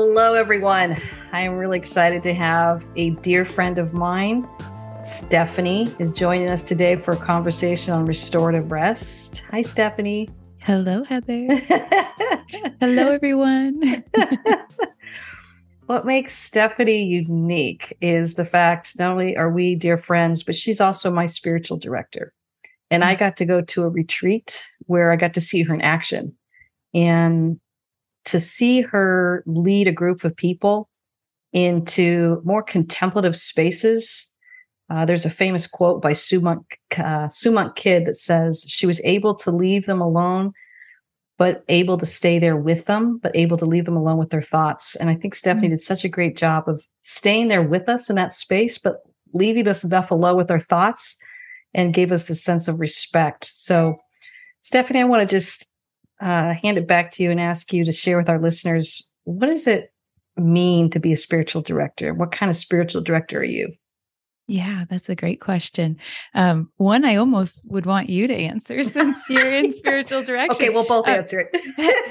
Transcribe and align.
Hello, 0.00 0.34
everyone. 0.34 0.96
I'm 1.32 1.54
really 1.54 1.76
excited 1.76 2.22
to 2.22 2.32
have 2.32 2.84
a 2.94 3.10
dear 3.16 3.44
friend 3.44 3.78
of 3.78 3.94
mine, 3.94 4.48
Stephanie, 5.02 5.92
is 5.98 6.12
joining 6.12 6.48
us 6.50 6.62
today 6.62 6.94
for 6.94 7.14
a 7.14 7.16
conversation 7.16 7.92
on 7.92 8.06
restorative 8.06 8.70
rest. 8.70 9.42
Hi, 9.50 9.60
Stephanie. 9.60 10.30
Hello, 10.58 11.02
Heather. 11.02 11.48
Hello, 12.80 13.10
everyone. 13.10 14.04
what 15.86 16.06
makes 16.06 16.32
Stephanie 16.32 17.02
unique 17.02 17.98
is 18.00 18.34
the 18.34 18.44
fact 18.44 18.96
not 19.00 19.10
only 19.10 19.36
are 19.36 19.50
we 19.50 19.74
dear 19.74 19.98
friends, 19.98 20.44
but 20.44 20.54
she's 20.54 20.80
also 20.80 21.10
my 21.10 21.26
spiritual 21.26 21.76
director. 21.76 22.32
And 22.88 23.02
I 23.02 23.16
mm. 23.16 23.18
got 23.18 23.36
to 23.38 23.44
go 23.44 23.62
to 23.62 23.82
a 23.82 23.90
retreat 23.90 24.64
where 24.86 25.10
I 25.10 25.16
got 25.16 25.34
to 25.34 25.40
see 25.40 25.64
her 25.64 25.74
in 25.74 25.80
action. 25.80 26.36
And 26.94 27.58
to 28.28 28.40
see 28.40 28.82
her 28.82 29.42
lead 29.46 29.88
a 29.88 29.92
group 29.92 30.24
of 30.24 30.36
people 30.36 30.88
into 31.52 32.42
more 32.44 32.62
contemplative 32.62 33.36
spaces. 33.36 34.30
Uh, 34.90 35.04
there's 35.04 35.24
a 35.24 35.30
famous 35.30 35.66
quote 35.66 36.02
by 36.02 36.12
Sue 36.12 36.40
Monk, 36.40 36.78
uh, 36.98 37.28
Sue 37.28 37.50
Monk 37.50 37.74
Kidd 37.74 38.06
that 38.06 38.16
says 38.16 38.64
she 38.68 38.86
was 38.86 39.00
able 39.02 39.34
to 39.36 39.50
leave 39.50 39.86
them 39.86 40.00
alone, 40.00 40.52
but 41.38 41.64
able 41.68 41.96
to 41.96 42.06
stay 42.06 42.38
there 42.38 42.56
with 42.56 42.84
them, 42.84 43.18
but 43.22 43.34
able 43.34 43.56
to 43.56 43.66
leave 43.66 43.86
them 43.86 43.96
alone 43.96 44.18
with 44.18 44.30
their 44.30 44.42
thoughts. 44.42 44.94
And 44.96 45.08
I 45.08 45.14
think 45.14 45.34
Stephanie 45.34 45.68
mm-hmm. 45.68 45.74
did 45.74 45.82
such 45.82 46.04
a 46.04 46.08
great 46.08 46.36
job 46.36 46.68
of 46.68 46.82
staying 47.02 47.48
there 47.48 47.62
with 47.62 47.88
us 47.88 48.10
in 48.10 48.16
that 48.16 48.32
space, 48.32 48.76
but 48.76 48.98
leaving 49.32 49.68
us 49.68 49.84
enough 49.84 50.10
alone 50.10 50.36
with 50.36 50.50
our 50.50 50.60
thoughts 50.60 51.16
and 51.74 51.94
gave 51.94 52.12
us 52.12 52.24
the 52.24 52.34
sense 52.34 52.68
of 52.68 52.80
respect. 52.80 53.50
So, 53.54 53.96
Stephanie, 54.62 55.00
I 55.00 55.04
want 55.04 55.26
to 55.26 55.34
just 55.34 55.67
uh, 56.20 56.54
hand 56.54 56.78
it 56.78 56.86
back 56.86 57.10
to 57.12 57.22
you 57.22 57.30
and 57.30 57.40
ask 57.40 57.72
you 57.72 57.84
to 57.84 57.92
share 57.92 58.18
with 58.18 58.28
our 58.28 58.40
listeners 58.40 59.10
what 59.24 59.50
does 59.50 59.66
it 59.66 59.92
mean 60.36 60.90
to 60.90 61.00
be 61.00 61.12
a 61.12 61.16
spiritual 61.16 61.62
director? 61.62 62.14
What 62.14 62.32
kind 62.32 62.50
of 62.50 62.56
spiritual 62.56 63.02
director 63.02 63.40
are 63.40 63.44
you? 63.44 63.72
Yeah, 64.50 64.86
that's 64.88 65.10
a 65.10 65.14
great 65.14 65.42
question. 65.42 65.98
Um, 66.34 66.70
one 66.78 67.04
I 67.04 67.16
almost 67.16 67.62
would 67.66 67.84
want 67.84 68.08
you 68.08 68.26
to 68.26 68.34
answer 68.34 68.82
since 68.82 69.28
you're 69.28 69.52
in 69.52 69.72
spiritual 69.72 70.22
direction. 70.22 70.52
okay, 70.52 70.70
we'll 70.70 70.86
both 70.86 71.06
uh, 71.06 71.12
answer 71.12 71.40
it. 71.40 71.50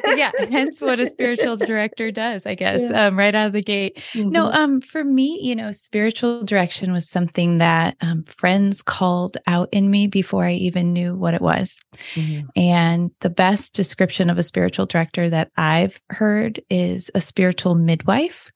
yeah, 0.18 0.32
hence 0.52 0.80
what 0.80 1.00
a 1.00 1.08
spiritual 1.08 1.58
director 1.58 2.12
does, 2.12 2.46
I 2.46 2.54
guess, 2.54 2.82
yeah. 2.82 3.08
um, 3.08 3.18
right 3.18 3.34
out 3.34 3.48
of 3.48 3.54
the 3.54 3.64
gate. 3.64 3.98
Mm-hmm. 4.14 4.30
No, 4.30 4.52
um, 4.52 4.82
for 4.82 5.04
me, 5.04 5.40
you 5.42 5.56
know, 5.56 5.72
spiritual 5.72 6.44
direction 6.44 6.92
was 6.94 7.10
something 7.10 7.58
that 7.58 7.98
um, 8.02 8.24
friends 8.26 8.84
called 8.84 9.38
out 9.48 9.70
in 9.72 9.90
me 9.90 10.06
before 10.06 10.44
I 10.44 10.54
even 10.54 10.94
knew 10.94 11.16
what 11.16 11.34
it 11.34 11.42
was. 11.42 11.80
Mm-hmm. 12.14 12.48
And 12.56 13.12
the 13.22 13.32
best 13.32 13.74
description 13.74 14.30
of 14.30 14.38
a 14.38 14.44
spiritual 14.44 14.86
director 14.86 15.28
that 15.32 15.50
I've 15.58 16.00
heard 16.12 16.62
is 16.70 17.10
a 17.16 17.22
spiritual 17.22 17.74
midwife. 17.74 18.52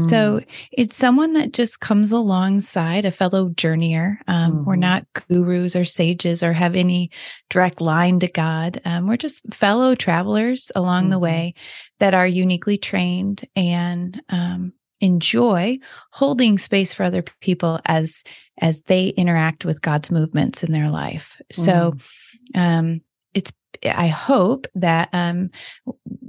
So 0.00 0.40
mm. 0.40 0.46
it's 0.72 0.96
someone 0.96 1.34
that 1.34 1.52
just 1.52 1.80
comes 1.80 2.12
alongside 2.12 3.04
a 3.04 3.10
fellow 3.10 3.50
journeyer. 3.50 4.16
Um, 4.26 4.52
mm-hmm. 4.52 4.64
We're 4.64 4.76
not 4.76 5.06
gurus 5.28 5.76
or 5.76 5.84
sages 5.84 6.42
or 6.42 6.52
have 6.52 6.74
any 6.74 7.10
direct 7.50 7.80
line 7.80 8.18
to 8.20 8.28
God. 8.28 8.80
Um, 8.84 9.06
we're 9.06 9.16
just 9.16 9.52
fellow 9.52 9.94
travelers 9.94 10.72
along 10.74 11.04
mm-hmm. 11.04 11.10
the 11.10 11.18
way 11.18 11.54
that 11.98 12.14
are 12.14 12.26
uniquely 12.26 12.78
trained 12.78 13.44
and 13.54 14.20
um, 14.28 14.72
enjoy 15.00 15.78
holding 16.12 16.58
space 16.58 16.92
for 16.92 17.02
other 17.02 17.24
people 17.40 17.80
as 17.86 18.24
as 18.58 18.82
they 18.82 19.08
interact 19.08 19.66
with 19.66 19.82
God's 19.82 20.10
movements 20.10 20.62
in 20.62 20.72
their 20.72 20.90
life. 20.90 21.40
So 21.52 21.92
mm. 22.54 22.58
um, 22.58 23.00
it's 23.34 23.52
I 23.84 24.06
hope 24.08 24.66
that 24.74 25.08
um, 25.12 25.50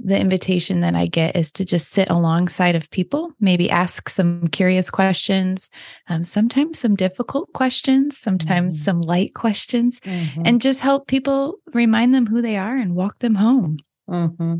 the 0.08 0.18
invitation 0.18 0.80
that 0.80 0.94
I 0.94 1.06
get 1.06 1.36
is 1.36 1.52
to 1.52 1.64
just 1.64 1.90
sit 1.90 2.10
alongside 2.10 2.74
of 2.74 2.90
people, 2.90 3.32
maybe 3.40 3.70
ask 3.70 4.08
some 4.08 4.48
curious 4.48 4.90
questions, 4.90 5.70
um, 6.08 6.24
sometimes 6.24 6.78
some 6.78 6.96
difficult 6.96 7.52
questions, 7.52 8.16
sometimes 8.16 8.74
mm-hmm. 8.74 8.84
some 8.84 9.00
light 9.02 9.34
questions, 9.34 10.00
mm-hmm. 10.00 10.42
and 10.44 10.60
just 10.60 10.80
help 10.80 11.06
people 11.06 11.56
remind 11.74 12.14
them 12.14 12.26
who 12.26 12.40
they 12.40 12.56
are 12.56 12.76
and 12.76 12.94
walk 12.94 13.18
them 13.18 13.34
home. 13.34 13.78
Mm-hmm. 14.08 14.54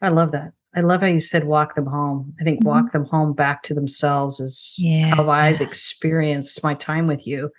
I 0.00 0.08
love 0.08 0.32
that. 0.32 0.52
I 0.76 0.80
love 0.80 1.02
how 1.02 1.06
you 1.06 1.20
said 1.20 1.44
walk 1.44 1.76
them 1.76 1.86
home. 1.86 2.34
I 2.40 2.44
think 2.44 2.60
mm-hmm. 2.60 2.68
walk 2.68 2.92
them 2.92 3.04
home 3.04 3.32
back 3.32 3.62
to 3.64 3.74
themselves 3.74 4.40
is 4.40 4.76
yeah. 4.78 5.14
how 5.14 5.28
I've 5.28 5.60
experienced 5.60 6.64
my 6.64 6.74
time 6.74 7.06
with 7.06 7.26
you. 7.26 7.50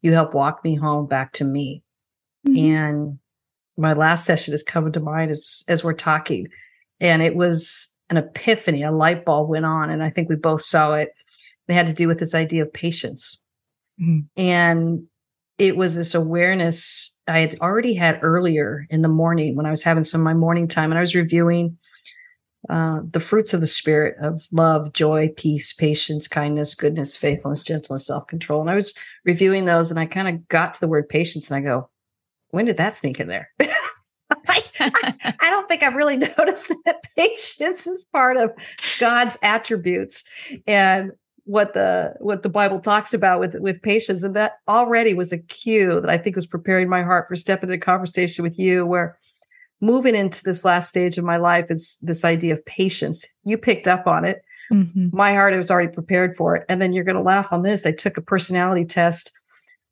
You 0.00 0.12
help 0.12 0.34
walk 0.34 0.62
me 0.64 0.74
home 0.74 1.06
back 1.06 1.32
to 1.34 1.44
me. 1.44 1.82
Mm-hmm. 2.46 2.74
And 2.74 3.18
my 3.76 3.92
last 3.92 4.24
session 4.24 4.54
is 4.54 4.62
coming 4.62 4.92
to 4.92 5.00
mind 5.00 5.30
as 5.30 5.64
as 5.68 5.82
we're 5.82 5.92
talking. 5.94 6.48
And 7.00 7.22
it 7.22 7.34
was 7.34 7.92
an 8.12 8.18
epiphany 8.18 8.82
a 8.82 8.92
light 8.92 9.24
bulb 9.24 9.48
went 9.48 9.64
on 9.64 9.88
and 9.88 10.02
i 10.02 10.10
think 10.10 10.28
we 10.28 10.36
both 10.36 10.62
saw 10.62 10.94
it. 10.94 11.12
They 11.66 11.74
had 11.74 11.86
to 11.86 11.94
do 11.94 12.08
with 12.08 12.18
this 12.18 12.34
idea 12.34 12.62
of 12.62 12.72
patience. 12.72 13.38
Mm-hmm. 14.00 14.20
and 14.38 15.02
it 15.58 15.76
was 15.76 15.94
this 15.94 16.14
awareness 16.14 17.18
i 17.28 17.40
had 17.40 17.58
already 17.60 17.92
had 17.92 18.18
earlier 18.22 18.86
in 18.88 19.02
the 19.02 19.08
morning 19.08 19.54
when 19.54 19.66
i 19.66 19.70
was 19.70 19.82
having 19.82 20.02
some 20.02 20.22
of 20.22 20.24
my 20.24 20.32
morning 20.32 20.66
time 20.66 20.90
and 20.90 20.96
i 20.96 21.02
was 21.02 21.14
reviewing 21.14 21.76
uh, 22.70 23.00
the 23.10 23.20
fruits 23.20 23.52
of 23.52 23.60
the 23.60 23.66
spirit 23.66 24.16
of 24.22 24.42
love 24.50 24.94
joy 24.94 25.28
peace 25.36 25.74
patience 25.74 26.26
kindness 26.26 26.74
goodness 26.74 27.14
faithfulness 27.18 27.62
gentleness 27.62 28.06
self-control. 28.06 28.62
And 28.62 28.70
i 28.70 28.74
was 28.74 28.94
reviewing 29.26 29.66
those 29.66 29.90
and 29.90 30.00
i 30.00 30.06
kind 30.06 30.26
of 30.26 30.48
got 30.48 30.72
to 30.72 30.80
the 30.80 30.88
word 30.88 31.10
patience 31.10 31.50
and 31.50 31.58
i 31.58 31.60
go 31.60 31.90
when 32.52 32.66
did 32.66 32.76
that 32.76 32.94
sneak 32.94 33.18
in 33.18 33.26
there? 33.26 33.50
I, 34.48 34.62
I, 34.78 35.34
I, 35.40 35.50
don't 35.50 35.68
think 35.68 35.82
I've 35.82 35.94
really 35.94 36.16
noticed 36.38 36.72
that 36.84 37.02
patience 37.16 37.86
is 37.86 38.04
part 38.04 38.36
of 38.36 38.52
God's 38.98 39.38
attributes 39.42 40.24
and 40.66 41.12
what 41.44 41.74
the 41.74 42.14
what 42.20 42.42
the 42.42 42.48
Bible 42.48 42.78
talks 42.78 43.12
about 43.12 43.40
with 43.40 43.54
with 43.56 43.82
patience. 43.82 44.22
And 44.22 44.36
that 44.36 44.58
already 44.68 45.12
was 45.12 45.32
a 45.32 45.38
cue 45.38 46.00
that 46.00 46.10
I 46.10 46.16
think 46.16 46.36
was 46.36 46.46
preparing 46.46 46.88
my 46.88 47.02
heart 47.02 47.26
for 47.28 47.36
stepping 47.36 47.68
into 47.68 47.82
a 47.82 47.84
conversation 47.84 48.42
with 48.44 48.58
you 48.58 48.86
where 48.86 49.18
moving 49.80 50.14
into 50.14 50.42
this 50.44 50.64
last 50.64 50.88
stage 50.88 51.18
of 51.18 51.24
my 51.24 51.36
life 51.36 51.66
is 51.70 51.98
this 52.02 52.24
idea 52.24 52.54
of 52.54 52.64
patience. 52.64 53.26
You 53.44 53.58
picked 53.58 53.88
up 53.88 54.06
on 54.06 54.24
it. 54.24 54.42
Mm-hmm. 54.72 55.08
My 55.12 55.32
heart 55.32 55.56
was 55.56 55.70
already 55.70 55.92
prepared 55.92 56.36
for 56.36 56.56
it. 56.56 56.64
And 56.68 56.80
then 56.80 56.92
you're 56.92 57.04
going 57.04 57.16
to 57.16 57.22
laugh 57.22 57.52
on 57.52 57.62
this. 57.62 57.84
I 57.84 57.92
took 57.92 58.16
a 58.16 58.22
personality 58.22 58.84
test 58.84 59.32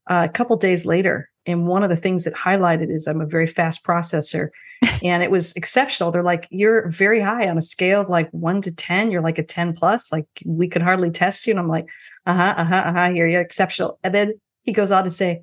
uh, 0.08 0.26
a 0.28 0.32
couple 0.32 0.56
days 0.56 0.86
later 0.86 1.29
and 1.46 1.66
one 1.66 1.82
of 1.82 1.90
the 1.90 1.96
things 1.96 2.24
that 2.24 2.34
highlighted 2.34 2.90
is 2.90 3.06
I'm 3.06 3.20
a 3.20 3.26
very 3.26 3.46
fast 3.46 3.84
processor. 3.84 4.48
and 5.02 5.22
it 5.22 5.30
was 5.30 5.52
exceptional. 5.56 6.10
They're 6.10 6.22
like, 6.22 6.48
you're 6.50 6.88
very 6.88 7.20
high 7.20 7.48
on 7.48 7.58
a 7.58 7.62
scale 7.62 8.00
of 8.00 8.08
like 8.08 8.30
one 8.30 8.62
to 8.62 8.72
10. 8.72 9.10
You're 9.10 9.20
like 9.20 9.38
a 9.38 9.42
10 9.42 9.74
plus. 9.74 10.10
Like 10.10 10.26
we 10.44 10.68
could 10.68 10.80
hardly 10.80 11.10
test 11.10 11.46
you. 11.46 11.52
And 11.52 11.60
I'm 11.60 11.68
like, 11.68 11.86
uh 12.26 12.34
huh, 12.34 12.54
uh 12.56 12.64
huh, 12.64 12.82
uh 12.86 12.92
huh. 12.92 13.10
Here, 13.10 13.26
you're 13.26 13.42
exceptional. 13.42 13.98
And 14.02 14.14
then 14.14 14.40
he 14.62 14.72
goes 14.72 14.90
on 14.90 15.04
to 15.04 15.10
say, 15.10 15.42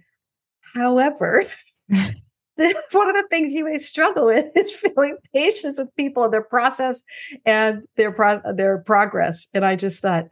however, 0.73 1.43
one 2.91 3.09
of 3.09 3.15
the 3.15 3.27
things 3.29 3.53
you 3.53 3.63
may 3.63 3.77
struggle 3.77 4.25
with 4.25 4.45
is 4.55 4.71
feeling 4.71 5.17
patience 5.33 5.77
with 5.77 5.95
people 5.95 6.23
and 6.23 6.33
their 6.33 6.43
process 6.43 7.03
and 7.45 7.83
their 7.95 8.11
pro- 8.11 8.41
their 8.53 8.79
progress. 8.79 9.47
And 9.53 9.63
I 9.63 9.75
just 9.75 10.01
thought, 10.01 10.25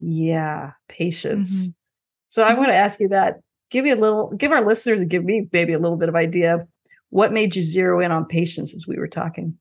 yeah, 0.00 0.72
patience. 0.88 1.52
Mm-hmm. 1.52 1.68
So 2.28 2.42
I 2.42 2.54
want 2.54 2.68
to 2.68 2.74
ask 2.74 2.98
you 2.98 3.08
that 3.08 3.40
give 3.70 3.84
me 3.84 3.90
a 3.90 3.96
little, 3.96 4.32
give 4.36 4.52
our 4.52 4.64
listeners 4.64 5.00
and 5.00 5.10
give 5.10 5.24
me 5.24 5.48
maybe 5.52 5.72
a 5.72 5.78
little 5.78 5.96
bit 5.96 6.08
of 6.08 6.16
idea 6.16 6.54
of 6.56 6.68
what 7.10 7.32
made 7.32 7.56
you 7.56 7.62
zero 7.62 8.00
in 8.00 8.12
on 8.12 8.24
patience 8.24 8.74
as 8.74 8.86
we 8.86 8.96
were 8.96 9.08
talking. 9.08 9.58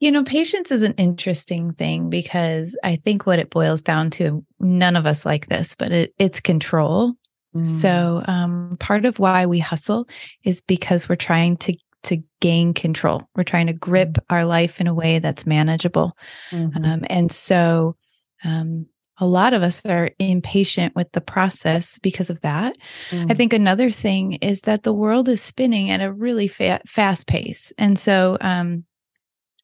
You 0.00 0.12
know, 0.12 0.22
patience 0.22 0.70
is 0.70 0.82
an 0.82 0.94
interesting 0.94 1.72
thing 1.72 2.08
because 2.08 2.76
I 2.84 2.96
think 2.96 3.26
what 3.26 3.40
it 3.40 3.50
boils 3.50 3.82
down 3.82 4.10
to, 4.10 4.44
none 4.60 4.94
of 4.94 5.06
us 5.06 5.26
like 5.26 5.48
this, 5.48 5.74
but 5.74 5.90
it, 5.90 6.14
it's 6.18 6.40
control. 6.40 7.14
Mm. 7.54 7.66
So, 7.66 8.22
um, 8.26 8.76
part 8.78 9.04
of 9.06 9.18
why 9.18 9.46
we 9.46 9.58
hustle 9.58 10.08
is 10.44 10.60
because 10.60 11.08
we're 11.08 11.16
trying 11.16 11.56
to 11.58 11.76
to 12.04 12.22
gain 12.40 12.74
control. 12.74 13.28
We're 13.34 13.42
trying 13.42 13.66
to 13.66 13.72
grip 13.72 14.10
mm. 14.10 14.22
our 14.30 14.44
life 14.44 14.80
in 14.80 14.86
a 14.86 14.94
way 14.94 15.18
that's 15.18 15.46
manageable, 15.46 16.16
mm-hmm. 16.50 16.84
um, 16.84 17.04
and 17.10 17.32
so 17.32 17.96
um, 18.44 18.86
a 19.20 19.26
lot 19.26 19.52
of 19.52 19.62
us 19.62 19.84
are 19.84 20.10
impatient 20.18 20.94
with 20.94 21.10
the 21.12 21.20
process 21.20 21.98
because 21.98 22.30
of 22.30 22.40
that. 22.42 22.76
Mm. 23.10 23.30
I 23.30 23.34
think 23.34 23.52
another 23.52 23.90
thing 23.90 24.34
is 24.34 24.62
that 24.62 24.82
the 24.82 24.92
world 24.92 25.28
is 25.28 25.42
spinning 25.42 25.90
at 25.90 26.00
a 26.00 26.12
really 26.12 26.48
fa- 26.48 26.80
fast 26.86 27.26
pace. 27.26 27.72
And 27.78 27.98
so 27.98 28.38
um, 28.40 28.84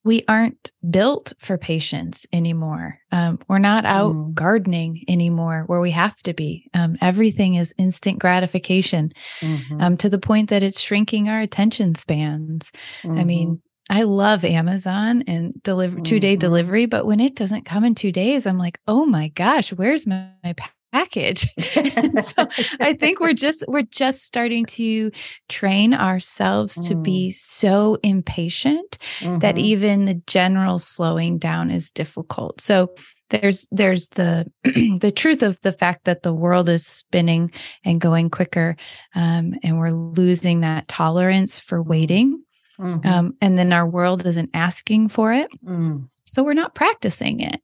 we 0.04 0.22
aren't 0.28 0.70
built 0.90 1.32
for 1.38 1.56
patience 1.56 2.26
anymore. 2.32 2.98
Um, 3.10 3.38
we're 3.48 3.58
not 3.58 3.86
out 3.86 4.14
mm. 4.14 4.34
gardening 4.34 5.04
anymore 5.08 5.64
where 5.66 5.80
we 5.80 5.92
have 5.92 6.20
to 6.24 6.34
be. 6.34 6.68
Um, 6.74 6.98
everything 7.00 7.54
is 7.54 7.74
instant 7.78 8.18
gratification 8.18 9.12
mm-hmm. 9.40 9.80
Um, 9.80 9.96
to 9.98 10.08
the 10.08 10.18
point 10.18 10.50
that 10.50 10.62
it's 10.62 10.80
shrinking 10.80 11.28
our 11.28 11.40
attention 11.40 11.94
spans. 11.94 12.70
Mm-hmm. 13.02 13.18
I 13.18 13.24
mean, 13.24 13.62
I 13.90 14.04
love 14.04 14.44
Amazon 14.44 15.24
and 15.26 15.62
deliver 15.62 16.00
two 16.00 16.20
day 16.20 16.34
mm-hmm. 16.34 16.40
delivery, 16.40 16.86
but 16.86 17.06
when 17.06 17.20
it 17.20 17.34
doesn't 17.34 17.64
come 17.64 17.84
in 17.84 17.94
two 17.94 18.12
days, 18.12 18.46
I'm 18.46 18.58
like, 18.58 18.78
oh 18.88 19.04
my 19.04 19.28
gosh, 19.28 19.72
where's 19.72 20.06
my, 20.06 20.28
my 20.42 20.54
package. 20.94 21.48
so 22.24 22.46
I 22.80 22.94
think 22.94 23.18
we're 23.18 23.32
just 23.34 23.64
we're 23.66 23.82
just 23.82 24.22
starting 24.22 24.64
to 24.66 25.10
train 25.48 25.92
ourselves 25.92 26.78
mm. 26.78 26.88
to 26.88 26.94
be 26.94 27.30
mm. 27.30 27.34
so 27.34 27.98
impatient 28.04 28.96
mm-hmm. 29.18 29.40
that 29.40 29.58
even 29.58 30.04
the 30.04 30.22
general 30.26 30.78
slowing 30.78 31.38
down 31.38 31.70
is 31.70 31.90
difficult. 31.90 32.60
So 32.60 32.94
there's 33.30 33.66
there's 33.72 34.08
the 34.10 34.46
the 35.00 35.12
truth 35.14 35.42
of 35.42 35.60
the 35.62 35.72
fact 35.72 36.04
that 36.04 36.22
the 36.22 36.32
world 36.32 36.68
is 36.68 36.86
spinning 36.86 37.50
and 37.84 38.00
going 38.00 38.30
quicker 38.30 38.76
um, 39.16 39.54
and 39.64 39.78
we're 39.78 39.90
losing 39.90 40.60
that 40.60 40.86
tolerance 40.86 41.58
for 41.58 41.82
waiting 41.82 42.43
mm-hmm. 42.78 43.06
um, 43.06 43.36
and 43.40 43.58
then 43.58 43.72
our 43.72 43.86
world 43.86 44.24
isn't 44.26 44.50
asking 44.54 45.08
for 45.08 45.32
it 45.32 45.48
mm. 45.64 46.06
so 46.24 46.42
we're 46.42 46.54
not 46.54 46.74
practicing 46.74 47.40
it 47.40 47.60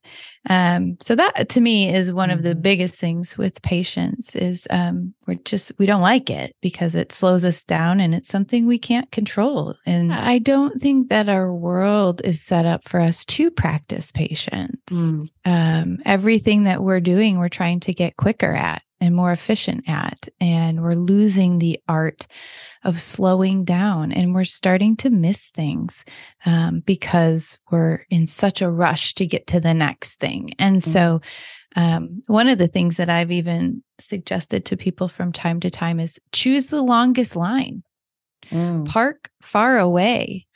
um, 0.48 0.96
so 1.00 1.14
that 1.14 1.48
to 1.48 1.60
me 1.60 1.94
is 1.94 2.12
one 2.12 2.28
mm-hmm. 2.28 2.38
of 2.38 2.44
the 2.44 2.50
mm-hmm. 2.50 2.62
biggest 2.62 2.96
things 2.96 3.36
with 3.36 3.60
patience 3.62 4.34
is 4.34 4.66
um, 4.70 5.14
we're 5.26 5.34
just 5.44 5.72
we 5.78 5.86
don't 5.86 6.00
like 6.00 6.30
it 6.30 6.54
because 6.60 6.94
it 6.94 7.12
slows 7.12 7.44
us 7.44 7.62
down 7.64 8.00
and 8.00 8.14
it's 8.14 8.28
something 8.28 8.66
we 8.66 8.78
can't 8.78 9.10
control 9.10 9.74
and 9.86 10.12
i 10.12 10.38
don't 10.38 10.80
think 10.80 11.08
that 11.08 11.28
our 11.28 11.52
world 11.52 12.20
is 12.24 12.40
set 12.40 12.66
up 12.66 12.88
for 12.88 13.00
us 13.00 13.24
to 13.24 13.50
practice 13.50 14.12
patience 14.12 14.80
mm. 14.90 15.28
Um, 15.46 15.98
everything 16.04 16.64
that 16.64 16.82
we're 16.82 17.00
doing 17.00 17.38
we're 17.38 17.48
trying 17.48 17.80
to 17.80 17.94
get 17.94 18.16
quicker 18.16 18.52
at 18.52 18.82
and 19.00 19.14
more 19.14 19.32
efficient 19.32 19.84
at. 19.88 20.28
And 20.40 20.82
we're 20.82 20.94
losing 20.94 21.58
the 21.58 21.80
art 21.88 22.26
of 22.84 23.00
slowing 23.00 23.64
down 23.64 24.12
and 24.12 24.34
we're 24.34 24.44
starting 24.44 24.96
to 24.98 25.10
miss 25.10 25.48
things 25.48 26.04
um, 26.46 26.80
because 26.80 27.58
we're 27.70 28.04
in 28.10 28.26
such 28.26 28.62
a 28.62 28.70
rush 28.70 29.14
to 29.14 29.26
get 29.26 29.46
to 29.48 29.60
the 29.60 29.74
next 29.74 30.18
thing. 30.18 30.50
And 30.58 30.76
mm-hmm. 30.76 30.90
so, 30.90 31.20
um, 31.76 32.20
one 32.26 32.48
of 32.48 32.58
the 32.58 32.66
things 32.66 32.96
that 32.96 33.08
I've 33.08 33.30
even 33.30 33.84
suggested 34.00 34.64
to 34.64 34.76
people 34.76 35.06
from 35.06 35.30
time 35.30 35.60
to 35.60 35.70
time 35.70 36.00
is 36.00 36.18
choose 36.32 36.66
the 36.66 36.82
longest 36.82 37.36
line, 37.36 37.84
mm. 38.50 38.84
park 38.86 39.30
far 39.40 39.78
away 39.78 40.48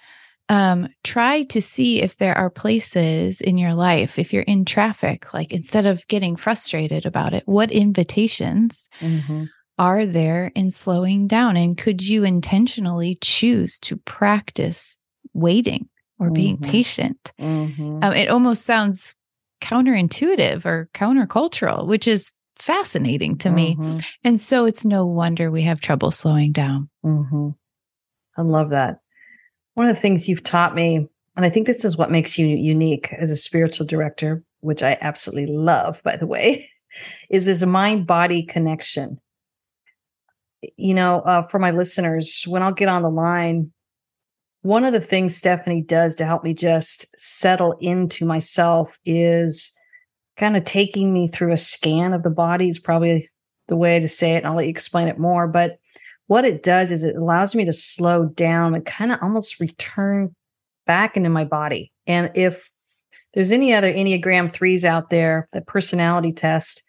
um, 0.49 0.89
try 1.03 1.43
to 1.45 1.61
see 1.61 2.03
if 2.03 2.19
there 2.19 2.37
are 2.37 2.51
places 2.51 3.41
in 3.41 3.57
your 3.57 3.75
life, 3.75 4.19
if 4.19 4.33
you're 4.33 4.43
in 4.43 4.65
traffic, 4.65 5.33
like 5.33 5.53
instead 5.53 5.87
of 5.87 6.07
getting 6.09 6.37
frustrated 6.37 7.07
about 7.07 7.33
it, 7.33 7.43
what 7.47 7.73
invitations 7.73 8.89
mm-hmm. 9.01 9.45
are 9.79 10.05
there 10.05 10.53
in 10.55 10.71
slowing 10.71 11.27
down? 11.27 11.57
And 11.57 11.79
could 11.79 12.07
you 12.07 12.25
intentionally 12.25 13.19
choose 13.23 13.79
to 13.81 13.97
practice 13.97 14.99
waiting 15.33 15.89
or 16.19 16.31
being 16.31 16.59
mm-hmm. 16.59 16.71
patient? 16.71 17.33
Mm-hmm. 17.41 18.01
Um, 18.03 18.13
it 18.13 18.29
almost 18.29 18.65
sounds 18.65 19.17
counterintuitive 19.63 20.67
or 20.67 20.91
countercultural, 20.95 21.87
which 21.87 22.07
is 22.07 22.33
fascinating 22.59 23.39
to 23.39 23.51
me. 23.51 23.77
Mm-hmm. 23.77 23.99
And 24.25 24.39
so 24.39 24.67
it's 24.67 24.85
no 24.85 25.07
wonder 25.07 25.51
we 25.51 25.63
have 25.63 25.81
trouble 25.81 26.11
slowing 26.11 26.53
down. 26.53 26.91
Mm-hmm. 27.05 27.51
I 28.37 28.43
love 28.43 28.71
that. 28.71 28.99
One 29.75 29.89
of 29.89 29.95
the 29.95 30.01
things 30.01 30.29
you've 30.29 30.45
taught 30.45 30.75
me, 30.75 31.09
and 31.37 31.45
I 31.45 31.51
think 31.51 31.67
this 31.67 31.85
is 31.85 31.97
what 31.97 32.11
makes 32.11 32.39
you 32.39 32.47
unique 32.47 33.13
as 33.19 33.31
a 33.31 33.37
spiritual 33.37 33.87
director, 33.87 34.43
which 34.61 34.83
I 34.83 34.97
absolutely 35.01 35.55
love, 35.55 36.03
by 36.03 36.17
the 36.17 36.27
way, 36.27 36.71
is 37.31 37.45
this 37.45 37.63
mind 37.63 38.07
body 38.07 38.43
connection. 38.43 39.21
You 40.77 40.95
know, 40.95 41.21
uh, 41.21 41.47
for 41.49 41.59
my 41.59 41.73
listeners, 41.73 42.45
when 42.47 42.63
I'll 42.63 42.73
get 42.73 42.89
on 42.89 43.03
the 43.03 43.11
line, 43.11 43.73
one 44.63 44.85
of 44.85 44.95
the 44.95 45.01
things 45.01 45.37
Stephanie 45.37 45.83
does 45.83 46.15
to 46.15 46.25
help 46.25 46.43
me 46.43 46.55
just 46.55 47.07
settle 47.19 47.77
into 47.81 48.25
myself 48.25 48.99
is 49.05 49.77
kind 50.39 50.57
of 50.57 50.65
taking 50.65 51.13
me 51.13 51.29
through 51.29 51.53
a 51.53 51.57
scan 51.59 52.15
of 52.15 52.23
the 52.23 52.31
body, 52.31 52.71
is 52.71 52.79
probably 52.79 53.29
the 53.69 53.77
way 53.77 54.01
to 54.01 54.09
say 54.09 54.35
it. 54.35 54.39
And 54.39 54.47
I'll 54.47 54.57
let 54.57 54.65
you 54.65 54.71
explain 54.71 55.09
it 55.09 55.19
more. 55.19 55.47
But 55.47 55.79
what 56.27 56.45
it 56.45 56.63
does 56.63 56.91
is 56.91 57.05
it 57.05 57.17
allows 57.17 57.55
me 57.55 57.65
to 57.65 57.73
slow 57.73 58.27
down 58.27 58.75
and 58.75 58.85
kind 58.85 59.13
of 59.13 59.19
almost 59.23 59.61
return 59.61 60.35
back 60.87 61.17
into 61.17 61.29
my 61.29 61.45
body. 61.45 61.93
And 62.07 62.31
if 62.35 62.71
there's 63.35 63.53
any 63.53 63.75
other 63.75 63.93
Enneagram 63.93 64.51
threes 64.51 64.85
out 64.85 65.11
there, 65.11 65.47
the 65.53 65.61
personality 65.61 66.33
test, 66.33 66.83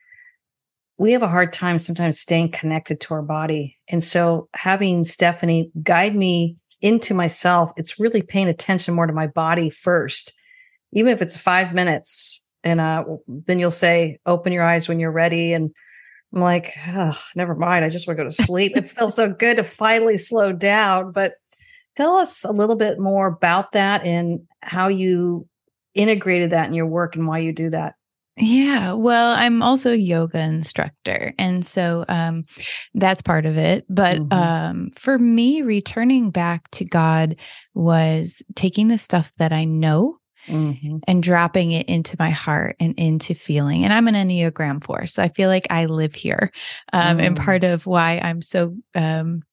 we 0.97 1.11
have 1.11 1.23
a 1.23 1.27
hard 1.27 1.51
time 1.51 1.77
sometimes 1.77 2.19
staying 2.19 2.51
connected 2.51 3.01
to 3.01 3.13
our 3.13 3.21
body. 3.21 3.77
And 3.89 4.03
so 4.03 4.47
having 4.53 5.03
Stephanie 5.03 5.71
guide 5.83 6.15
me 6.15 6.55
into 6.81 7.13
myself, 7.13 7.71
it's 7.75 7.99
really 7.99 8.21
paying 8.21 8.47
attention 8.47 8.93
more 8.93 9.07
to 9.07 9.13
my 9.13 9.27
body 9.27 9.69
first, 9.69 10.33
even 10.93 11.11
if 11.11 11.21
it's 11.21 11.35
five 11.35 11.73
minutes. 11.73 12.47
And 12.63 12.79
uh, 12.79 13.03
then 13.27 13.59
you'll 13.59 13.71
say, 13.71 14.19
open 14.25 14.53
your 14.53 14.63
eyes 14.63 14.87
when 14.87 14.99
you're 14.99 15.11
ready. 15.11 15.53
And 15.53 15.71
I'm 16.33 16.42
like, 16.42 16.74
oh, 16.89 17.18
never 17.36 17.56
mind. 17.56 17.86
I 17.86 17.89
just 17.89 18.07
want 18.07 18.18
to 18.18 18.24
go 18.24 18.30
to 18.30 18.44
sleep. 18.44 18.75
it 18.75 18.92
feels 18.92 19.16
so 19.16 19.31
good 19.31 19.57
to 19.57 19.63
finally 19.63 20.18
slow 20.18 20.51
down. 20.51 21.12
But 21.12 21.36
tell 21.95 22.18
us 22.18 22.44
a 22.44 22.51
little 22.51 22.77
bit 22.77 23.00
more 23.00 23.27
about 23.27 23.72
that 23.72 24.04
and 24.04 24.42
how 24.62 24.88
you 24.88 25.48
integrated 25.94 26.51
that 26.51 26.68
in 26.68 26.74
your 26.74 26.88
work 26.88 27.16
and 27.16 27.27
why 27.27 27.39
you 27.39 27.54
do 27.54 27.69
that. 27.69 27.95
Yeah, 28.38 28.92
well, 28.92 29.31
I'm 29.31 29.62
also 29.62 29.94
a 29.94 29.95
yoga 29.95 30.39
instructor. 30.39 31.33
And 31.39 31.66
so 31.66 32.04
um, 32.10 32.44
that's 32.94 33.21
part 33.21 33.45
of 33.45 33.57
it. 33.57 33.86
But 33.89 34.18
mm-hmm. 34.18 34.33
um, 34.33 34.92
for 34.95 35.18
me, 35.18 35.62
returning 35.62 36.31
back 36.31 36.69
to 36.71 36.83
God 36.83 37.38
was 37.74 38.42
taking 38.56 38.89
the 38.89 38.98
stuff 38.98 39.31
that 39.38 39.54
I 39.54 39.63
know 39.63 40.18
mm-hmm. 40.47 40.97
and 41.07 41.24
dropping 41.24 41.71
it 41.71 41.88
into 41.88 42.15
my 42.19 42.30
heart 42.30 42.75
and 42.80 42.94
into 42.97 43.33
feeling. 43.33 43.83
And 43.83 43.94
I'm 43.94 44.07
an 44.07 44.15
Enneagram 44.15 44.83
four, 44.83 45.06
so 45.06 45.24
I 45.24 45.30
feel 45.30 45.50
like 45.50 45.68
I 45.69 45.86
live 45.86 46.15
here. 46.15 46.51
Um, 46.94 47.18
mm. 47.18 47.21
And 47.21 47.38
part 47.38 47.63
of 47.63 47.86
why 47.86 48.19
I'm 48.24 48.42
so 48.42 48.75
um, 48.94 49.44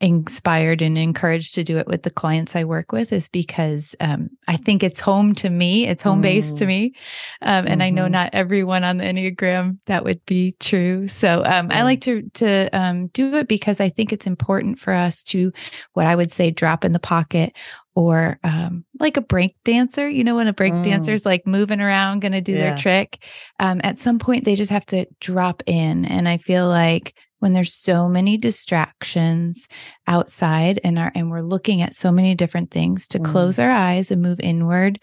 inspired 0.00 0.80
and 0.80 0.96
encouraged 0.96 1.54
to 1.54 1.62
do 1.62 1.76
it 1.76 1.86
with 1.86 2.02
the 2.02 2.10
clients 2.10 2.56
I 2.56 2.64
work 2.64 2.90
with 2.90 3.12
is 3.12 3.28
because 3.28 3.94
um, 4.00 4.30
I 4.48 4.56
think 4.56 4.82
it's 4.82 5.00
home 5.00 5.34
to 5.36 5.50
me. 5.50 5.86
It's 5.86 6.02
home 6.02 6.20
mm. 6.20 6.22
base 6.22 6.54
to 6.54 6.66
me. 6.66 6.94
Um, 7.42 7.66
and 7.66 7.68
mm-hmm. 7.68 7.82
I 7.82 7.90
know 7.90 8.04
mm-hmm. 8.04 8.12
not 8.12 8.30
everyone 8.32 8.82
on 8.82 8.96
the 8.96 9.04
Enneagram 9.04 9.78
that 9.86 10.04
would 10.04 10.24
be 10.24 10.56
true. 10.58 11.06
So 11.06 11.44
um, 11.44 11.68
mm. 11.68 11.72
I 11.72 11.82
like 11.82 12.00
to 12.02 12.22
to 12.34 12.70
um, 12.72 13.08
do 13.08 13.34
it 13.34 13.46
because 13.46 13.78
I 13.78 13.90
think 13.90 14.12
it's 14.12 14.26
important 14.26 14.78
for 14.78 14.92
us 14.92 15.22
to 15.24 15.52
what 15.92 16.06
I 16.06 16.16
would 16.16 16.32
say 16.32 16.50
drop 16.50 16.84
in 16.84 16.92
the 16.92 16.98
pocket 16.98 17.54
or 17.94 18.38
um, 18.42 18.84
like 18.98 19.18
a 19.18 19.22
break 19.22 19.56
dancer. 19.64 20.08
You 20.08 20.24
know, 20.24 20.36
when 20.36 20.48
a 20.48 20.54
break 20.54 20.72
mm. 20.72 20.82
dancer's 20.82 21.26
like 21.26 21.46
moving 21.46 21.80
around, 21.80 22.20
going 22.20 22.32
to 22.32 22.40
do 22.40 22.52
yeah. 22.52 22.58
their 22.58 22.78
trick, 22.78 23.22
um, 23.58 23.82
at 23.84 23.98
some 23.98 24.18
point 24.18 24.44
they 24.44 24.56
just 24.56 24.70
have 24.70 24.86
to 24.86 25.06
drop 25.20 25.62
in. 25.66 26.06
And 26.06 26.26
I 26.26 26.38
feel 26.38 26.66
like 26.66 27.14
when 27.40 27.54
there's 27.54 27.74
so 27.74 28.08
many 28.08 28.36
distractions 28.36 29.68
outside 30.06 30.78
and 30.84 30.98
our 30.98 31.10
and 31.14 31.30
we're 31.30 31.42
looking 31.42 31.82
at 31.82 31.94
so 31.94 32.12
many 32.12 32.34
different 32.34 32.70
things 32.70 33.08
to 33.08 33.18
mm. 33.18 33.24
close 33.24 33.58
our 33.58 33.70
eyes 33.70 34.10
and 34.10 34.22
move 34.22 34.38
inward 34.40 35.00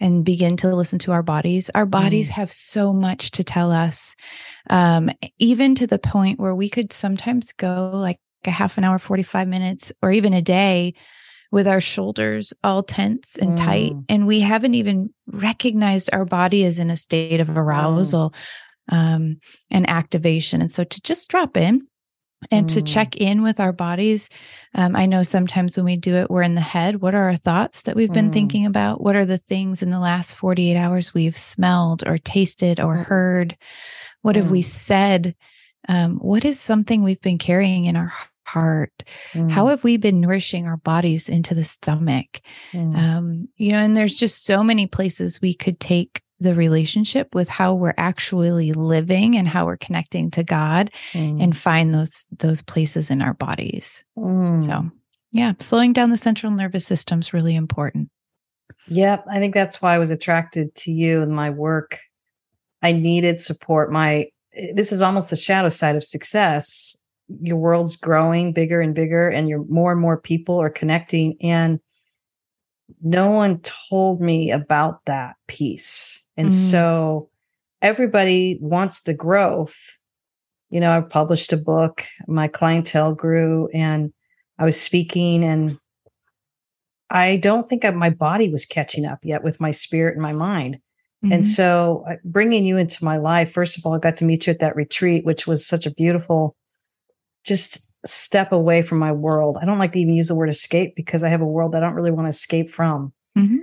and 0.00 0.24
begin 0.24 0.56
to 0.56 0.74
listen 0.74 0.98
to 0.98 1.12
our 1.12 1.22
bodies 1.22 1.68
our 1.74 1.86
bodies 1.86 2.30
mm. 2.30 2.32
have 2.32 2.50
so 2.50 2.92
much 2.92 3.30
to 3.32 3.44
tell 3.44 3.70
us 3.70 4.16
um, 4.70 5.10
even 5.38 5.74
to 5.74 5.86
the 5.86 5.98
point 5.98 6.40
where 6.40 6.54
we 6.54 6.68
could 6.68 6.92
sometimes 6.92 7.52
go 7.52 7.90
like 7.92 8.18
a 8.46 8.50
half 8.50 8.78
an 8.78 8.84
hour 8.84 8.98
45 8.98 9.46
minutes 9.46 9.92
or 10.02 10.10
even 10.10 10.32
a 10.32 10.40
day 10.40 10.94
with 11.52 11.66
our 11.66 11.80
shoulders 11.80 12.54
all 12.64 12.82
tense 12.82 13.36
and 13.36 13.52
mm. 13.52 13.56
tight 13.56 13.92
and 14.08 14.26
we 14.26 14.40
haven't 14.40 14.74
even 14.74 15.12
recognized 15.26 16.08
our 16.12 16.24
body 16.24 16.64
is 16.64 16.78
in 16.78 16.90
a 16.90 16.96
state 16.96 17.40
of 17.40 17.50
arousal 17.50 18.32
um, 18.90 19.38
and 19.70 19.88
activation. 19.88 20.60
And 20.60 20.70
so 20.70 20.84
to 20.84 21.00
just 21.00 21.28
drop 21.28 21.56
in 21.56 21.86
and 22.50 22.66
mm. 22.66 22.74
to 22.74 22.82
check 22.82 23.16
in 23.16 23.42
with 23.42 23.60
our 23.60 23.72
bodies. 23.72 24.28
Um, 24.74 24.96
I 24.96 25.06
know 25.06 25.22
sometimes 25.22 25.76
when 25.76 25.84
we 25.84 25.96
do 25.96 26.14
it, 26.16 26.30
we're 26.30 26.42
in 26.42 26.54
the 26.54 26.60
head. 26.60 27.02
What 27.02 27.14
are 27.14 27.24
our 27.24 27.36
thoughts 27.36 27.82
that 27.82 27.96
we've 27.96 28.12
been 28.12 28.30
mm. 28.30 28.32
thinking 28.32 28.66
about? 28.66 29.02
What 29.02 29.16
are 29.16 29.26
the 29.26 29.38
things 29.38 29.82
in 29.82 29.90
the 29.90 30.00
last 30.00 30.34
48 30.36 30.76
hours 30.76 31.12
we've 31.12 31.36
smelled 31.36 32.02
or 32.06 32.18
tasted 32.18 32.80
or 32.80 32.96
mm. 32.96 33.04
heard? 33.04 33.56
What 34.22 34.36
have 34.36 34.50
we 34.50 34.60
mm. 34.60 34.64
said? 34.64 35.34
Um, 35.88 36.16
what 36.16 36.44
is 36.44 36.60
something 36.60 37.02
we've 37.02 37.20
been 37.20 37.38
carrying 37.38 37.86
in 37.86 37.96
our 37.96 38.12
heart? 38.46 39.04
How 39.32 39.66
mm. 39.66 39.70
have 39.70 39.84
we 39.84 39.96
been 39.96 40.20
nourishing 40.20 40.66
our 40.66 40.76
bodies 40.78 41.28
into 41.28 41.54
the 41.54 41.64
stomach? 41.64 42.40
Mm. 42.72 42.96
Um, 42.96 43.48
you 43.56 43.72
know, 43.72 43.78
and 43.78 43.96
there's 43.96 44.16
just 44.16 44.44
so 44.44 44.62
many 44.62 44.86
places 44.86 45.40
we 45.40 45.54
could 45.54 45.78
take 45.78 46.22
the 46.40 46.54
relationship 46.54 47.34
with 47.34 47.48
how 47.48 47.74
we're 47.74 47.94
actually 47.98 48.72
living 48.72 49.36
and 49.36 49.46
how 49.46 49.66
we're 49.66 49.76
connecting 49.76 50.30
to 50.32 50.42
God 50.42 50.90
mm. 51.12 51.42
and 51.42 51.56
find 51.56 51.94
those 51.94 52.26
those 52.38 52.62
places 52.62 53.10
in 53.10 53.20
our 53.20 53.34
bodies. 53.34 54.04
Mm. 54.18 54.64
So, 54.64 54.90
yeah, 55.32 55.52
slowing 55.58 55.92
down 55.92 56.10
the 56.10 56.16
central 56.16 56.50
nervous 56.50 56.86
system 56.86 57.20
is 57.20 57.32
really 57.32 57.54
important. 57.54 58.08
Yep, 58.88 59.26
I 59.30 59.38
think 59.38 59.54
that's 59.54 59.82
why 59.82 59.94
I 59.94 59.98
was 59.98 60.10
attracted 60.10 60.74
to 60.76 60.92
you 60.92 61.22
and 61.22 61.32
my 61.32 61.50
work. 61.50 61.98
I 62.82 62.92
needed 62.92 63.38
support. 63.38 63.92
My 63.92 64.28
this 64.74 64.92
is 64.92 65.02
almost 65.02 65.30
the 65.30 65.36
shadow 65.36 65.68
side 65.68 65.94
of 65.94 66.04
success. 66.04 66.96
Your 67.40 67.58
world's 67.58 67.96
growing 67.96 68.52
bigger 68.52 68.80
and 68.80 68.94
bigger 68.94 69.28
and 69.28 69.48
you're 69.48 69.64
more 69.66 69.92
and 69.92 70.00
more 70.00 70.18
people 70.18 70.60
are 70.60 70.70
connecting 70.70 71.36
and 71.42 71.80
no 73.02 73.30
one 73.30 73.60
told 73.60 74.20
me 74.20 74.50
about 74.50 75.04
that 75.04 75.36
piece 75.46 76.19
and 76.36 76.48
mm. 76.48 76.70
so 76.70 77.30
everybody 77.82 78.58
wants 78.60 79.02
the 79.02 79.14
growth, 79.14 79.76
you 80.70 80.80
know, 80.80 80.96
I 80.96 81.00
published 81.00 81.52
a 81.52 81.56
book, 81.56 82.04
my 82.26 82.48
clientele 82.48 83.14
grew, 83.14 83.68
and 83.74 84.12
I 84.58 84.64
was 84.64 84.80
speaking, 84.80 85.42
and 85.44 85.78
I 87.10 87.36
don't 87.36 87.68
think 87.68 87.84
I, 87.84 87.90
my 87.90 88.10
body 88.10 88.50
was 88.50 88.64
catching 88.64 89.04
up 89.04 89.18
yet 89.22 89.42
with 89.42 89.60
my 89.60 89.72
spirit 89.72 90.14
and 90.14 90.22
my 90.22 90.32
mind. 90.32 90.76
Mm-hmm. 91.24 91.32
And 91.32 91.46
so, 91.46 92.04
uh, 92.08 92.14
bringing 92.24 92.64
you 92.64 92.76
into 92.76 93.04
my 93.04 93.18
life, 93.18 93.52
first 93.52 93.76
of 93.76 93.84
all, 93.84 93.94
I 93.94 93.98
got 93.98 94.16
to 94.18 94.24
meet 94.24 94.46
you 94.46 94.52
at 94.52 94.60
that 94.60 94.76
retreat, 94.76 95.24
which 95.24 95.46
was 95.46 95.66
such 95.66 95.86
a 95.86 95.90
beautiful, 95.90 96.56
just 97.44 97.92
step 98.06 98.52
away 98.52 98.80
from 98.82 98.98
my 98.98 99.12
world. 99.12 99.58
I 99.60 99.66
don't 99.66 99.78
like 99.78 99.92
to 99.92 100.00
even 100.00 100.14
use 100.14 100.28
the 100.28 100.34
word 100.34 100.48
escape 100.48 100.94
because 100.96 101.22
I 101.22 101.28
have 101.28 101.42
a 101.42 101.46
world 101.46 101.74
I 101.74 101.80
don't 101.80 101.94
really 101.94 102.10
want 102.10 102.26
to 102.26 102.30
escape 102.30 102.70
from. 102.70 103.12
Mm-hmm. 103.36 103.58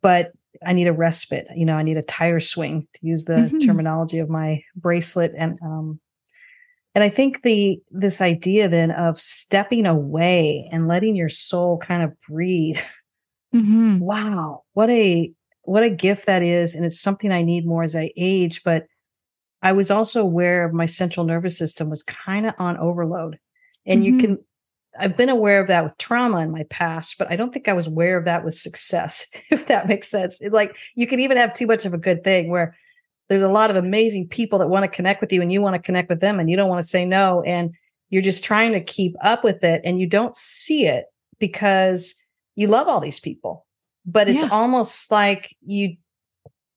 But 0.00 0.32
I 0.64 0.72
need 0.72 0.86
a 0.86 0.92
respite. 0.92 1.48
You 1.54 1.66
know, 1.66 1.74
I 1.74 1.82
need 1.82 1.96
a 1.96 2.02
tire 2.02 2.40
swing 2.40 2.86
to 2.94 3.06
use 3.06 3.24
the 3.24 3.34
mm-hmm. 3.34 3.58
terminology 3.58 4.18
of 4.18 4.28
my 4.28 4.62
bracelet. 4.76 5.32
And 5.36 5.58
um, 5.62 6.00
and 6.94 7.04
I 7.04 7.10
think 7.10 7.42
the 7.42 7.78
this 7.90 8.22
idea 8.22 8.68
then 8.68 8.90
of 8.90 9.20
stepping 9.20 9.86
away 9.86 10.68
and 10.72 10.88
letting 10.88 11.14
your 11.14 11.28
soul 11.28 11.78
kind 11.78 12.02
of 12.02 12.18
breathe. 12.22 12.78
Mm-hmm. 13.54 13.98
Wow, 14.00 14.64
what 14.72 14.90
a 14.90 15.30
what 15.62 15.82
a 15.82 15.90
gift 15.90 16.26
that 16.26 16.42
is, 16.42 16.74
and 16.74 16.84
it's 16.84 17.00
something 17.00 17.32
I 17.32 17.42
need 17.42 17.66
more 17.66 17.82
as 17.82 17.94
I 17.94 18.12
age. 18.16 18.62
But 18.64 18.86
I 19.62 19.72
was 19.72 19.90
also 19.90 20.22
aware 20.22 20.64
of 20.64 20.74
my 20.74 20.86
central 20.86 21.26
nervous 21.26 21.58
system 21.58 21.90
was 21.90 22.02
kind 22.02 22.46
of 22.46 22.54
on 22.58 22.78
overload, 22.78 23.38
and 23.84 24.02
mm-hmm. 24.02 24.14
you 24.14 24.20
can. 24.20 24.38
I've 24.98 25.16
been 25.16 25.28
aware 25.28 25.60
of 25.60 25.68
that 25.68 25.84
with 25.84 25.98
trauma 25.98 26.38
in 26.38 26.50
my 26.50 26.64
past, 26.64 27.16
but 27.18 27.30
I 27.30 27.36
don't 27.36 27.52
think 27.52 27.68
I 27.68 27.72
was 27.72 27.86
aware 27.86 28.16
of 28.16 28.24
that 28.24 28.44
with 28.44 28.54
success. 28.54 29.28
If 29.50 29.66
that 29.66 29.88
makes 29.88 30.08
sense, 30.08 30.40
it, 30.40 30.52
like 30.52 30.76
you 30.94 31.06
can 31.06 31.20
even 31.20 31.36
have 31.36 31.54
too 31.54 31.66
much 31.66 31.84
of 31.84 31.94
a 31.94 31.98
good 31.98 32.24
thing 32.24 32.50
where 32.50 32.76
there's 33.28 33.42
a 33.42 33.48
lot 33.48 33.70
of 33.70 33.76
amazing 33.76 34.28
people 34.28 34.58
that 34.60 34.68
want 34.68 34.84
to 34.84 34.88
connect 34.88 35.20
with 35.20 35.32
you, 35.32 35.42
and 35.42 35.52
you 35.52 35.60
want 35.60 35.74
to 35.74 35.82
connect 35.82 36.08
with 36.08 36.20
them, 36.20 36.38
and 36.38 36.50
you 36.50 36.56
don't 36.56 36.68
want 36.68 36.80
to 36.82 36.88
say 36.88 37.04
no, 37.04 37.42
and 37.42 37.72
you're 38.10 38.22
just 38.22 38.44
trying 38.44 38.72
to 38.72 38.80
keep 38.80 39.14
up 39.22 39.44
with 39.44 39.64
it, 39.64 39.80
and 39.84 40.00
you 40.00 40.06
don't 40.06 40.36
see 40.36 40.86
it 40.86 41.06
because 41.38 42.14
you 42.54 42.68
love 42.68 42.88
all 42.88 43.00
these 43.00 43.20
people 43.20 43.66
but 44.06 44.28
it's 44.28 44.44
yeah. 44.44 44.48
almost 44.50 45.10
like 45.10 45.54
you 45.66 45.96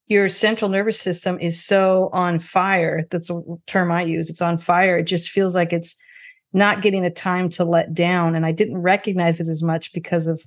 your 0.07 0.27
central 0.27 0.69
nervous 0.69 0.99
system 0.99 1.39
is 1.39 1.63
so 1.63 2.09
on 2.11 2.39
fire 2.39 3.05
that's 3.11 3.29
a 3.29 3.41
term 3.67 3.91
i 3.91 4.01
use 4.01 4.29
it's 4.29 4.41
on 4.41 4.57
fire 4.57 4.97
it 4.97 5.03
just 5.03 5.29
feels 5.29 5.55
like 5.55 5.71
it's 5.71 5.95
not 6.53 6.81
getting 6.81 7.05
a 7.05 7.09
time 7.09 7.49
to 7.49 7.63
let 7.63 7.93
down 7.93 8.35
and 8.35 8.45
i 8.45 8.51
didn't 8.51 8.77
recognize 8.77 9.39
it 9.39 9.47
as 9.47 9.61
much 9.61 9.93
because 9.93 10.27
of 10.27 10.41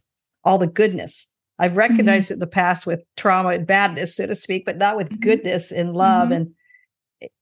all 0.44 0.58
the 0.58 0.66
goodness 0.66 1.32
i've 1.58 1.70
mm-hmm. 1.70 1.78
recognized 1.78 2.26
mm-hmm. 2.26 2.34
it 2.34 2.36
in 2.36 2.40
the 2.40 2.46
past 2.46 2.86
with 2.86 3.02
trauma 3.16 3.50
and 3.50 3.66
badness 3.66 4.16
so 4.16 4.26
to 4.26 4.34
speak 4.34 4.64
but 4.64 4.78
not 4.78 4.96
with 4.96 5.08
mm-hmm. 5.08 5.20
goodness 5.20 5.70
and 5.72 5.94
love 5.94 6.28
mm-hmm. 6.28 6.34
and 6.34 6.54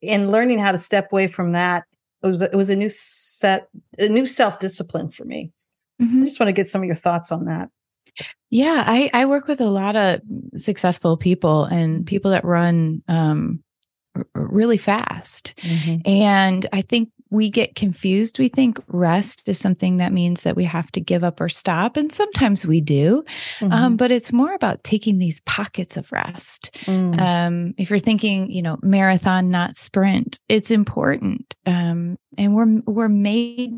in 0.03 0.31
learning 0.31 0.59
how 0.59 0.73
to 0.73 0.79
step 0.79 1.11
away 1.13 1.27
from 1.27 1.53
that 1.53 1.85
it 2.23 2.27
was 2.27 2.43
it 2.43 2.55
was 2.55 2.71
a 2.71 2.77
new 2.77 2.89
set 2.89 3.69
a 3.99 4.09
new 4.09 4.27
self 4.27 4.59
discipline 4.59 5.11
for 5.11 5.25
me 5.25 5.51
i 6.01 6.05
mm-hmm. 6.05 6.25
just 6.25 6.41
want 6.41 6.49
to 6.49 6.53
get 6.53 6.69
some 6.69 6.83
of 6.83 6.87
your 6.87 6.97
thoughts 6.97 7.33
on 7.33 7.47
that 7.47 7.71
yeah, 8.51 8.85
I, 8.87 9.11
I 9.15 9.27
work 9.27 9.47
with 9.47 9.61
a 9.61 9.71
lot 9.71 9.97
of 9.97 10.21
successful 10.57 11.17
people 11.17 11.65
and 11.65 11.99
mm-hmm. 11.99 12.05
people 12.05 12.31
that 12.33 12.45
run 12.45 13.03
um, 13.09 13.63
r- 14.17 14.27
really 14.35 14.77
fast. 14.77 15.55
Mm-hmm. 15.63 16.09
And 16.09 16.67
I 16.73 16.83
think 16.83 17.11
we 17.31 17.49
get 17.49 17.77
confused. 17.77 18.39
We 18.39 18.49
think 18.49 18.79
rest 18.89 19.49
is 19.49 19.59
something 19.59 19.99
that 19.99 20.13
means 20.13 20.43
that 20.43 20.57
we 20.57 20.65
have 20.65 20.91
to 20.93 21.01
give 21.01 21.23
up 21.23 21.41
or 21.41 21.49
stop. 21.49 21.97
And 21.97 22.13
sometimes 22.13 22.67
we 22.67 22.81
do. 22.81 23.25
Um, 23.61 23.71
mm-hmm. 23.71 23.73
Um, 23.73 23.97
but 23.97 24.11
it's 24.11 24.33
more 24.33 24.53
about 24.53 24.83
taking 24.83 25.19
these 25.19 25.41
pockets 25.43 25.97
of 25.97 26.11
rest. 26.11 26.77
Mm. 26.87 27.21
Um, 27.21 27.75
if 27.79 27.89
you're 27.91 28.01
thinking, 28.01 28.51
you 28.51 28.63
know, 28.63 28.79
marathon, 28.83 29.51
not 29.51 29.79
sprint, 29.79 30.41
it's 30.49 30.71
important. 30.71 31.55
Um, 31.67 32.19
and 32.37 32.55
we're, 32.55 32.81
we're 32.87 33.09
made 33.09 33.73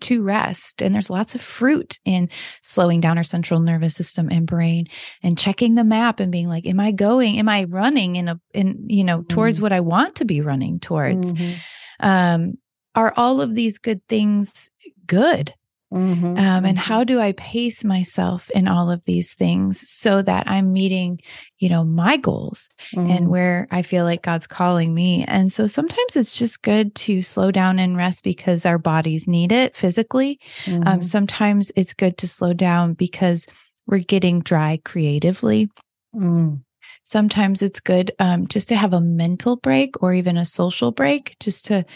to 0.00 0.22
rest. 0.22 0.82
And 0.82 0.94
there's 0.94 1.10
lots 1.10 1.34
of 1.34 1.40
fruit 1.40 1.98
in 2.04 2.28
slowing 2.62 3.00
down 3.00 3.16
our 3.16 3.24
central 3.24 3.60
nervous 3.60 3.94
system 3.94 4.28
and 4.30 4.46
brain 4.46 4.86
and 5.22 5.38
checking 5.38 5.74
the 5.74 5.84
map 5.84 6.20
and 6.20 6.30
being 6.30 6.48
like, 6.48 6.66
am 6.66 6.80
I 6.80 6.92
going, 6.92 7.38
am 7.38 7.48
I 7.48 7.64
running 7.64 8.16
in 8.16 8.28
a, 8.28 8.40
in, 8.52 8.84
you 8.88 9.04
know, 9.04 9.18
mm-hmm. 9.18 9.34
towards 9.34 9.60
what 9.60 9.72
I 9.72 9.80
want 9.80 10.16
to 10.16 10.24
be 10.24 10.40
running 10.40 10.78
towards? 10.80 11.32
Mm-hmm. 11.32 11.54
Um, 12.00 12.54
are 12.98 13.14
all 13.16 13.40
of 13.40 13.54
these 13.54 13.78
good 13.78 14.04
things 14.08 14.68
good? 15.06 15.54
Mm-hmm. 15.94 16.36
Um, 16.36 16.64
and 16.66 16.76
how 16.76 16.98
mm-hmm. 16.98 17.14
do 17.14 17.20
I 17.20 17.32
pace 17.32 17.84
myself 17.84 18.50
in 18.50 18.66
all 18.66 18.90
of 18.90 19.04
these 19.04 19.32
things 19.32 19.88
so 19.88 20.20
that 20.20 20.48
I'm 20.48 20.72
meeting, 20.72 21.20
you 21.60 21.68
know, 21.68 21.84
my 21.84 22.16
goals 22.16 22.68
mm-hmm. 22.92 23.08
and 23.08 23.28
where 23.28 23.68
I 23.70 23.82
feel 23.82 24.04
like 24.04 24.22
God's 24.22 24.48
calling 24.48 24.92
me? 24.92 25.24
And 25.28 25.52
so 25.52 25.68
sometimes 25.68 26.16
it's 26.16 26.36
just 26.36 26.62
good 26.62 26.92
to 26.96 27.22
slow 27.22 27.52
down 27.52 27.78
and 27.78 27.96
rest 27.96 28.24
because 28.24 28.66
our 28.66 28.78
bodies 28.78 29.28
need 29.28 29.52
it 29.52 29.76
physically. 29.76 30.40
Um, 30.66 30.72
mm-hmm. 30.72 30.88
Um, 30.88 31.02
sometimes 31.04 31.70
it's 31.76 31.94
good 31.94 32.18
to 32.18 32.26
slow 32.26 32.52
down 32.52 32.94
because 32.94 33.46
we're 33.86 33.98
getting 33.98 34.40
dry 34.40 34.80
creatively. 34.84 35.70
Mm. 36.14 36.62
Sometimes 37.08 37.62
it's 37.62 37.80
good 37.80 38.12
um, 38.18 38.46
just 38.48 38.68
to 38.68 38.76
have 38.76 38.92
a 38.92 39.00
mental 39.00 39.56
break 39.56 40.02
or 40.02 40.12
even 40.12 40.36
a 40.36 40.44
social 40.44 40.92
break, 40.92 41.36
just 41.40 41.64
to 41.66 41.86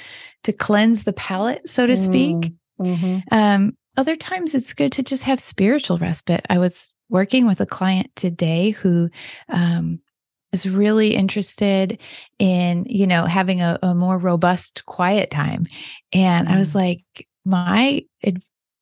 to 0.44 0.52
cleanse 0.54 1.04
the 1.04 1.12
palate, 1.12 1.68
so 1.68 1.86
to 1.86 1.96
speak. 1.96 2.36
Mm. 2.36 2.56
Mm-hmm. 2.80 3.18
Um, 3.30 3.76
other 3.98 4.16
times 4.16 4.54
it's 4.54 4.72
good 4.72 4.90
to 4.92 5.02
just 5.02 5.24
have 5.24 5.38
spiritual 5.38 5.98
respite. 5.98 6.46
I 6.48 6.56
was 6.56 6.90
working 7.10 7.46
with 7.46 7.60
a 7.60 7.66
client 7.66 8.10
today 8.16 8.70
who 8.70 9.10
um, 9.50 10.00
is 10.52 10.66
really 10.66 11.14
interested 11.14 12.00
in, 12.38 12.86
you 12.88 13.06
know, 13.06 13.26
having 13.26 13.60
a, 13.60 13.78
a 13.82 13.94
more 13.94 14.16
robust 14.16 14.86
quiet 14.86 15.30
time. 15.30 15.66
And 16.14 16.48
mm. 16.48 16.52
I 16.52 16.58
was 16.58 16.70
mm. 16.70 16.76
like, 16.76 17.28
my 17.44 18.02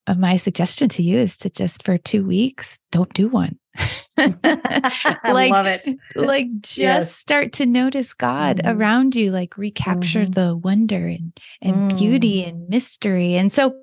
uh, 0.06 0.14
my 0.14 0.37
suggestion 0.37 0.88
to 0.90 1.02
you 1.02 1.18
is 1.18 1.37
to 1.38 1.50
just 1.50 1.84
for 1.84 1.99
two 1.99 2.25
weeks, 2.25 2.78
don't 2.92 3.12
do 3.14 3.28
one. 3.28 3.58
I 4.18 5.32
like, 5.32 5.52
love 5.52 5.66
it. 5.66 5.88
like 6.14 6.48
just 6.60 6.78
yes. 6.78 7.14
start 7.14 7.52
to 7.54 7.66
notice 7.66 8.12
God 8.12 8.58
mm 8.58 8.70
around 8.70 9.16
you, 9.16 9.30
like 9.30 9.56
recapture 9.56 10.24
mm 10.24 10.34
the 10.34 10.56
wonder 10.56 11.06
and, 11.06 11.38
and 11.60 11.90
mm. 11.90 11.98
beauty 11.98 12.44
and 12.44 12.68
mystery. 12.68 13.34
And 13.34 13.52
so 13.52 13.74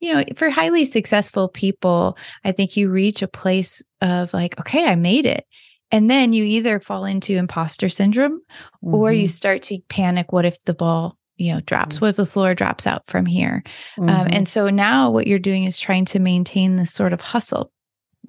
you 0.00 0.14
know, 0.14 0.24
for 0.34 0.48
highly 0.48 0.84
successful 0.84 1.48
people, 1.48 2.16
I 2.44 2.52
think 2.52 2.76
you 2.76 2.90
reach 2.90 3.22
a 3.22 3.28
place 3.28 3.82
of 4.00 4.32
like, 4.32 4.58
okay, 4.58 4.86
I 4.86 4.96
made 4.96 5.26
it. 5.26 5.46
And 5.92 6.08
then 6.08 6.32
you 6.32 6.44
either 6.44 6.80
fall 6.80 7.04
into 7.04 7.36
imposter 7.36 7.88
syndrome 7.88 8.40
mm-hmm. 8.82 8.94
or 8.94 9.12
you 9.12 9.24
mm-hmm. 9.24 9.28
start 9.28 9.62
to 9.64 9.78
panic. 9.88 10.32
What 10.32 10.46
if 10.46 10.62
the 10.64 10.74
ball, 10.74 11.18
you 11.36 11.52
know, 11.52 11.60
drops? 11.60 11.96
Mm-hmm. 11.96 12.04
What 12.04 12.08
if 12.10 12.16
the 12.16 12.26
floor 12.26 12.54
drops 12.54 12.86
out 12.86 13.06
from 13.08 13.26
here? 13.26 13.62
Um, 13.98 14.06
mm-hmm. 14.06 14.20
Um, 14.20 14.28
and 14.30 14.48
so 14.48 14.70
now 14.70 15.10
what 15.10 15.26
you're 15.26 15.38
doing 15.38 15.64
is 15.64 15.78
trying 15.78 16.06
to 16.06 16.18
maintain 16.18 16.76
this 16.76 16.92
sort 16.92 17.12
of 17.12 17.20
hustle 17.20 17.72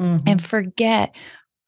and 0.06 0.20
mm-hmm. 0.20 0.38
forget 0.38 1.16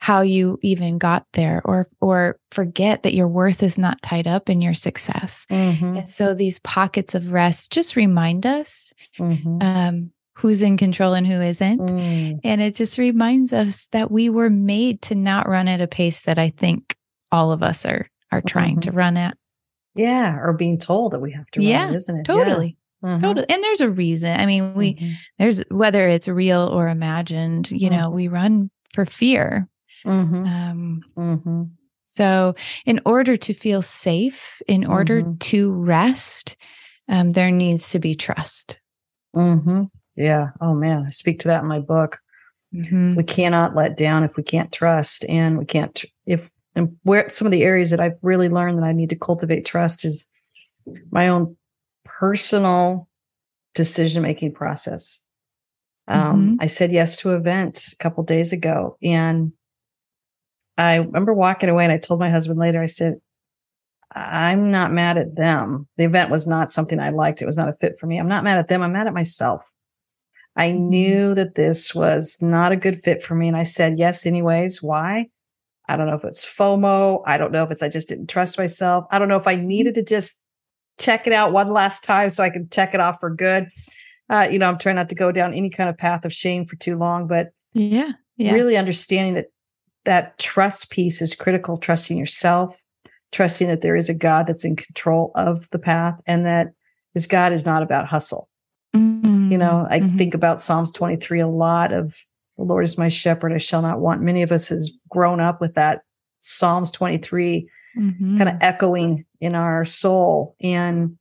how 0.03 0.19
you 0.19 0.59
even 0.61 0.97
got 0.97 1.25
there 1.31 1.61
or 1.63 1.87
or 2.01 2.37
forget 2.51 3.03
that 3.03 3.13
your 3.13 3.27
worth 3.29 3.63
is 3.63 3.77
not 3.77 4.01
tied 4.01 4.27
up 4.27 4.49
in 4.49 4.59
your 4.59 4.73
success 4.73 5.45
mm-hmm. 5.49 5.97
and 5.97 6.09
so 6.09 6.33
these 6.33 6.59
pockets 6.59 7.15
of 7.15 7.31
rest 7.31 7.71
just 7.71 7.95
remind 7.95 8.45
us 8.45 8.91
mm-hmm. 9.17 9.61
um, 9.61 10.11
who's 10.35 10.61
in 10.61 10.75
control 10.75 11.13
and 11.13 11.25
who 11.25 11.39
isn't 11.39 11.79
mm. 11.79 12.37
and 12.43 12.61
it 12.61 12.75
just 12.75 12.97
reminds 12.97 13.53
us 13.53 13.87
that 13.93 14.11
we 14.11 14.29
were 14.29 14.49
made 14.49 15.01
to 15.01 15.15
not 15.15 15.47
run 15.47 15.69
at 15.69 15.79
a 15.79 15.87
pace 15.87 16.23
that 16.23 16.37
i 16.37 16.49
think 16.49 16.97
all 17.31 17.53
of 17.53 17.63
us 17.63 17.85
are 17.85 18.09
are 18.29 18.41
trying 18.41 18.71
mm-hmm. 18.71 18.91
to 18.91 18.91
run 18.91 19.15
at 19.15 19.37
yeah 19.95 20.37
or 20.37 20.51
being 20.51 20.77
told 20.77 21.13
that 21.13 21.19
we 21.19 21.31
have 21.31 21.49
to 21.51 21.61
run, 21.61 21.69
yeah 21.69 21.93
isn't 21.93 22.17
it 22.17 22.25
totally 22.25 22.75
yeah. 23.03 23.19
Totally. 23.19 23.45
And 23.49 23.63
there's 23.63 23.81
a 23.81 23.89
reason. 23.89 24.39
I 24.39 24.45
mean, 24.45 24.73
we, 24.73 24.95
mm-hmm. 24.95 25.11
there's 25.39 25.61
whether 25.69 26.07
it's 26.07 26.27
real 26.27 26.69
or 26.71 26.87
imagined, 26.87 27.69
you 27.71 27.89
know, 27.89 28.07
mm-hmm. 28.07 28.15
we 28.15 28.27
run 28.27 28.71
for 28.93 29.05
fear 29.05 29.67
Mm-hmm. 30.05 30.45
Um, 30.45 31.01
mm-hmm. 31.17 31.63
So, 32.05 32.55
in 32.85 33.01
order 33.05 33.37
to 33.37 33.53
feel 33.53 33.81
safe, 33.81 34.61
in 34.67 34.85
order 34.85 35.21
mm-hmm. 35.21 35.37
to 35.37 35.71
rest, 35.71 36.57
um, 37.09 37.31
there 37.31 37.51
needs 37.51 37.89
to 37.91 37.99
be 37.99 38.15
trust. 38.15 38.79
Mm-hmm. 39.35 39.83
Yeah. 40.15 40.49
Oh, 40.61 40.73
man. 40.73 41.05
I 41.07 41.09
speak 41.09 41.39
to 41.39 41.47
that 41.47 41.61
in 41.61 41.67
my 41.67 41.79
book. 41.79 42.19
Mm-hmm. 42.73 43.15
We 43.15 43.23
cannot 43.23 43.75
let 43.75 43.97
down 43.97 44.23
if 44.23 44.37
we 44.37 44.43
can't 44.43 44.71
trust. 44.71 45.25
And 45.27 45.57
we 45.57 45.65
can't, 45.65 46.03
if, 46.25 46.49
and 46.75 46.95
where 47.03 47.29
some 47.29 47.47
of 47.47 47.51
the 47.51 47.63
areas 47.63 47.89
that 47.91 47.99
I've 47.99 48.17
really 48.21 48.49
learned 48.49 48.77
that 48.77 48.85
I 48.85 48.93
need 48.93 49.09
to 49.09 49.15
cultivate 49.15 49.65
trust 49.65 50.05
is 50.05 50.29
my 51.11 51.29
own 51.29 51.55
personal 52.19 53.07
decision 53.75 54.21
making 54.21 54.53
process. 54.53 55.19
Um, 56.07 56.21
mm-hmm. 56.21 56.55
I 56.59 56.65
said 56.65 56.91
yes 56.91 57.17
to 57.17 57.31
an 57.31 57.37
event 57.37 57.93
a 57.93 57.95
couple 57.97 58.23
days 58.23 58.51
ago, 58.51 58.97
and 59.01 59.53
I 60.77 60.95
remember 60.95 61.33
walking 61.33 61.69
away 61.69 61.83
and 61.83 61.93
I 61.93 61.97
told 61.97 62.19
my 62.19 62.29
husband 62.29 62.59
later, 62.59 62.81
I 62.81 62.87
said, 62.87 63.15
I'm 64.15 64.71
not 64.71 64.91
mad 64.91 65.17
at 65.17 65.35
them. 65.35 65.87
The 65.97 66.03
event 66.03 66.29
was 66.29 66.45
not 66.45 66.71
something 66.71 66.99
I 66.99 67.09
liked. 67.09 67.41
It 67.41 67.45
was 67.45 67.57
not 67.57 67.69
a 67.69 67.73
fit 67.73 67.99
for 67.99 68.05
me. 68.05 68.19
I'm 68.19 68.27
not 68.27 68.43
mad 68.43 68.59
at 68.59 68.67
them. 68.67 68.81
I'm 68.81 68.93
mad 68.93 69.07
at 69.07 69.13
myself. 69.13 69.63
I 70.55 70.69
mm-hmm. 70.69 70.89
knew 70.89 71.35
that 71.35 71.55
this 71.55 71.95
was 71.95 72.37
not 72.41 72.71
a 72.71 72.77
good 72.77 73.03
fit 73.03 73.23
for 73.23 73.35
me. 73.35 73.47
And 73.47 73.57
I 73.57 73.63
said 73.63 73.97
yes, 73.97 74.25
anyways. 74.25 74.83
Why? 74.83 75.27
I 75.87 75.95
don't 75.95 76.07
know 76.07 76.15
if 76.15 76.23
it's 76.23 76.45
FOMO. 76.45 77.23
I 77.25 77.37
don't 77.37 77.51
know 77.51 77.63
if 77.63 77.71
it's 77.71 77.83
I 77.83 77.89
just 77.89 78.07
didn't 78.07 78.27
trust 78.27 78.57
myself. 78.57 79.05
I 79.11 79.19
don't 79.19 79.27
know 79.27 79.37
if 79.37 79.47
I 79.47 79.55
needed 79.55 79.95
to 79.95 80.03
just 80.03 80.39
check 80.99 81.27
it 81.27 81.33
out 81.33 81.51
one 81.51 81.71
last 81.71 82.03
time 82.03 82.29
so 82.29 82.43
I 82.43 82.49
can 82.49 82.69
check 82.69 82.93
it 82.93 82.99
off 82.99 83.19
for 83.19 83.29
good. 83.29 83.69
Uh, 84.29 84.47
you 84.49 84.59
know, 84.59 84.67
I'm 84.67 84.77
trying 84.77 84.95
not 84.95 85.09
to 85.09 85.15
go 85.15 85.31
down 85.31 85.53
any 85.53 85.69
kind 85.69 85.89
of 85.89 85.97
path 85.97 86.25
of 86.25 86.33
shame 86.33 86.65
for 86.65 86.75
too 86.77 86.97
long, 86.97 87.27
but 87.27 87.51
yeah, 87.73 88.11
yeah. 88.37 88.53
really 88.53 88.77
understanding 88.77 89.33
that 89.35 89.47
that 90.05 90.37
trust 90.37 90.89
piece 90.89 91.21
is 91.21 91.35
critical, 91.35 91.77
trusting 91.77 92.17
yourself, 92.17 92.75
trusting 93.31 93.67
that 93.67 93.81
there 93.81 93.95
is 93.95 94.09
a 94.09 94.13
God 94.13 94.47
that's 94.47 94.65
in 94.65 94.75
control 94.75 95.31
of 95.35 95.69
the 95.71 95.79
path 95.79 96.19
and 96.25 96.45
that 96.45 96.67
this 97.13 97.27
God 97.27 97.53
is 97.53 97.65
not 97.65 97.83
about 97.83 98.07
hustle. 98.07 98.49
Mm-hmm. 98.95 99.51
You 99.51 99.57
know, 99.57 99.87
I 99.89 99.99
mm-hmm. 99.99 100.17
think 100.17 100.33
about 100.33 100.61
Psalms 100.61 100.91
23 100.91 101.39
a 101.39 101.47
lot 101.47 101.91
of 101.91 102.15
the 102.57 102.63
Lord 102.63 102.83
is 102.83 102.97
my 102.97 103.09
shepherd, 103.09 103.51
I 103.51 103.57
shall 103.57 103.81
not 103.81 103.99
want. 103.99 104.21
Many 104.21 104.43
of 104.43 104.51
us 104.51 104.69
has 104.69 104.91
grown 105.09 105.39
up 105.39 105.59
with 105.59 105.73
that 105.73 106.01
Psalms 106.39 106.91
23 106.91 107.67
mm-hmm. 107.97 108.37
kind 108.37 108.49
of 108.49 108.55
echoing 108.61 109.25
in 109.39 109.55
our 109.55 109.85
soul. 109.85 110.55
And 110.61 111.17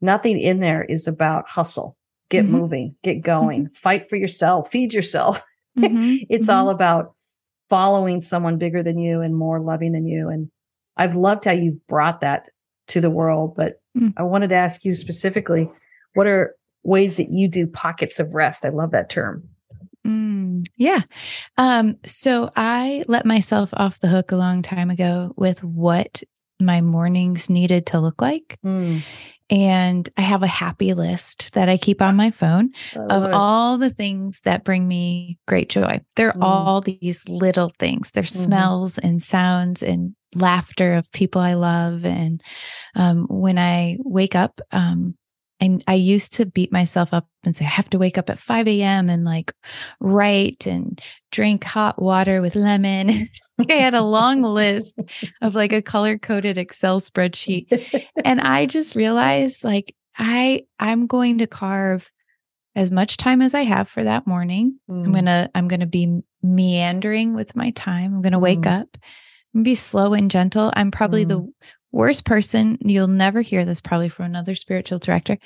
nothing 0.00 0.40
in 0.40 0.60
there 0.60 0.82
is 0.82 1.06
about 1.06 1.48
hustle. 1.48 1.96
Get 2.28 2.44
mm-hmm. 2.44 2.52
moving, 2.52 2.96
get 3.02 3.22
going, 3.22 3.64
mm-hmm. 3.64 3.74
fight 3.74 4.08
for 4.08 4.16
yourself, 4.16 4.70
feed 4.70 4.94
yourself. 4.94 5.42
Mm-hmm. 5.78 6.16
it's 6.30 6.48
all 6.48 6.66
mm-hmm. 6.66 6.74
about 6.74 7.14
following 7.68 8.20
someone 8.20 8.58
bigger 8.58 8.82
than 8.82 8.98
you 8.98 9.20
and 9.20 9.36
more 9.36 9.60
loving 9.60 9.92
than 9.92 10.06
you. 10.06 10.28
And 10.28 10.50
I've 10.96 11.14
loved 11.14 11.44
how 11.44 11.52
you've 11.52 11.86
brought 11.86 12.20
that 12.20 12.48
to 12.88 13.00
the 13.00 13.10
world. 13.10 13.54
But 13.56 13.80
mm. 13.96 14.12
I 14.16 14.22
wanted 14.22 14.48
to 14.48 14.56
ask 14.56 14.84
you 14.84 14.94
specifically 14.94 15.70
what 16.14 16.26
are 16.26 16.54
ways 16.82 17.16
that 17.16 17.30
you 17.30 17.48
do 17.48 17.66
pockets 17.66 18.18
of 18.18 18.34
rest? 18.34 18.64
I 18.64 18.70
love 18.70 18.90
that 18.92 19.10
term. 19.10 19.48
Mm, 20.06 20.64
yeah. 20.76 21.02
Um, 21.56 21.96
so 22.06 22.50
I 22.56 23.04
let 23.06 23.26
myself 23.26 23.70
off 23.72 24.00
the 24.00 24.08
hook 24.08 24.32
a 24.32 24.36
long 24.36 24.62
time 24.62 24.90
ago 24.90 25.32
with 25.36 25.62
what 25.62 26.22
my 26.58 26.80
mornings 26.80 27.50
needed 27.50 27.86
to 27.86 28.00
look 28.00 28.20
like. 28.20 28.58
Mm. 28.64 29.02
And 29.50 30.08
I 30.16 30.22
have 30.22 30.44
a 30.44 30.48
happy 30.48 30.94
list 30.94 31.54
that 31.54 31.68
I 31.68 31.76
keep 31.76 32.00
on 32.00 32.14
my 32.14 32.30
phone 32.30 32.70
of 32.94 33.24
it. 33.24 33.32
all 33.32 33.78
the 33.78 33.90
things 33.90 34.40
that 34.44 34.62
bring 34.62 34.86
me 34.86 35.38
great 35.48 35.68
joy. 35.68 36.00
They're 36.14 36.32
mm. 36.32 36.42
all 36.42 36.80
these 36.80 37.28
little 37.28 37.72
things. 37.78 38.12
They're 38.12 38.22
mm-hmm. 38.22 38.44
smells 38.44 38.98
and 38.98 39.20
sounds 39.20 39.82
and 39.82 40.14
laughter 40.36 40.94
of 40.94 41.10
people 41.10 41.40
I 41.40 41.54
love. 41.54 42.06
And 42.06 42.40
um, 42.94 43.26
when 43.28 43.58
I 43.58 43.98
wake 44.00 44.36
up, 44.36 44.60
um, 44.70 45.16
and 45.60 45.84
I 45.86 45.94
used 45.94 46.32
to 46.34 46.46
beat 46.46 46.72
myself 46.72 47.12
up 47.12 47.26
and 47.44 47.54
say, 47.54 47.64
I 47.66 47.68
have 47.68 47.90
to 47.90 47.98
wake 47.98 48.16
up 48.16 48.30
at 48.30 48.38
5 48.38 48.66
a.m. 48.66 49.10
and 49.10 49.24
like 49.24 49.52
write 50.00 50.66
and 50.66 51.00
drink 51.30 51.64
hot 51.64 52.00
water 52.00 52.40
with 52.40 52.56
lemon. 52.56 53.28
I 53.68 53.72
had 53.74 53.94
a 53.94 54.02
long 54.02 54.42
list 54.42 54.98
of 55.42 55.54
like 55.54 55.72
a 55.72 55.82
color 55.82 56.16
coded 56.16 56.56
Excel 56.56 57.00
spreadsheet. 57.00 58.06
And 58.24 58.40
I 58.40 58.66
just 58.66 58.94
realized 58.94 59.62
like 59.62 59.94
I 60.16 60.64
I'm 60.78 61.06
going 61.06 61.38
to 61.38 61.46
carve 61.46 62.10
as 62.74 62.90
much 62.90 63.16
time 63.16 63.42
as 63.42 63.52
I 63.54 63.62
have 63.62 63.88
for 63.88 64.04
that 64.04 64.26
morning. 64.26 64.78
Mm. 64.88 65.04
I'm 65.04 65.12
gonna 65.12 65.50
I'm 65.54 65.68
gonna 65.68 65.86
be 65.86 66.22
meandering 66.42 67.34
with 67.34 67.54
my 67.54 67.70
time. 67.72 68.14
I'm 68.14 68.22
gonna 68.22 68.38
wake 68.38 68.60
mm. 68.60 68.80
up 68.80 68.96
and 69.54 69.64
be 69.64 69.74
slow 69.74 70.14
and 70.14 70.30
gentle. 70.30 70.72
I'm 70.74 70.90
probably 70.90 71.24
mm. 71.24 71.28
the 71.28 71.52
worst 71.92 72.24
person. 72.24 72.78
You'll 72.80 73.06
never 73.06 73.40
hear 73.40 73.64
this 73.64 73.80
probably 73.80 74.08
from 74.08 74.26
another 74.26 74.54
spiritual 74.54 74.98
director. 74.98 75.38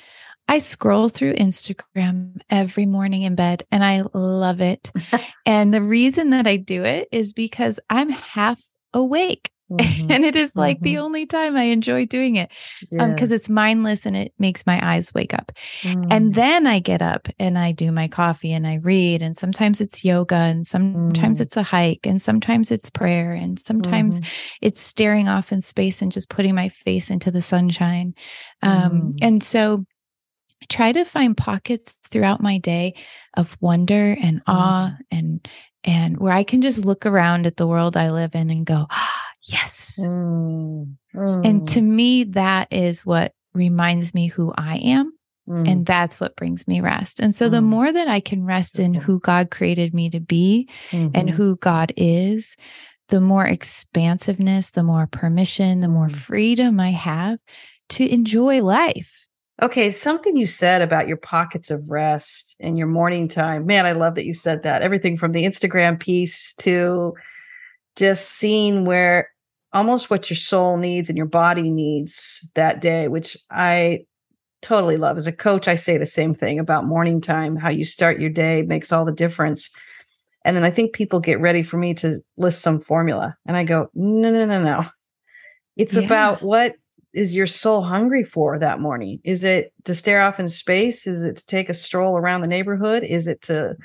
I 0.47 0.59
scroll 0.59 1.09
through 1.09 1.33
Instagram 1.35 2.37
every 2.49 2.85
morning 2.85 3.23
in 3.23 3.35
bed 3.35 3.65
and 3.71 3.83
I 3.83 4.03
love 4.13 4.61
it. 4.61 4.91
and 5.45 5.73
the 5.73 5.81
reason 5.81 6.29
that 6.31 6.45
I 6.45 6.57
do 6.57 6.83
it 6.83 7.07
is 7.11 7.33
because 7.33 7.79
I'm 7.89 8.09
half 8.09 8.61
awake. 8.93 9.49
Mm-hmm. 9.71 10.11
and 10.11 10.23
it 10.23 10.35
is 10.35 10.55
like 10.55 10.77
mm-hmm. 10.77 10.83
the 10.83 10.97
only 10.99 11.25
time 11.25 11.57
I 11.57 11.63
enjoy 11.63 12.05
doing 12.05 12.35
it 12.35 12.51
because 12.91 13.31
yeah. 13.31 13.33
um, 13.33 13.33
it's 13.33 13.49
mindless 13.49 14.05
and 14.05 14.15
it 14.15 14.31
makes 14.37 14.67
my 14.67 14.79
eyes 14.93 15.11
wake 15.15 15.33
up. 15.33 15.51
Mm. 15.81 16.05
And 16.11 16.35
then 16.35 16.67
I 16.67 16.77
get 16.77 17.01
up 17.01 17.27
and 17.39 17.57
I 17.57 17.71
do 17.71 17.91
my 17.91 18.07
coffee 18.07 18.53
and 18.53 18.67
I 18.67 18.75
read. 18.75 19.23
And 19.23 19.35
sometimes 19.35 19.81
it's 19.81 20.05
yoga 20.05 20.35
and 20.35 20.67
sometimes 20.67 21.39
mm. 21.39 21.41
it's 21.41 21.57
a 21.57 21.63
hike 21.63 22.05
and 22.05 22.21
sometimes 22.21 22.71
it's 22.71 22.91
prayer 22.91 23.33
and 23.33 23.59
sometimes 23.59 24.19
mm. 24.19 24.27
it's 24.61 24.81
staring 24.81 25.27
off 25.27 25.51
in 25.51 25.61
space 25.61 25.99
and 25.99 26.11
just 26.11 26.29
putting 26.29 26.53
my 26.53 26.69
face 26.69 27.09
into 27.09 27.31
the 27.31 27.41
sunshine. 27.41 28.13
Um, 28.61 29.01
mm. 29.01 29.13
and 29.21 29.43
so 29.43 29.83
I 30.61 30.65
try 30.69 30.91
to 30.91 31.05
find 31.05 31.35
pockets 31.35 31.97
throughout 32.11 32.39
my 32.39 32.59
day 32.59 32.93
of 33.35 33.57
wonder 33.61 34.15
and 34.21 34.43
awe 34.45 34.89
mm. 34.91 34.97
and 35.11 35.47
and 35.83 36.17
where 36.17 36.33
I 36.33 36.43
can 36.43 36.61
just 36.61 36.83
look 36.83 37.05
around 37.05 37.45
at 37.45 37.57
the 37.57 37.67
world 37.67 37.95
I 37.95 38.09
live 38.09 38.33
in 38.33 38.49
and 38.49 38.65
go, 38.65 38.87
ah, 38.89 39.24
Yes. 39.45 39.95
Mm, 39.99 40.95
mm. 41.15 41.47
And 41.47 41.67
to 41.69 41.81
me, 41.81 42.23
that 42.25 42.67
is 42.71 43.05
what 43.05 43.33
reminds 43.53 44.13
me 44.13 44.27
who 44.27 44.53
I 44.57 44.77
am. 44.77 45.13
Mm. 45.47 45.69
And 45.69 45.85
that's 45.85 46.19
what 46.19 46.35
brings 46.35 46.67
me 46.67 46.81
rest. 46.81 47.19
And 47.19 47.35
so 47.35 47.49
the 47.49 47.59
mm. 47.59 47.65
more 47.65 47.91
that 47.91 48.07
I 48.07 48.19
can 48.19 48.43
rest 48.43 48.79
in 48.79 48.95
who 48.95 49.19
God 49.19 49.51
created 49.51 49.93
me 49.93 50.09
to 50.09 50.19
be 50.19 50.67
mm-hmm. 50.89 51.11
and 51.13 51.29
who 51.29 51.57
God 51.57 51.93
is, 51.95 52.55
the 53.09 53.21
more 53.21 53.45
expansiveness, 53.45 54.71
the 54.71 54.81
more 54.81 55.05
permission, 55.05 55.81
the 55.81 55.87
more 55.87 56.07
mm. 56.07 56.15
freedom 56.15 56.79
I 56.79 56.91
have 56.91 57.37
to 57.89 58.11
enjoy 58.11 58.63
life. 58.63 59.27
Okay, 59.61 59.91
something 59.91 60.35
you 60.35 60.47
said 60.47 60.81
about 60.81 61.07
your 61.07 61.17
pockets 61.17 61.69
of 61.69 61.89
rest 61.89 62.55
and 62.59 62.77
your 62.77 62.87
morning 62.87 63.27
time. 63.27 63.67
Man, 63.67 63.85
I 63.85 63.91
love 63.91 64.15
that 64.15 64.25
you 64.25 64.33
said 64.33 64.63
that. 64.63 64.81
Everything 64.81 65.15
from 65.15 65.31
the 65.31 65.45
Instagram 65.45 65.99
piece 65.99 66.53
to 66.55 67.13
just 67.95 68.31
seeing 68.31 68.83
where 68.83 69.29
almost 69.75 70.09
what 70.09 70.29
your 70.29 70.37
soul 70.37 70.77
needs 70.77 71.09
and 71.09 71.17
your 71.17 71.27
body 71.27 71.69
needs 71.69 72.49
that 72.55 72.79
day, 72.79 73.09
which 73.09 73.37
I 73.51 74.05
totally 74.61 74.95
love. 74.95 75.17
As 75.17 75.27
a 75.27 75.33
coach, 75.33 75.67
I 75.67 75.75
say 75.75 75.97
the 75.97 76.05
same 76.05 76.33
thing 76.33 76.59
about 76.59 76.85
morning 76.85 77.19
time, 77.19 77.57
how 77.57 77.69
you 77.69 77.83
start 77.83 78.21
your 78.21 78.29
day 78.29 78.61
makes 78.61 78.93
all 78.93 79.03
the 79.03 79.11
difference. 79.11 79.69
And 80.45 80.55
then 80.55 80.63
I 80.63 80.71
think 80.71 80.93
people 80.93 81.19
get 81.19 81.41
ready 81.41 81.61
for 81.61 81.77
me 81.77 81.93
to 81.95 82.21
list 82.37 82.61
some 82.61 82.79
formula. 82.79 83.35
And 83.45 83.57
I 83.57 83.65
go, 83.65 83.89
no, 83.93 84.31
no, 84.31 84.45
no, 84.45 84.63
no. 84.63 84.81
It's 85.77 85.97
yeah. 85.97 86.03
about 86.03 86.41
what 86.41 86.75
is 87.13 87.35
your 87.35 87.47
soul 87.47 87.81
hungry 87.81 88.23
for 88.23 88.57
that 88.57 88.79
morning? 88.79 89.19
Is 89.25 89.43
it 89.43 89.73
to 89.83 89.93
stare 89.93 90.21
off 90.21 90.39
in 90.39 90.47
space? 90.47 91.05
Is 91.05 91.25
it 91.25 91.35
to 91.35 91.45
take 91.47 91.67
a 91.67 91.73
stroll 91.73 92.17
around 92.17 92.39
the 92.39 92.47
neighborhood? 92.47 93.03
Is 93.03 93.27
it 93.27 93.41
to 93.41 93.75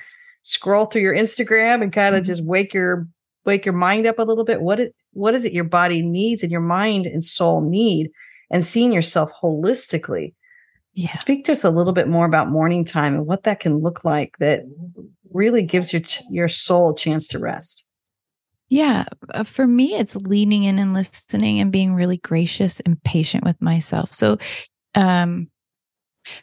scroll 0.43 0.87
through 0.87 1.03
your 1.03 1.17
Instagram 1.17 1.83
and 1.83 1.93
kind 1.93 2.15
of 2.15 2.23
mm-hmm. 2.23 2.29
just 2.29 2.45
wake 2.45 2.73
your 2.73 3.09
wake 3.45 3.65
your 3.67 3.75
mind 3.75 4.07
up 4.07 4.21
a 4.21 4.23
little 4.23 4.45
bit 4.45 4.61
what 4.61 4.79
it 4.79 4.95
what 5.13 5.35
is 5.35 5.45
it 5.45 5.53
your 5.53 5.65
body 5.65 6.03
needs 6.03 6.43
and 6.43 6.53
your 6.53 6.61
mind 6.61 7.07
and 7.07 7.25
soul 7.25 7.61
need 7.61 8.11
and 8.51 8.65
seeing 8.65 8.93
yourself 8.93 9.31
holistically? 9.43 10.35
Yeah. 10.93 11.13
speak 11.13 11.45
to 11.45 11.53
us 11.53 11.63
a 11.63 11.71
little 11.71 11.93
bit 11.93 12.09
more 12.09 12.27
about 12.27 12.51
morning 12.51 12.85
time 12.85 13.15
and 13.15 13.25
what 13.25 13.45
that 13.45 13.61
can 13.61 13.79
look 13.79 14.05
like 14.05 14.37
that 14.39 14.65
really 15.33 15.63
gives 15.63 15.93
your 15.93 16.03
your 16.29 16.49
soul 16.49 16.91
a 16.91 16.97
chance 16.97 17.29
to 17.29 17.39
rest. 17.39 17.87
Yeah 18.69 19.05
uh, 19.33 19.45
for 19.45 19.67
me 19.67 19.95
it's 19.95 20.17
leaning 20.17 20.65
in 20.65 20.79
and 20.79 20.93
listening 20.93 21.61
and 21.61 21.71
being 21.71 21.95
really 21.95 22.17
gracious 22.17 22.81
and 22.81 23.03
patient 23.05 23.45
with 23.45 23.61
myself. 23.63 24.13
So 24.13 24.39
um 24.97 25.49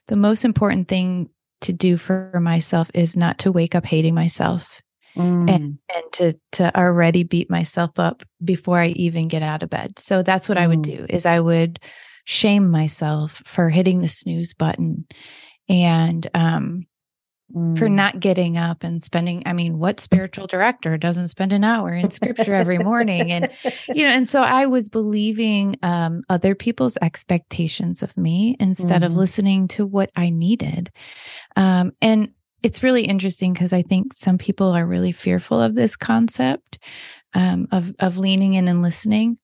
the 0.07 0.15
most 0.15 0.45
important 0.45 0.87
thing 0.87 1.29
to 1.61 1.73
do 1.73 1.97
for 1.97 2.39
myself 2.41 2.89
is 2.93 3.17
not 3.17 3.39
to 3.39 3.51
wake 3.51 3.75
up 3.75 3.85
hating 3.85 4.15
myself 4.15 4.81
mm. 5.17 5.49
and, 5.49 5.77
and 5.93 6.11
to 6.13 6.33
to 6.53 6.77
already 6.77 7.23
beat 7.23 7.49
myself 7.49 7.97
up 7.97 8.23
before 8.43 8.79
I 8.79 8.87
even 8.89 9.27
get 9.27 9.43
out 9.43 9.63
of 9.63 9.69
bed. 9.69 9.99
So 9.99 10.23
that's 10.23 10.47
what 10.47 10.57
mm. 10.57 10.61
I 10.61 10.67
would 10.67 10.79
mm. 10.79 10.97
do 10.97 11.05
is 11.09 11.25
I 11.25 11.39
would 11.39 11.79
shame 12.27 12.69
myself 12.69 13.41
for 13.45 13.69
hitting 13.69 14.01
the 14.01 14.07
snooze 14.09 14.53
button 14.53 15.05
and 15.69 16.27
um 16.33 16.85
mm. 17.55 17.77
for 17.77 17.87
not 17.87 18.19
getting 18.19 18.57
up 18.57 18.83
and 18.83 19.01
spending 19.01 19.43
I 19.45 19.53
mean 19.53 19.79
what 19.79 20.01
spiritual 20.01 20.45
director 20.45 20.97
doesn't 20.97 21.29
spend 21.29 21.53
an 21.53 21.63
hour 21.63 21.93
in 21.93 22.11
scripture 22.11 22.53
every 22.53 22.79
morning 22.79 23.31
and 23.31 23.49
you 23.87 24.03
know 24.03 24.11
and 24.11 24.27
so 24.27 24.41
I 24.41 24.65
was 24.65 24.89
believing 24.89 25.77
um 25.83 26.23
other 26.29 26.53
people's 26.53 26.97
expectations 27.01 28.03
of 28.03 28.17
me 28.17 28.57
instead 28.59 29.03
of 29.03 29.11
mm-hmm. 29.11 29.19
listening 29.19 29.67
to 29.69 29.85
what 29.85 30.11
I 30.13 30.29
needed. 30.29 30.91
Um 31.55 31.93
and 32.01 32.33
it's 32.63 32.83
really 32.83 33.03
interesting 33.03 33.53
because 33.53 33.73
I 33.73 33.81
think 33.81 34.13
some 34.13 34.37
people 34.37 34.67
are 34.67 34.85
really 34.85 35.11
fearful 35.11 35.61
of 35.61 35.75
this 35.75 35.95
concept 35.95 36.79
um, 37.33 37.67
of 37.71 37.93
of 37.99 38.17
leaning 38.17 38.55
in 38.55 38.67
and 38.67 38.81
listening. 38.81 39.37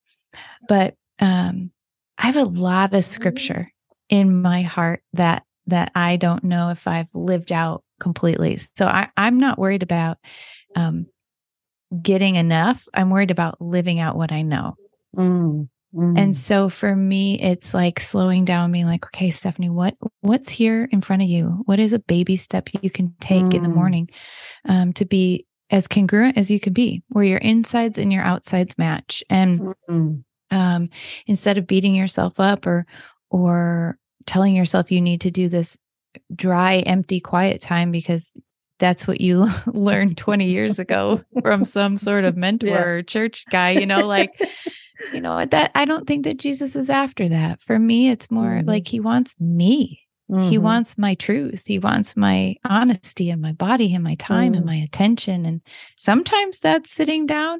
But 0.68 0.96
um, 1.20 1.72
I 2.18 2.28
have 2.28 2.36
a 2.36 2.44
lot 2.44 2.94
of 2.94 3.06
scripture 3.06 3.72
in 4.10 4.42
my 4.42 4.62
heart 4.62 5.02
that 5.14 5.44
that 5.68 5.92
I 5.96 6.18
don't 6.18 6.44
know 6.44 6.70
if 6.70 6.88
I've 6.88 7.10
lived 7.14 7.52
out 7.52 7.84
completely. 8.00 8.58
So 8.78 8.86
I, 8.86 9.10
I'm 9.16 9.38
not 9.38 9.58
worried 9.58 9.84
about 9.84 10.18
um, 10.76 11.08
getting 12.02 12.36
enough. 12.36 12.88
I'm 12.94 13.10
worried 13.10 13.32
about 13.32 13.62
living 13.62 14.00
out 14.00 14.18
what 14.18 14.32
I 14.32 14.42
know. 14.42 14.76
Mm. 15.16 15.70
Mm. 15.94 16.18
And 16.18 16.36
so 16.36 16.70
for 16.70 16.96
me, 16.96 17.40
it's 17.40 17.74
like 17.74 18.00
slowing 18.00 18.46
down, 18.46 18.72
being 18.72 18.88
like, 18.88 19.06
okay, 19.08 19.30
Stephanie, 19.30 19.70
what 19.70 19.96
what's 20.22 20.50
here 20.50 20.88
in 20.92 21.02
front 21.02 21.22
of 21.22 21.28
you? 21.28 21.62
What 21.66 21.80
is 21.80 21.94
a 21.94 22.00
baby 22.00 22.36
step 22.36 22.70
you 22.82 22.90
can 22.90 23.14
take 23.20 23.44
mm. 23.44 23.54
in 23.54 23.64
the 23.64 23.70
mm. 23.70 23.76
morning 23.76 24.10
um, 24.68 24.94
to 24.94 25.06
be 25.06 25.46
as 25.70 25.88
congruent 25.88 26.38
as 26.38 26.52
you 26.52 26.60
can 26.60 26.74
be, 26.74 27.04
where 27.10 27.24
your 27.24 27.38
insides 27.40 27.98
and 27.98 28.12
your 28.12 28.24
outsides 28.24 28.78
match? 28.78 29.24
And 29.30 29.76
mm 29.90 30.24
um, 30.54 30.90
instead 31.26 31.58
of 31.58 31.68
beating 31.68 31.96
yourself 31.96 32.40
up 32.40 32.66
or 32.68 32.86
or 33.30 33.98
telling 34.26 34.56
yourself 34.56 34.92
you 34.92 35.02
need 35.02 35.22
to 35.22 35.32
do 35.32 35.50
this 35.50 35.78
dry, 36.34 36.78
empty, 36.86 37.20
quiet 37.20 37.60
time 37.60 37.92
because 37.92 38.32
that's 38.80 39.08
what 39.08 39.20
you 39.20 39.48
learned 39.66 40.18
20 40.18 40.46
years 40.46 40.80
ago 40.80 41.22
from 41.42 41.66
some 41.66 41.98
sort 41.98 42.24
of 42.24 42.38
mentor 42.38 42.68
yeah. 42.68 42.82
or 42.82 43.04
church 43.04 43.46
guy, 43.50 43.72
you 43.72 43.86
know, 43.86 44.06
like, 44.06 44.32
you 45.12 45.22
know, 45.22 45.46
that 45.46 45.72
I 45.76 45.86
don't 45.86 46.08
think 46.08 46.24
that 46.24 46.38
Jesus 46.38 46.76
is 46.76 46.90
after 46.90 47.28
that. 47.30 47.62
For 47.62 47.78
me, 47.78 48.10
it's 48.10 48.32
more 48.32 48.46
mm-hmm. 48.46 48.68
like 48.68 48.88
he 48.88 49.00
wants 49.00 49.36
me. 49.40 50.02
Mm-hmm. 50.32 50.50
He 50.50 50.58
wants 50.58 50.98
my 50.98 51.16
truth. 51.16 51.64
He 51.66 51.80
wants 51.80 52.16
my 52.16 52.56
honesty 52.66 53.30
and 53.30 53.42
my 53.42 53.52
body 53.52 53.94
and 53.94 54.04
my 54.04 54.16
time 54.16 54.54
mm. 54.54 54.58
and 54.58 54.66
my 54.66 54.76
attention. 54.76 55.46
And 55.46 55.62
sometimes 55.98 56.60
that's 56.60 56.92
sitting 56.92 57.26
down 57.26 57.60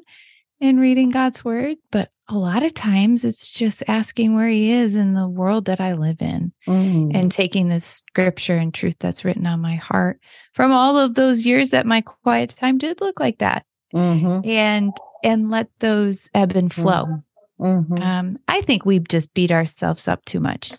and 0.60 0.80
reading 0.80 1.10
God's 1.10 1.44
word, 1.44 1.76
but 1.92 2.10
a 2.28 2.36
lot 2.36 2.62
of 2.62 2.72
times 2.72 3.22
it's 3.22 3.52
just 3.52 3.82
asking 3.86 4.34
where 4.34 4.48
he 4.48 4.72
is 4.72 4.96
in 4.96 5.12
the 5.12 5.28
world 5.28 5.66
that 5.66 5.80
I 5.80 5.92
live 5.92 6.22
in 6.22 6.52
mm. 6.66 7.14
and 7.14 7.30
taking 7.30 7.68
this 7.68 7.84
scripture 7.84 8.56
and 8.56 8.72
truth 8.72 8.96
that's 8.98 9.26
written 9.26 9.46
on 9.46 9.60
my 9.60 9.74
heart 9.74 10.20
from 10.54 10.72
all 10.72 10.96
of 10.96 11.14
those 11.14 11.44
years 11.44 11.70
that 11.70 11.84
my 11.84 12.00
quiet 12.00 12.56
time 12.58 12.78
did 12.78 13.02
look 13.02 13.20
like 13.20 13.38
that. 13.38 13.66
Mm-hmm. 13.94 14.48
And 14.48 14.92
and 15.22 15.50
let 15.50 15.68
those 15.78 16.28
ebb 16.34 16.56
and 16.56 16.72
flow. 16.72 17.22
Mm-hmm. 17.60 17.94
mm-hmm. 17.94 18.02
Um, 18.02 18.38
I 18.48 18.62
think 18.62 18.84
we 18.84 18.98
just 18.98 19.32
beat 19.34 19.52
ourselves 19.52 20.08
up 20.08 20.24
too 20.24 20.40
much. 20.40 20.72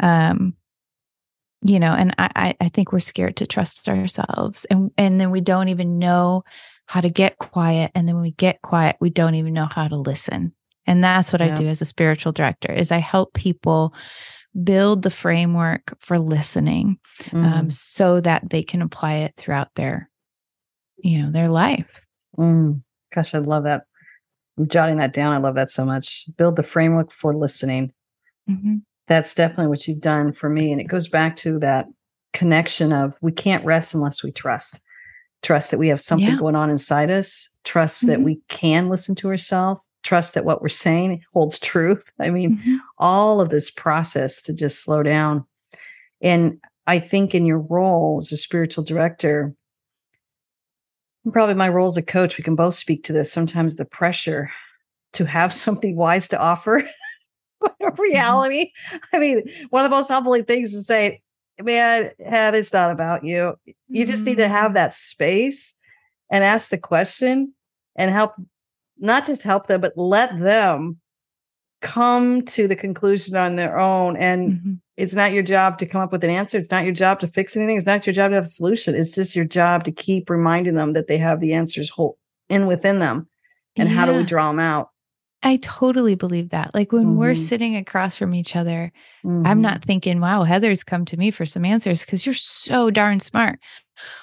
Um, 0.00 0.54
you 1.62 1.80
know, 1.80 1.92
and 1.92 2.14
I, 2.18 2.54
I 2.60 2.68
think 2.68 2.92
we're 2.92 3.00
scared 3.00 3.36
to 3.36 3.46
trust 3.46 3.88
ourselves 3.88 4.66
and 4.66 4.90
and 4.98 5.18
then 5.18 5.30
we 5.30 5.40
don't 5.40 5.68
even 5.68 5.98
know 5.98 6.44
how 6.86 7.00
to 7.00 7.10
get 7.10 7.38
quiet. 7.38 7.90
And 7.94 8.06
then 8.06 8.14
when 8.14 8.22
we 8.22 8.30
get 8.32 8.62
quiet, 8.62 8.96
we 9.00 9.10
don't 9.10 9.34
even 9.34 9.52
know 9.52 9.66
how 9.66 9.88
to 9.88 9.96
listen. 9.96 10.52
And 10.86 11.02
that's 11.02 11.32
what 11.32 11.40
yeah. 11.40 11.52
I 11.52 11.54
do 11.54 11.66
as 11.66 11.82
a 11.82 11.86
spiritual 11.86 12.32
director 12.32 12.72
is 12.72 12.92
I 12.92 12.98
help 12.98 13.34
people 13.34 13.92
build 14.62 15.02
the 15.02 15.10
framework 15.10 15.96
for 15.98 16.18
listening 16.18 16.98
um, 17.32 17.44
mm. 17.44 17.52
um, 17.52 17.70
so 17.70 18.20
that 18.20 18.48
they 18.48 18.62
can 18.62 18.82
apply 18.82 19.14
it 19.14 19.34
throughout 19.36 19.74
their, 19.74 20.08
you 20.98 21.22
know, 21.22 21.30
their 21.32 21.48
life. 21.48 22.02
Mm. 22.38 22.82
Gosh, 23.12 23.34
I 23.34 23.38
love 23.38 23.64
that. 23.64 23.84
I'm 24.58 24.68
jotting 24.68 24.96
that 24.98 25.12
down. 25.12 25.32
I 25.32 25.38
love 25.38 25.54
that 25.56 25.70
so 25.70 25.84
much. 25.84 26.24
Build 26.36 26.56
the 26.56 26.62
framework 26.62 27.10
for 27.10 27.34
listening. 27.34 27.92
Mm-hmm. 28.48 28.76
That's 29.06 29.34
definitely 29.34 29.68
what 29.68 29.86
you've 29.86 30.00
done 30.00 30.32
for 30.32 30.48
me. 30.48 30.72
And 30.72 30.80
it 30.80 30.84
goes 30.84 31.08
back 31.08 31.36
to 31.36 31.58
that 31.60 31.86
connection 32.32 32.92
of 32.92 33.14
we 33.20 33.32
can't 33.32 33.64
rest 33.64 33.94
unless 33.94 34.22
we 34.22 34.32
trust 34.32 34.80
trust 35.42 35.70
that 35.70 35.78
we 35.78 35.88
have 35.88 36.00
something 36.00 36.28
yeah. 36.28 36.36
going 36.36 36.56
on 36.56 36.70
inside 36.70 37.10
us, 37.10 37.50
trust 37.64 38.00
mm-hmm. 38.00 38.08
that 38.08 38.22
we 38.22 38.40
can 38.48 38.88
listen 38.88 39.14
to 39.16 39.28
ourselves, 39.28 39.80
trust 40.02 40.34
that 40.34 40.44
what 40.44 40.60
we're 40.60 40.68
saying 40.68 41.22
holds 41.32 41.58
truth. 41.58 42.10
I 42.20 42.30
mean, 42.30 42.58
mm-hmm. 42.58 42.76
all 42.98 43.40
of 43.40 43.50
this 43.50 43.70
process 43.70 44.42
to 44.42 44.52
just 44.52 44.82
slow 44.82 45.02
down. 45.02 45.44
And 46.20 46.58
I 46.86 46.98
think 46.98 47.34
in 47.34 47.46
your 47.46 47.60
role 47.60 48.18
as 48.18 48.32
a 48.32 48.36
spiritual 48.36 48.82
director, 48.84 49.54
probably 51.32 51.54
my 51.54 51.68
role 51.68 51.86
as 51.86 51.96
a 51.96 52.02
coach, 52.02 52.38
we 52.38 52.44
can 52.44 52.56
both 52.56 52.74
speak 52.74 53.04
to 53.04 53.12
this. 53.12 53.32
Sometimes 53.32 53.76
the 53.76 53.84
pressure 53.84 54.50
to 55.14 55.24
have 55.24 55.52
something 55.54 55.96
wise 55.96 56.28
to 56.28 56.40
offer. 56.40 56.82
Mm-hmm. 57.96 58.00
reality. 58.00 58.72
I 59.12 59.18
mean, 59.18 59.42
one 59.70 59.84
of 59.84 59.90
the 59.90 59.96
most 59.96 60.08
humbling 60.08 60.44
things 60.44 60.72
to 60.72 60.82
say, 60.82 61.22
man, 61.60 62.10
Head, 62.24 62.54
it's 62.54 62.72
not 62.72 62.90
about 62.90 63.24
you. 63.24 63.54
You 63.88 64.04
mm-hmm. 64.04 64.10
just 64.10 64.26
need 64.26 64.36
to 64.36 64.48
have 64.48 64.72
mm. 64.72 64.74
that 64.74 64.94
space 64.94 65.74
and 66.30 66.44
ask 66.44 66.70
the 66.70 66.78
question 66.78 67.54
and 67.96 68.10
help, 68.10 68.34
not 68.98 69.26
just 69.26 69.42
help 69.42 69.66
them, 69.66 69.80
but 69.80 69.96
let 69.96 70.38
them 70.38 70.98
come 71.80 72.42
to 72.42 72.66
the 72.66 72.76
conclusion 72.76 73.36
on 73.36 73.56
their 73.56 73.78
own. 73.78 74.16
And 74.16 74.52
mm-hmm. 74.52 74.72
it's 74.96 75.14
not 75.14 75.32
your 75.32 75.42
job 75.42 75.78
to 75.78 75.86
come 75.86 76.00
up 76.00 76.12
with 76.12 76.24
an 76.24 76.30
answer. 76.30 76.58
It's 76.58 76.70
not 76.70 76.84
your 76.84 76.94
job 76.94 77.20
to 77.20 77.28
fix 77.28 77.56
anything. 77.56 77.76
It's 77.76 77.86
not 77.86 78.06
your 78.06 78.14
job 78.14 78.30
to 78.30 78.36
have 78.36 78.44
a 78.44 78.48
solution. 78.48 78.94
It's 78.94 79.12
just 79.12 79.36
your 79.36 79.44
job 79.44 79.84
to 79.84 79.92
keep 79.92 80.30
reminding 80.30 80.74
them 80.74 80.92
that 80.92 81.06
they 81.06 81.18
have 81.18 81.40
the 81.40 81.52
answers 81.52 81.90
whole 81.90 82.18
in 82.48 82.66
within 82.66 82.98
them. 82.98 83.28
And 83.76 83.88
yeah. 83.88 83.94
how 83.94 84.06
do 84.06 84.14
we 84.14 84.24
draw 84.24 84.48
them 84.48 84.60
out? 84.60 84.90
I 85.46 85.58
totally 85.62 86.16
believe 86.16 86.48
that. 86.50 86.74
Like 86.74 86.90
when 86.90 87.04
mm-hmm. 87.04 87.18
we're 87.18 87.36
sitting 87.36 87.76
across 87.76 88.16
from 88.16 88.34
each 88.34 88.56
other, 88.56 88.92
mm-hmm. 89.24 89.46
I'm 89.46 89.60
not 89.60 89.84
thinking, 89.84 90.20
wow, 90.20 90.42
Heather's 90.42 90.82
come 90.82 91.04
to 91.04 91.16
me 91.16 91.30
for 91.30 91.46
some 91.46 91.64
answers 91.64 92.04
because 92.04 92.26
you're 92.26 92.34
so 92.34 92.90
darn 92.90 93.20
smart. 93.20 93.60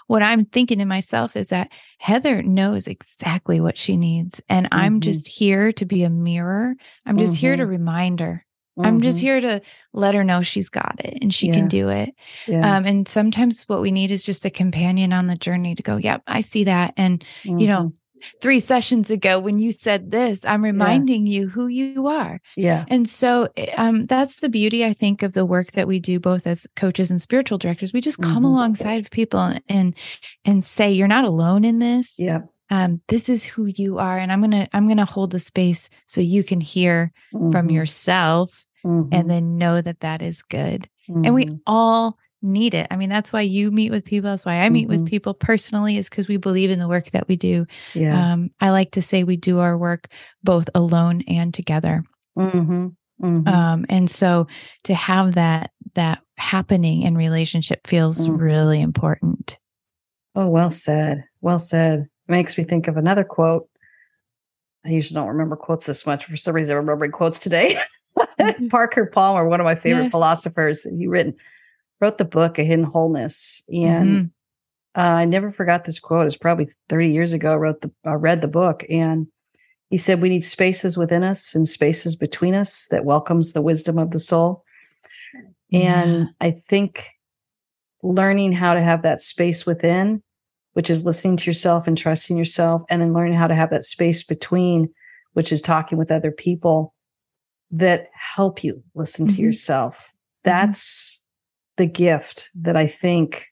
What 0.07 0.21
I'm 0.21 0.43
thinking 0.43 0.79
to 0.79 0.86
myself 0.86 1.38
is 1.38 1.47
that 1.47 1.71
Heather 1.97 2.43
knows 2.43 2.88
exactly 2.89 3.62
what 3.62 3.77
she 3.77 3.95
needs. 3.95 4.41
And 4.49 4.69
mm-hmm. 4.69 4.77
I'm 4.77 4.99
just 4.99 5.29
here 5.29 5.71
to 5.71 5.86
be 5.86 6.03
a 6.03 6.09
mirror. 6.09 6.75
I'm 7.05 7.17
just 7.17 7.38
here 7.38 7.55
to 7.55 7.63
mm-hmm. 7.63 7.71
remind 7.71 8.19
her. 8.19 8.45
I'm 8.77 9.01
just 9.01 9.19
mm-hmm. 9.19 9.25
here 9.25 9.41
to 9.41 9.62
let 9.93 10.15
her 10.15 10.25
know 10.25 10.41
she's 10.41 10.67
got 10.67 10.95
it 10.99 11.19
and 11.21 11.33
she 11.33 11.47
yeah. 11.47 11.53
can 11.53 11.67
do 11.69 11.88
it. 11.88 12.09
Yeah. 12.47 12.75
Um, 12.75 12.86
and 12.86 13.07
sometimes 13.07 13.63
what 13.69 13.81
we 13.81 13.91
need 13.91 14.12
is 14.12 14.25
just 14.25 14.45
a 14.45 14.49
companion 14.49 15.13
on 15.13 15.27
the 15.27 15.38
journey 15.38 15.73
to 15.75 15.83
go, 15.83 15.95
yep, 15.95 16.21
I 16.27 16.41
see 16.41 16.65
that. 16.65 16.93
And, 16.97 17.23
you 17.43 17.67
know, 17.67 17.83
mm-hmm 17.83 18.02
three 18.41 18.59
sessions 18.59 19.09
ago 19.09 19.39
when 19.39 19.59
you 19.59 19.71
said 19.71 20.12
this 20.12 20.45
i'm 20.45 20.63
reminding 20.63 21.25
yeah. 21.25 21.41
you 21.41 21.47
who 21.47 21.67
you 21.67 22.07
are 22.07 22.39
yeah 22.55 22.86
and 22.88 23.07
so 23.07 23.47
eh, 23.57 23.73
um, 23.77 24.05
that's 24.05 24.39
the 24.39 24.49
beauty 24.49 24.86
i 24.86 24.93
think 24.93 25.23
of 25.23 25.33
the 25.33 25.45
work 25.45 25.71
that 25.73 25.88
we 25.88 25.99
do 25.99 26.19
both 26.19 26.45
as 26.47 26.67
coaches 26.75 27.12
and 27.12 27.21
spiritual 27.21 27.57
directors 27.57 27.93
we 27.93 28.01
just 28.01 28.21
come 28.21 28.38
mm-hmm. 28.38 28.45
alongside 28.45 29.03
of 29.03 29.12
people 29.12 29.53
and 29.69 29.95
and 30.45 30.63
say 30.63 30.91
you're 30.91 31.07
not 31.07 31.25
alone 31.25 31.63
in 31.63 31.79
this 31.79 32.15
yeah 32.17 32.39
um, 32.69 33.01
this 33.07 33.29
is 33.29 33.43
who 33.43 33.65
you 33.65 33.99
are 33.99 34.17
and 34.17 34.31
i'm 34.31 34.41
gonna 34.41 34.67
i'm 34.73 34.88
gonna 34.88 35.05
hold 35.05 35.31
the 35.31 35.39
space 35.39 35.89
so 36.05 36.21
you 36.21 36.43
can 36.43 36.62
hear 36.62 37.12
mm-hmm. 37.33 37.51
from 37.51 37.69
yourself 37.69 38.65
mm-hmm. 38.86 39.09
and 39.13 39.29
then 39.29 39.57
know 39.57 39.81
that 39.81 39.99
that 39.99 40.21
is 40.21 40.41
good 40.41 40.88
and 41.07 41.33
we 41.33 41.45
mm-hmm. 41.45 41.55
all 41.67 42.17
need 42.43 42.73
it. 42.73 42.88
I 42.91 42.95
mean, 42.95 43.10
that's 43.10 43.34
why 43.34 43.41
you 43.41 43.71
meet 43.71 43.91
with 43.91 44.06
people. 44.06 44.29
That's 44.29 44.45
why 44.45 44.60
I 44.60 44.69
meet 44.69 44.88
mm-hmm. 44.88 45.01
with 45.01 45.10
people 45.10 45.34
personally, 45.34 45.97
is 45.97 46.10
because 46.10 46.27
we 46.27 46.38
believe 46.38 46.69
in 46.69 46.79
the 46.79 46.88
work 46.88 47.12
that 47.12 47.27
we 47.27 47.36
do. 47.36 47.65
Yeah. 47.93 48.34
Um, 48.34 48.51
I 48.60 48.69
like 48.69 48.91
to 48.91 49.01
say 49.01 49.23
we 49.23 49.38
do 49.38 49.60
our 49.60 49.77
work 49.77 50.08
both 50.43 50.69
alone 50.75 51.23
and 51.27 51.53
together. 51.53 52.03
Mm-hmm. 52.38 52.88
Mm-hmm. 53.23 53.47
Um, 53.47 53.86
and 53.89 54.10
so 54.10 54.47
to 54.84 54.93
have 54.93 55.36
that 55.36 55.71
that 55.95 56.21
happening 56.38 57.03
in 57.03 57.15
relationship 57.15 57.88
feels 57.88 58.27
mm-hmm. 58.27 58.38
really 58.38 58.82
important. 58.82 59.58
Oh, 60.36 60.47
well 60.47 60.71
said. 60.71 61.23
Well 61.41 61.60
said. 61.60 62.08
Makes 62.27 62.58
me 62.58 62.63
think 62.63 62.88
of 62.88 62.97
another 62.97 63.23
quote. 63.23 63.67
I 64.86 64.89
usually 64.89 65.15
don't 65.15 65.27
remember 65.29 65.56
quotes 65.56 65.86
this 65.86 66.06
much. 66.06 66.25
For 66.25 66.36
some 66.36 66.56
reason, 66.56 66.73
I'm 66.73 66.79
remembering 66.79 67.12
quotes 67.12 67.39
today. 67.39 67.77
Mm-hmm. 68.39 68.67
Parker 68.67 69.08
Palmer, 69.08 69.47
one 69.47 69.60
of 69.60 69.63
my 69.63 69.73
favorite 69.73 70.03
yes. 70.03 70.12
philosophers, 70.12 70.84
he 70.84 71.08
written 71.08 71.34
wrote 72.01 72.17
the 72.17 72.25
book 72.25 72.60
A 72.60 72.63
Hidden 72.63 72.86
Wholeness, 72.86 73.63
and 73.69 74.10
mm-hmm. 74.10 74.99
uh, 74.99 75.15
I 75.15 75.25
never 75.25 75.51
forgot 75.51 75.86
this 75.86 75.99
quote. 75.99 76.25
It's 76.25 76.38
probably 76.38 76.69
30 76.89 77.10
years 77.10 77.34
ago. 77.34 77.53
I 77.53 77.56
wrote 77.56 77.82
the 77.82 77.91
I 78.06 78.13
read 78.13 78.41
the 78.41 78.47
book, 78.47 78.84
and 78.89 79.27
he 79.89 79.97
said 79.97 80.21
we 80.21 80.29
need 80.29 80.43
spaces 80.43 80.97
within 80.97 81.23
us 81.23 81.53
and 81.53 81.67
spaces 81.67 82.15
between 82.15 82.56
us 82.56 82.88
that 82.88 83.06
welcomes 83.06 83.53
the 83.53 83.62
wisdom 83.62 83.97
of 83.99 84.12
the 84.12 84.19
soul. 84.19 84.65
Yeah. 85.69 86.03
And 86.03 86.29
I 86.41 86.51
think 86.51 87.10
learning 88.01 88.51
how 88.53 88.73
to 88.73 88.82
have 88.82 89.01
that 89.03 89.19
space 89.19 89.65
within, 89.65 90.21
which 90.73 90.89
is 90.89 91.06
listening 91.06 91.38
to 91.38 91.45
yourself 91.45 91.88
and 91.88 91.97
trusting 91.97 92.38
yourself, 92.38 92.84
and 92.89 93.01
then 93.01 93.13
learning 93.13 93.36
how 93.36 93.47
to 93.47 93.56
have 93.56 93.69
that 93.69 93.84
space 93.84 94.23
between, 94.23 94.93
which 95.34 95.51
is 95.51 95.62
talking 95.62 95.97
with 95.97 96.12
other 96.12 96.32
people 96.32 96.93
that 97.71 98.10
help 98.13 98.63
you 98.63 98.84
listen 98.93 99.25
mm-hmm. 99.27 99.36
to 99.36 99.41
yourself. 99.41 99.95
Mm-hmm. 99.95 100.10
That's 100.43 101.21
the 101.77 101.86
gift 101.86 102.49
that 102.55 102.75
I 102.75 102.88
think 102.88 103.47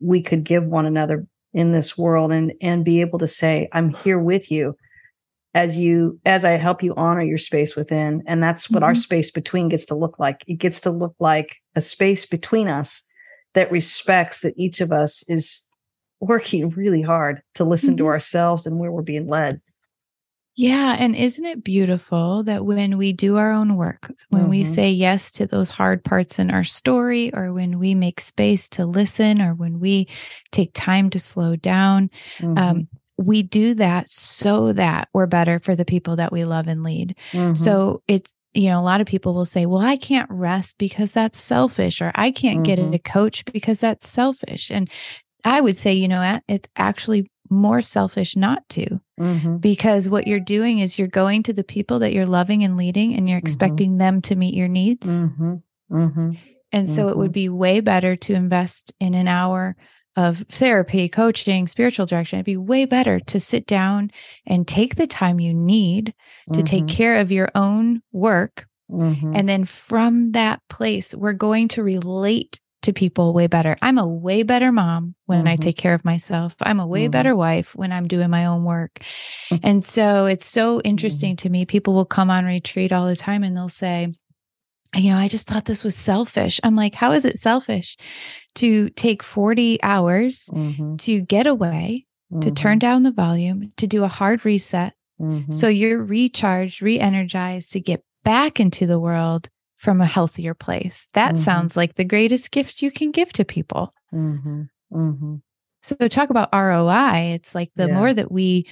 we 0.00 0.22
could 0.22 0.44
give 0.44 0.64
one 0.64 0.86
another 0.86 1.26
in 1.56 1.72
this 1.72 1.96
world 1.96 2.32
and 2.32 2.52
and 2.60 2.84
be 2.84 3.00
able 3.00 3.18
to 3.18 3.26
say 3.26 3.66
i'm 3.72 3.88
here 3.88 4.18
with 4.18 4.50
you 4.50 4.76
as 5.54 5.78
you 5.78 6.20
as 6.26 6.44
i 6.44 6.50
help 6.50 6.82
you 6.82 6.94
honor 6.96 7.22
your 7.22 7.38
space 7.38 7.74
within 7.74 8.22
and 8.26 8.42
that's 8.42 8.70
what 8.70 8.80
mm-hmm. 8.80 8.88
our 8.88 8.94
space 8.94 9.30
between 9.30 9.68
gets 9.68 9.86
to 9.86 9.94
look 9.94 10.18
like 10.18 10.44
it 10.46 10.58
gets 10.58 10.80
to 10.80 10.90
look 10.90 11.14
like 11.18 11.56
a 11.74 11.80
space 11.80 12.26
between 12.26 12.68
us 12.68 13.02
that 13.54 13.72
respects 13.72 14.40
that 14.40 14.52
each 14.58 14.82
of 14.82 14.92
us 14.92 15.24
is 15.28 15.66
working 16.20 16.68
really 16.70 17.02
hard 17.02 17.40
to 17.54 17.64
listen 17.64 17.90
mm-hmm. 17.90 18.04
to 18.04 18.06
ourselves 18.06 18.66
and 18.66 18.78
where 18.78 18.92
we're 18.92 19.02
being 19.02 19.26
led 19.26 19.60
yeah. 20.56 20.96
And 20.98 21.14
isn't 21.14 21.44
it 21.44 21.62
beautiful 21.62 22.42
that 22.44 22.64
when 22.64 22.96
we 22.96 23.12
do 23.12 23.36
our 23.36 23.52
own 23.52 23.76
work, 23.76 24.10
when 24.30 24.42
mm-hmm. 24.42 24.50
we 24.50 24.64
say 24.64 24.90
yes 24.90 25.30
to 25.32 25.46
those 25.46 25.68
hard 25.68 26.02
parts 26.02 26.38
in 26.38 26.50
our 26.50 26.64
story, 26.64 27.32
or 27.34 27.52
when 27.52 27.78
we 27.78 27.94
make 27.94 28.20
space 28.20 28.68
to 28.70 28.86
listen, 28.86 29.42
or 29.42 29.54
when 29.54 29.78
we 29.78 30.08
take 30.52 30.70
time 30.72 31.10
to 31.10 31.18
slow 31.18 31.56
down, 31.56 32.10
um, 32.42 32.54
mm-hmm. 32.54 32.58
um, 32.58 32.88
we 33.18 33.42
do 33.42 33.74
that 33.74 34.08
so 34.08 34.72
that 34.72 35.08
we're 35.12 35.26
better 35.26 35.60
for 35.60 35.76
the 35.76 35.84
people 35.84 36.16
that 36.16 36.32
we 36.32 36.44
love 36.44 36.66
and 36.66 36.82
lead. 36.82 37.14
Mm-hmm. 37.32 37.54
So 37.54 38.02
it's, 38.08 38.34
you 38.54 38.70
know, 38.70 38.80
a 38.80 38.82
lot 38.82 39.02
of 39.02 39.06
people 39.06 39.34
will 39.34 39.44
say, 39.44 39.66
well, 39.66 39.82
I 39.82 39.96
can't 39.96 40.30
rest 40.30 40.78
because 40.78 41.12
that's 41.12 41.38
selfish, 41.38 42.00
or 42.00 42.12
I 42.14 42.30
can't 42.30 42.64
get 42.64 42.78
mm-hmm. 42.78 42.94
a 42.94 42.98
coach 42.98 43.44
because 43.44 43.80
that's 43.80 44.08
selfish. 44.08 44.70
And 44.70 44.90
I 45.44 45.60
would 45.60 45.76
say, 45.76 45.92
you 45.92 46.08
know, 46.08 46.40
it's 46.48 46.68
actually 46.76 47.30
more 47.50 47.80
selfish 47.80 48.36
not 48.36 48.68
to 48.68 49.00
mm-hmm. 49.18 49.56
because 49.56 50.08
what 50.08 50.26
you're 50.26 50.40
doing 50.40 50.78
is 50.78 50.98
you're 50.98 51.08
going 51.08 51.42
to 51.42 51.52
the 51.52 51.64
people 51.64 51.98
that 52.00 52.12
you're 52.12 52.26
loving 52.26 52.64
and 52.64 52.76
leading 52.76 53.14
and 53.14 53.28
you're 53.28 53.38
mm-hmm. 53.38 53.46
expecting 53.46 53.90
mm-hmm. 53.90 53.98
them 53.98 54.22
to 54.22 54.36
meet 54.36 54.54
your 54.54 54.68
needs 54.68 55.06
mm-hmm. 55.06 55.54
Mm-hmm. 55.92 56.32
And 56.72 56.88
so 56.88 57.08
it 57.08 57.16
would 57.16 57.28
mm-hmm. 57.28 57.32
be 57.32 57.48
way 57.48 57.80
better 57.80 58.16
to 58.16 58.34
invest 58.34 58.92
in 59.00 59.14
an 59.14 59.28
hour 59.28 59.76
of 60.16 60.44
therapy, 60.50 61.08
coaching, 61.08 61.66
spiritual 61.66 62.06
direction. 62.06 62.38
It'd 62.38 62.46
be 62.46 62.56
way 62.56 62.86
better 62.86 63.20
to 63.20 63.38
sit 63.38 63.66
down 63.66 64.10
and 64.46 64.66
take 64.66 64.96
the 64.96 65.06
time 65.06 65.40
you 65.40 65.52
need 65.54 66.14
to 66.54 66.62
take 66.62 66.88
care 66.88 67.16
of 67.16 67.30
your 67.30 67.50
own 67.54 68.02
work. 68.12 68.66
And 69.34 69.48
then 69.48 69.64
from 69.64 70.30
that 70.32 70.60
place, 70.70 71.14
we're 71.14 71.32
going 71.34 71.68
to 71.68 71.82
relate 71.82 72.60
to 72.82 72.92
people 72.92 73.32
way 73.32 73.46
better. 73.46 73.76
I'm 73.82 73.98
a 73.98 74.06
way 74.06 74.42
better 74.42 74.70
mom 74.70 75.14
when 75.26 75.40
mm-hmm. 75.40 75.48
I 75.48 75.56
take 75.56 75.76
care 75.76 75.94
of 75.94 76.04
myself. 76.04 76.54
I'm 76.60 76.80
a 76.80 76.86
way 76.86 77.04
mm-hmm. 77.04 77.10
better 77.10 77.34
wife 77.34 77.74
when 77.74 77.92
I'm 77.92 78.06
doing 78.06 78.30
my 78.30 78.46
own 78.46 78.64
work. 78.64 79.00
Mm. 79.50 79.60
and 79.62 79.84
so 79.84 80.26
it's 80.26 80.46
so 80.46 80.78
mm-hmm. 80.78 80.88
interesting 80.88 81.36
to 81.36 81.48
me. 81.48 81.64
People 81.64 81.94
will 81.94 82.04
come 82.04 82.30
on 82.30 82.44
retreat 82.44 82.92
all 82.92 83.06
the 83.06 83.16
time 83.16 83.42
and 83.42 83.56
they'll 83.56 83.68
say, 83.68 84.12
you 84.94 85.10
know, 85.10 85.18
I 85.18 85.28
just 85.28 85.46
thought 85.46 85.64
this 85.64 85.84
was 85.84 85.96
selfish. 85.96 86.60
I'm 86.62 86.76
like, 86.76 86.94
how 86.94 87.12
is 87.12 87.24
it 87.24 87.38
selfish 87.38 87.96
to 88.56 88.88
take 88.90 89.22
40 89.22 89.82
hours 89.82 90.48
mm-hmm. 90.52 90.96
to 90.96 91.20
get 91.20 91.46
away, 91.46 92.06
to 92.40 92.50
turn 92.50 92.74
mm-hmm. 92.74 92.78
down 92.78 93.02
the 93.02 93.10
volume, 93.10 93.72
to 93.76 93.86
do 93.86 94.04
a 94.04 94.08
hard 94.08 94.44
reset? 94.44 94.94
Mm-hmm. 95.20 95.52
So 95.52 95.68
you're 95.68 96.02
recharged, 96.02 96.82
re 96.82 97.00
energized 97.00 97.72
to 97.72 97.80
get 97.80 98.04
back 98.24 98.60
into 98.60 98.86
the 98.86 98.98
world 98.98 99.48
from 99.86 100.00
a 100.00 100.06
healthier 100.06 100.52
place. 100.52 101.06
That 101.12 101.34
mm-hmm. 101.34 101.44
sounds 101.44 101.76
like 101.76 101.94
the 101.94 102.04
greatest 102.04 102.50
gift 102.50 102.82
you 102.82 102.90
can 102.90 103.12
give 103.12 103.32
to 103.34 103.44
people. 103.44 103.94
Mm-hmm. 104.12 104.62
Mm-hmm. 104.92 105.36
So 105.80 106.08
talk 106.08 106.30
about 106.30 106.48
ROI. 106.52 107.34
It's 107.34 107.54
like 107.54 107.70
the 107.76 107.86
yeah. 107.86 107.94
more 107.94 108.12
that 108.12 108.32
we 108.32 108.66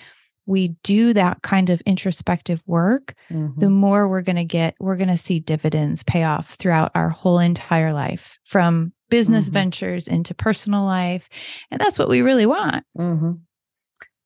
we 0.46 0.74
do 0.82 1.12
that 1.12 1.42
kind 1.42 1.70
of 1.70 1.80
introspective 1.82 2.64
work, 2.66 3.14
the 3.30 3.36
mm-hmm. 3.36 3.72
more 3.72 4.08
we're 4.08 4.22
going 4.22 4.36
to 4.36 4.44
get, 4.44 4.74
we're 4.80 4.96
going 4.96 5.08
to 5.08 5.16
see 5.16 5.38
dividends 5.38 6.02
pay 6.02 6.24
off 6.24 6.56
throughout 6.56 6.90
our 6.96 7.10
whole 7.10 7.38
entire 7.38 7.94
life 7.94 8.36
from 8.44 8.92
business 9.08 9.46
mm-hmm. 9.46 9.54
ventures 9.54 10.08
into 10.08 10.34
personal 10.34 10.84
life. 10.84 11.28
And 11.70 11.80
that's 11.80 11.98
what 11.98 12.10
we 12.10 12.22
really 12.22 12.44
want. 12.44 12.84
Mm-hmm. 12.98 13.34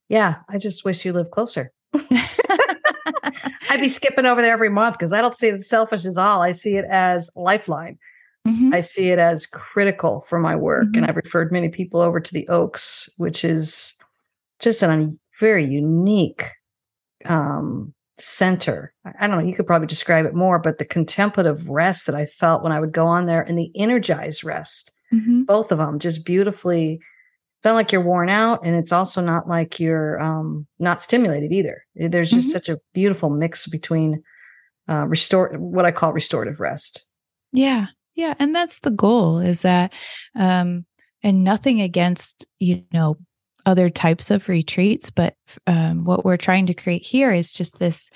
Yeah. 0.08 0.36
I 0.48 0.56
just 0.56 0.86
wish 0.86 1.04
you 1.04 1.12
lived 1.12 1.32
closer. 1.32 1.70
I'd 3.70 3.80
be 3.80 3.88
skipping 3.88 4.26
over 4.26 4.42
there 4.42 4.52
every 4.52 4.68
month 4.68 4.94
because 4.94 5.12
I 5.12 5.20
don't 5.20 5.36
see 5.36 5.48
it 5.48 5.62
selfish 5.62 6.04
as 6.04 6.18
all. 6.18 6.42
I 6.42 6.52
see 6.52 6.76
it 6.76 6.84
as 6.86 7.30
lifeline. 7.36 7.98
Mm-hmm. 8.46 8.72
I 8.72 8.80
see 8.80 9.08
it 9.08 9.18
as 9.18 9.46
critical 9.46 10.24
for 10.28 10.38
my 10.38 10.56
work. 10.56 10.86
Mm-hmm. 10.86 10.96
And 10.96 11.06
I've 11.06 11.16
referred 11.16 11.52
many 11.52 11.68
people 11.68 12.00
over 12.00 12.20
to 12.20 12.32
the 12.32 12.48
Oaks, 12.48 13.08
which 13.16 13.44
is 13.44 13.94
just 14.58 14.82
a 14.82 15.12
very 15.40 15.64
unique 15.64 16.44
um, 17.24 17.94
center. 18.18 18.92
I 19.18 19.26
don't 19.26 19.38
know, 19.38 19.44
you 19.44 19.54
could 19.54 19.66
probably 19.66 19.86
describe 19.86 20.26
it 20.26 20.34
more, 20.34 20.58
but 20.58 20.78
the 20.78 20.84
contemplative 20.84 21.68
rest 21.68 22.06
that 22.06 22.14
I 22.14 22.26
felt 22.26 22.62
when 22.62 22.72
I 22.72 22.80
would 22.80 22.92
go 22.92 23.06
on 23.06 23.26
there 23.26 23.42
and 23.42 23.58
the 23.58 23.70
energized 23.76 24.44
rest, 24.44 24.92
mm-hmm. 25.12 25.42
both 25.42 25.70
of 25.72 25.78
them 25.78 25.98
just 25.98 26.24
beautifully 26.24 27.00
it's 27.58 27.64
not 27.64 27.74
like 27.74 27.90
you're 27.90 28.00
worn 28.00 28.28
out 28.28 28.60
and 28.64 28.76
it's 28.76 28.92
also 28.92 29.20
not 29.20 29.48
like 29.48 29.80
you're 29.80 30.20
um, 30.20 30.66
not 30.78 31.02
stimulated 31.02 31.52
either 31.52 31.84
there's 31.96 32.30
just 32.30 32.48
mm-hmm. 32.48 32.52
such 32.52 32.68
a 32.68 32.78
beautiful 32.94 33.30
mix 33.30 33.66
between 33.66 34.22
uh, 34.88 35.04
restore 35.06 35.52
what 35.58 35.84
i 35.84 35.90
call 35.90 36.12
restorative 36.12 36.60
rest 36.60 37.04
yeah 37.52 37.86
yeah 38.14 38.34
and 38.38 38.54
that's 38.54 38.80
the 38.80 38.90
goal 38.90 39.38
is 39.38 39.62
that 39.62 39.92
um 40.36 40.84
and 41.22 41.42
nothing 41.42 41.80
against 41.80 42.46
you 42.60 42.84
know 42.92 43.16
other 43.66 43.90
types 43.90 44.30
of 44.30 44.48
retreats 44.48 45.10
but 45.10 45.34
um, 45.66 46.04
what 46.04 46.24
we're 46.24 46.36
trying 46.36 46.66
to 46.66 46.74
create 46.74 47.02
here 47.02 47.32
is 47.32 47.52
just 47.52 47.78
this 47.78 48.10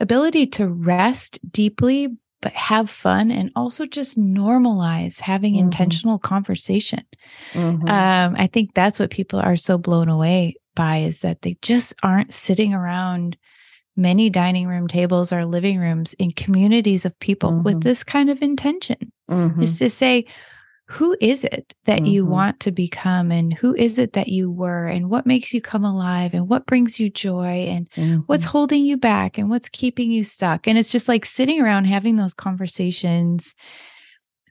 ability 0.00 0.46
to 0.46 0.66
rest 0.66 1.38
deeply 1.52 2.08
but 2.42 2.52
have 2.52 2.88
fun 2.88 3.30
and 3.30 3.52
also 3.54 3.86
just 3.86 4.18
normalize 4.18 5.20
having 5.20 5.54
mm-hmm. 5.54 5.64
intentional 5.64 6.18
conversation. 6.18 7.04
Mm-hmm. 7.52 7.88
Um, 7.88 8.34
I 8.38 8.46
think 8.46 8.74
that's 8.74 8.98
what 8.98 9.10
people 9.10 9.38
are 9.38 9.56
so 9.56 9.78
blown 9.78 10.08
away 10.08 10.56
by 10.74 10.98
is 10.98 11.20
that 11.20 11.42
they 11.42 11.56
just 11.62 11.94
aren't 12.02 12.32
sitting 12.32 12.72
around 12.72 13.36
many 13.96 14.30
dining 14.30 14.66
room 14.66 14.88
tables 14.88 15.32
or 15.32 15.44
living 15.44 15.78
rooms 15.78 16.14
in 16.14 16.30
communities 16.30 17.04
of 17.04 17.18
people 17.18 17.50
mm-hmm. 17.50 17.62
with 17.64 17.82
this 17.82 18.02
kind 18.02 18.30
of 18.30 18.40
intention 18.40 19.12
mm-hmm. 19.30 19.62
is 19.62 19.78
to 19.78 19.90
say, 19.90 20.24
who 20.90 21.16
is 21.20 21.44
it 21.44 21.72
that 21.84 21.98
mm-hmm. 21.98 22.06
you 22.06 22.26
want 22.26 22.58
to 22.58 22.72
become 22.72 23.30
and 23.30 23.54
who 23.54 23.76
is 23.76 23.96
it 23.96 24.14
that 24.14 24.26
you 24.26 24.50
were 24.50 24.86
and 24.86 25.08
what 25.08 25.24
makes 25.24 25.54
you 25.54 25.60
come 25.60 25.84
alive 25.84 26.34
and 26.34 26.48
what 26.48 26.66
brings 26.66 26.98
you 26.98 27.08
joy 27.08 27.68
and 27.70 27.88
mm-hmm. 27.92 28.16
what's 28.26 28.44
holding 28.44 28.84
you 28.84 28.96
back 28.96 29.38
and 29.38 29.48
what's 29.48 29.68
keeping 29.68 30.10
you 30.10 30.24
stuck 30.24 30.66
and 30.66 30.76
it's 30.76 30.90
just 30.90 31.06
like 31.06 31.24
sitting 31.24 31.60
around 31.60 31.84
having 31.84 32.16
those 32.16 32.34
conversations 32.34 33.54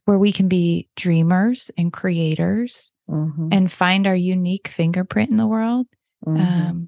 where 0.05 0.17
we 0.17 0.31
can 0.31 0.47
be 0.47 0.87
dreamers 0.95 1.71
and 1.77 1.91
creators 1.91 2.93
mm-hmm. 3.09 3.49
and 3.51 3.69
find 3.69 4.07
our 4.07 4.15
unique 4.15 4.69
fingerprint 4.69 5.29
in 5.29 5.37
the 5.37 5.45
world 5.45 5.87
mm-hmm. 6.25 6.39
um, 6.39 6.87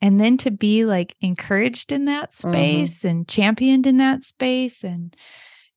and 0.00 0.18
then 0.18 0.38
to 0.38 0.50
be 0.50 0.86
like 0.86 1.14
encouraged 1.20 1.92
in 1.92 2.06
that 2.06 2.32
mm-hmm. 2.32 2.50
space 2.50 3.04
and 3.04 3.28
championed 3.28 3.86
in 3.86 3.98
that 3.98 4.24
space 4.24 4.82
and 4.82 5.14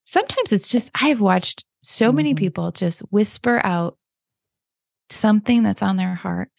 sometimes 0.06 0.54
it's 0.54 0.70
just 0.70 0.90
i've 0.96 1.20
watched 1.20 1.66
so 1.82 2.08
mm-hmm. 2.08 2.18
many 2.18 2.36
people 2.36 2.72
just 2.72 3.02
whisper 3.12 3.62
out 3.64 3.98
something 5.10 5.64
that's 5.64 5.82
on 5.82 5.98
their 5.98 6.16
heart. 6.16 6.50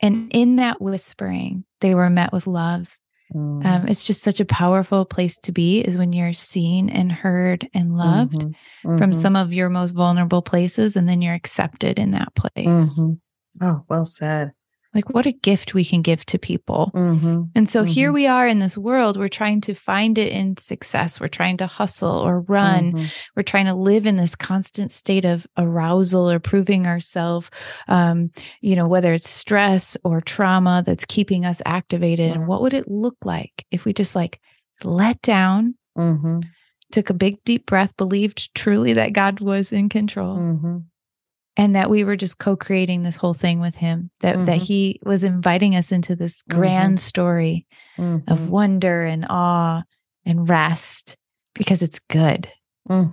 And 0.00 0.30
in 0.32 0.56
that 0.56 0.80
whispering, 0.80 1.64
they 1.80 1.94
were 1.94 2.10
met 2.10 2.32
with 2.32 2.46
love. 2.46 2.98
Mm. 3.34 3.64
Um, 3.64 3.88
it's 3.88 4.06
just 4.06 4.22
such 4.22 4.40
a 4.40 4.44
powerful 4.44 5.04
place 5.04 5.38
to 5.38 5.52
be 5.52 5.80
is 5.80 5.96
when 5.96 6.12
you're 6.12 6.32
seen 6.32 6.90
and 6.90 7.10
heard 7.10 7.68
and 7.72 7.96
loved 7.96 8.34
mm-hmm. 8.34 8.88
Mm-hmm. 8.88 8.98
from 8.98 9.12
some 9.12 9.34
of 9.34 9.52
your 9.54 9.70
most 9.70 9.92
vulnerable 9.92 10.42
places, 10.42 10.96
and 10.96 11.08
then 11.08 11.22
you're 11.22 11.34
accepted 11.34 11.98
in 11.98 12.10
that 12.12 12.34
place. 12.34 12.52
Mm-hmm. 12.56 13.12
Oh, 13.64 13.84
well 13.88 14.04
said 14.04 14.52
like 14.94 15.10
what 15.10 15.26
a 15.26 15.32
gift 15.32 15.74
we 15.74 15.84
can 15.84 16.02
give 16.02 16.24
to 16.26 16.38
people. 16.38 16.92
Mm-hmm. 16.94 17.42
And 17.54 17.68
so 17.68 17.82
mm-hmm. 17.82 17.90
here 17.90 18.12
we 18.12 18.26
are 18.26 18.46
in 18.46 18.60
this 18.60 18.78
world, 18.78 19.18
we're 19.18 19.28
trying 19.28 19.60
to 19.62 19.74
find 19.74 20.16
it 20.18 20.32
in 20.32 20.56
success. 20.56 21.20
We're 21.20 21.28
trying 21.28 21.56
to 21.58 21.66
hustle 21.66 22.16
or 22.18 22.40
run. 22.40 22.92
Mm-hmm. 22.92 23.06
We're 23.36 23.42
trying 23.42 23.66
to 23.66 23.74
live 23.74 24.06
in 24.06 24.16
this 24.16 24.36
constant 24.36 24.92
state 24.92 25.24
of 25.24 25.46
arousal 25.58 26.30
or 26.30 26.38
proving 26.38 26.86
ourselves, 26.86 27.50
um, 27.88 28.30
you 28.60 28.76
know, 28.76 28.86
whether 28.86 29.12
it's 29.12 29.28
stress 29.28 29.96
or 30.04 30.20
trauma 30.20 30.84
that's 30.86 31.04
keeping 31.04 31.44
us 31.44 31.60
activated. 31.66 32.32
And 32.32 32.46
what 32.46 32.62
would 32.62 32.74
it 32.74 32.88
look 32.88 33.16
like 33.24 33.66
if 33.70 33.84
we 33.84 33.92
just 33.92 34.14
like 34.14 34.40
let 34.84 35.20
down? 35.22 35.74
Mm-hmm. 35.98 36.40
Took 36.92 37.10
a 37.10 37.14
big 37.14 37.42
deep 37.44 37.66
breath, 37.66 37.96
believed 37.96 38.54
truly 38.54 38.92
that 38.92 39.14
God 39.14 39.40
was 39.40 39.72
in 39.72 39.88
control, 39.88 40.36
mm-hmm 40.36 40.78
and 41.56 41.76
that 41.76 41.90
we 41.90 42.04
were 42.04 42.16
just 42.16 42.38
co-creating 42.38 43.02
this 43.02 43.16
whole 43.16 43.34
thing 43.34 43.60
with 43.60 43.74
him 43.74 44.10
that 44.20 44.36
mm-hmm. 44.36 44.44
that 44.46 44.56
he 44.58 45.00
was 45.04 45.24
inviting 45.24 45.76
us 45.76 45.92
into 45.92 46.16
this 46.16 46.42
grand 46.42 46.98
mm-hmm. 46.98 47.06
story 47.06 47.66
mm-hmm. 47.96 48.30
of 48.30 48.50
wonder 48.50 49.04
and 49.04 49.26
awe 49.28 49.82
and 50.24 50.48
rest 50.48 51.16
because 51.54 51.82
it's 51.82 52.00
good 52.10 52.48
mm. 52.88 53.12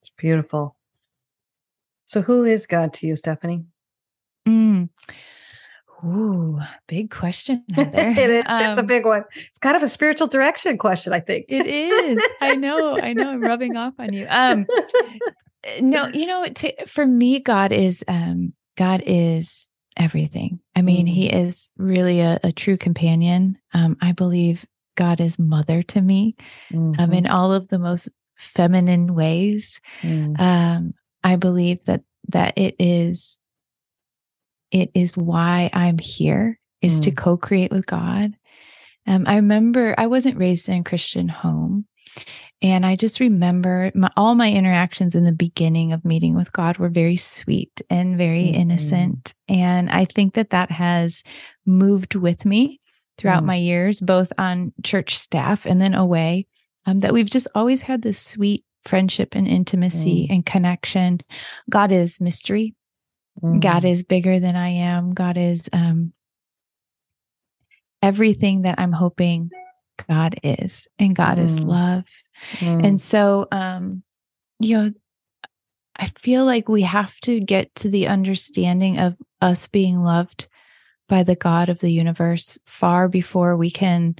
it's 0.00 0.10
beautiful 0.16 0.76
so 2.04 2.22
who 2.22 2.44
is 2.44 2.66
god 2.66 2.92
to 2.92 3.06
you 3.06 3.16
stephanie 3.16 3.64
mm. 4.46 4.88
Ooh, 6.04 6.60
big 6.86 7.10
question. 7.10 7.64
it 7.76 8.30
is. 8.30 8.44
Um, 8.46 8.62
it's 8.64 8.76
a 8.76 8.80
um, 8.80 8.86
big 8.86 9.06
one. 9.06 9.24
It's 9.34 9.58
kind 9.60 9.76
of 9.76 9.82
a 9.82 9.88
spiritual 9.88 10.26
direction 10.26 10.76
question, 10.76 11.12
I 11.12 11.20
think. 11.20 11.46
it 11.48 11.66
is. 11.66 12.22
I 12.40 12.54
know. 12.54 12.98
I 12.98 13.14
know. 13.14 13.30
I'm 13.30 13.40
rubbing 13.40 13.76
off 13.76 13.94
on 13.98 14.12
you. 14.12 14.26
Um, 14.28 14.66
no, 15.80 16.08
you 16.12 16.26
know, 16.26 16.46
to, 16.46 16.86
for 16.86 17.06
me, 17.06 17.40
God 17.40 17.72
is 17.72 18.04
um, 18.08 18.52
God 18.76 19.02
is 19.06 19.68
everything. 19.96 20.60
I 20.74 20.82
mean, 20.82 21.06
mm. 21.06 21.10
He 21.10 21.26
is 21.26 21.70
really 21.76 22.20
a, 22.20 22.38
a 22.44 22.52
true 22.52 22.76
companion. 22.76 23.58
Um, 23.72 23.96
I 24.00 24.12
believe 24.12 24.66
God 24.96 25.20
is 25.20 25.38
mother 25.38 25.82
to 25.84 26.00
me, 26.00 26.36
mm-hmm. 26.72 27.00
um, 27.00 27.12
in 27.12 27.26
all 27.26 27.52
of 27.52 27.68
the 27.68 27.78
most 27.78 28.08
feminine 28.36 29.14
ways. 29.14 29.80
Mm. 30.02 30.38
Um, 30.40 30.94
I 31.24 31.36
believe 31.36 31.84
that 31.84 32.02
that 32.28 32.56
it 32.56 32.76
is 32.78 33.38
it 34.70 34.90
is 34.94 35.16
why 35.16 35.70
I'm 35.72 35.98
here 35.98 36.58
is 36.82 37.00
mm. 37.00 37.04
to 37.04 37.10
co-create 37.12 37.70
with 37.70 37.86
God. 37.86 38.32
Um, 39.06 39.24
I 39.26 39.36
remember 39.36 39.94
I 39.96 40.08
wasn't 40.08 40.38
raised 40.38 40.68
in 40.68 40.80
a 40.80 40.84
Christian 40.84 41.28
home. 41.28 41.86
And 42.62 42.86
I 42.86 42.96
just 42.96 43.20
remember 43.20 43.92
my, 43.94 44.10
all 44.16 44.34
my 44.34 44.50
interactions 44.50 45.14
in 45.14 45.24
the 45.24 45.32
beginning 45.32 45.92
of 45.92 46.04
meeting 46.04 46.34
with 46.34 46.52
God 46.52 46.78
were 46.78 46.88
very 46.88 47.16
sweet 47.16 47.82
and 47.90 48.16
very 48.16 48.44
mm-hmm. 48.44 48.54
innocent. 48.54 49.34
And 49.48 49.90
I 49.90 50.06
think 50.06 50.34
that 50.34 50.50
that 50.50 50.70
has 50.70 51.22
moved 51.66 52.14
with 52.14 52.46
me 52.46 52.80
throughout 53.18 53.42
mm. 53.42 53.46
my 53.46 53.56
years, 53.56 54.00
both 54.00 54.32
on 54.38 54.72
church 54.82 55.18
staff 55.18 55.66
and 55.66 55.80
then 55.80 55.94
away, 55.94 56.46
um, 56.86 57.00
that 57.00 57.12
we've 57.12 57.30
just 57.30 57.48
always 57.54 57.82
had 57.82 58.02
this 58.02 58.18
sweet 58.18 58.64
friendship 58.84 59.34
and 59.34 59.46
intimacy 59.46 60.26
mm. 60.26 60.34
and 60.34 60.46
connection. 60.46 61.20
God 61.68 61.92
is 61.92 62.20
mystery. 62.20 62.74
God 63.60 63.84
is 63.84 64.02
bigger 64.02 64.40
than 64.40 64.56
I 64.56 64.68
am. 64.70 65.12
God 65.12 65.36
is 65.36 65.68
um, 65.74 66.14
everything 68.00 68.62
that 68.62 68.78
I'm 68.78 68.92
hoping 68.92 69.50
God 70.08 70.38
is, 70.42 70.88
and 70.98 71.14
God 71.14 71.38
mm. 71.38 71.44
is 71.44 71.58
love. 71.60 72.04
Mm. 72.58 72.86
And 72.86 73.00
so, 73.00 73.48
um, 73.50 74.02
you 74.60 74.76
know, 74.76 74.88
I 75.96 76.06
feel 76.18 76.44
like 76.44 76.68
we 76.68 76.82
have 76.82 77.18
to 77.20 77.40
get 77.40 77.74
to 77.76 77.88
the 77.88 78.06
understanding 78.08 78.98
of 78.98 79.16
us 79.40 79.66
being 79.66 80.02
loved 80.02 80.48
by 81.08 81.22
the 81.22 81.36
God 81.36 81.68
of 81.68 81.78
the 81.78 81.90
universe 81.90 82.58
far 82.66 83.08
before 83.08 83.56
we 83.56 83.70
can 83.70 84.16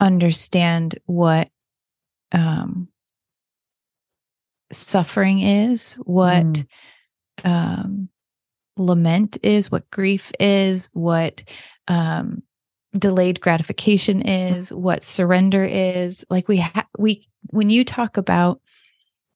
understand 0.00 0.98
what 1.06 1.48
um, 2.32 2.88
suffering 4.70 5.40
is, 5.40 5.94
what 5.94 6.44
mm. 6.44 6.66
um, 7.44 8.08
lament 8.76 9.38
is, 9.42 9.70
what 9.70 9.90
grief 9.90 10.32
is, 10.38 10.90
what 10.92 11.42
um, 11.88 12.42
delayed 12.96 13.40
gratification 13.40 14.22
is, 14.22 14.72
what 14.72 15.04
surrender 15.04 15.64
is. 15.64 16.24
Like 16.30 16.48
we 16.48 16.58
ha- 16.58 16.88
we 16.98 17.26
when 17.50 17.70
you 17.70 17.84
talk 17.84 18.16
about 18.16 18.60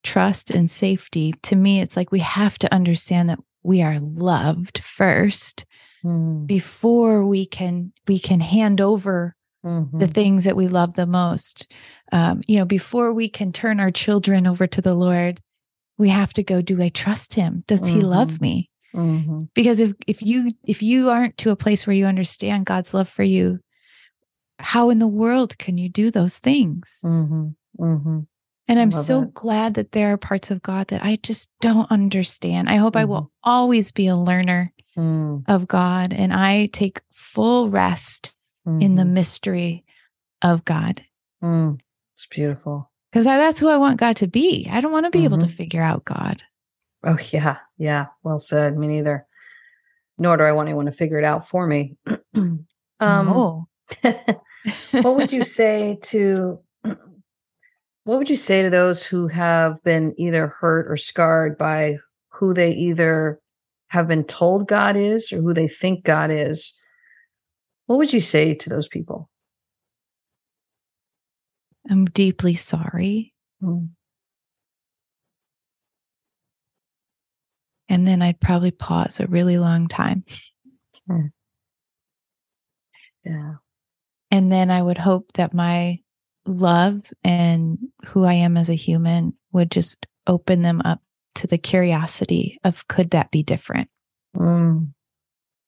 trust 0.03 0.51
and 0.51 0.70
safety, 0.70 1.35
to 1.42 1.57
me, 1.57 1.81
it's 1.81 1.96
like 1.96 2.12
we 2.12 2.20
have 2.20 2.59
to 2.59 2.75
understand 2.75 3.29
that 3.29 3.38
we 3.62 3.83
are 3.83 4.01
loved 4.01 4.79
first 4.79 5.66
mm. 6.05 6.46
before 6.46 7.25
we 7.25 7.46
can 7.46 7.92
we 8.09 8.18
can 8.18 8.40
hand 8.40 8.81
over 8.81 9.37
mm-hmm. 9.64 9.99
the 9.99 10.07
things 10.07 10.44
that 10.44 10.57
we 10.57 10.68
love 10.68 10.94
the 10.94 11.07
most. 11.07 11.66
Um, 12.12 12.40
you 12.46 12.59
know, 12.59 12.64
before 12.64 13.12
we 13.12 13.29
can 13.29 13.53
turn 13.53 13.81
our 13.81 13.90
children 13.90 14.46
over 14.46 14.66
to 14.66 14.81
the 14.81 14.94
Lord, 14.94 15.40
we 15.99 16.09
have 16.09 16.33
to 16.35 16.42
go, 16.42 16.62
do 16.62 16.83
I 16.83 16.88
trust 16.88 17.35
him? 17.35 17.64
Does 17.66 17.81
mm-hmm. 17.81 17.96
he 17.96 18.03
love 18.03 18.31
mm-hmm. 18.31 18.44
me? 18.44 18.69
Mm-hmm. 18.94 19.40
Because 19.55 19.81
if 19.81 19.94
if 20.07 20.22
you 20.22 20.53
if 20.64 20.83
you 20.83 21.11
aren't 21.11 21.37
to 21.38 21.50
a 21.50 21.57
place 21.57 21.87
where 21.87 21.94
you 21.94 22.07
understand 22.07 22.66
God's 22.66 22.92
love 22.92 23.09
for 23.09 23.22
you, 23.22 23.61
how 24.59 24.90
in 24.90 24.98
the 24.98 25.07
world 25.09 25.57
can 25.59 25.79
you 25.79 25.88
do 25.88 26.11
those 26.11 26.38
things? 26.38 26.98
Mm-hmm. 27.05 27.48
Mm-hmm. 27.79 28.20
And 28.68 28.79
I'm 28.79 28.92
so 28.92 29.22
it. 29.22 29.35
glad 29.35 29.74
that 29.74 29.92
there 29.92 30.12
are 30.12 30.16
parts 30.16 30.53
of 30.53 30.62
God 30.62 30.88
that 30.88 31.05
I 31.05 31.16
just 31.16 31.48
don't 31.61 31.90
understand. 31.90 32.68
I 32.68 32.76
hope 32.76 32.94
I 32.96 33.05
will 33.05 33.22
mm-hmm. 33.22 33.50
always 33.50 33.90
be 33.90 34.07
a 34.07 34.16
learner 34.16 34.72
mm. 34.96 35.42
of 35.48 35.66
God 35.66 36.12
and 36.12 36.33
I 36.33 36.66
take 36.66 37.00
full 37.12 37.68
rest 37.68 38.33
in 38.79 38.94
the 38.94 39.05
mystery 39.05 39.85
of 40.42 40.64
God. 40.64 41.03
Mm. 41.42 41.81
It's 42.14 42.26
beautiful. 42.31 42.90
Because 43.11 43.24
that's 43.24 43.59
who 43.59 43.68
I 43.68 43.79
want 43.79 43.98
God 43.98 44.16
to 44.16 44.29
be. 44.29 44.68
I 44.70 44.81
don't 44.81 44.92
want 44.92 45.07
to 45.07 45.11
be 45.11 45.24
able 45.24 45.38
to 45.38 45.48
figure 45.48 45.83
out 45.83 46.05
God. 46.05 46.42
Oh, 47.04 47.18
yeah. 47.30 47.58
Yeah. 47.78 48.06
Well 48.22 48.38
said. 48.38 48.76
Me 48.76 48.86
neither. 48.86 49.26
Nor 50.18 50.36
do 50.36 50.44
I 50.44 50.52
want 50.52 50.68
anyone 50.68 50.86
to 50.86 50.92
figure 50.92 51.18
it 51.18 51.24
out 51.24 51.48
for 51.48 51.66
me. 51.66 51.96
um, 52.34 52.66
oh. 53.00 53.66
what 54.92 55.16
would 55.16 55.32
you 55.32 55.44
say 55.44 55.98
to 56.02 56.60
what 58.04 58.18
would 58.18 58.30
you 58.30 58.36
say 58.36 58.62
to 58.62 58.70
those 58.70 59.04
who 59.04 59.28
have 59.28 59.82
been 59.82 60.14
either 60.18 60.48
hurt 60.48 60.90
or 60.90 60.96
scarred 60.96 61.56
by 61.56 61.96
who 62.28 62.54
they 62.54 62.72
either 62.72 63.40
have 63.88 64.06
been 64.06 64.24
told 64.24 64.68
God 64.68 64.96
is 64.96 65.32
or 65.32 65.38
who 65.38 65.54
they 65.54 65.68
think 65.68 66.04
God 66.04 66.30
is? 66.30 66.78
What 67.86 67.96
would 67.96 68.12
you 68.12 68.20
say 68.20 68.54
to 68.54 68.70
those 68.70 68.88
people? 68.88 69.28
I'm 71.88 72.04
deeply 72.06 72.54
sorry. 72.54 73.32
Mm. 73.62 73.88
And 77.90 78.07
then 78.07 78.22
I'd 78.22 78.40
probably 78.40 78.70
pause 78.70 79.18
a 79.18 79.26
really 79.26 79.59
long 79.59 79.88
time. 79.88 80.24
Yeah. 83.24 83.55
And 84.31 84.50
then 84.50 84.70
I 84.70 84.81
would 84.81 84.96
hope 84.96 85.33
that 85.33 85.53
my 85.53 85.98
love 86.46 87.03
and 87.24 87.79
who 88.07 88.24
I 88.24 88.35
am 88.35 88.57
as 88.57 88.68
a 88.68 88.74
human 88.74 89.35
would 89.53 89.72
just 89.72 90.07
open 90.26 90.62
them 90.62 90.81
up 90.85 91.00
to 91.35 91.48
the 91.48 91.59
curiosity 91.59 92.59
of 92.62 92.87
could 92.87 93.11
that 93.11 93.33
be 93.33 93.42
different? 93.42 93.90
Mm. 94.37 94.92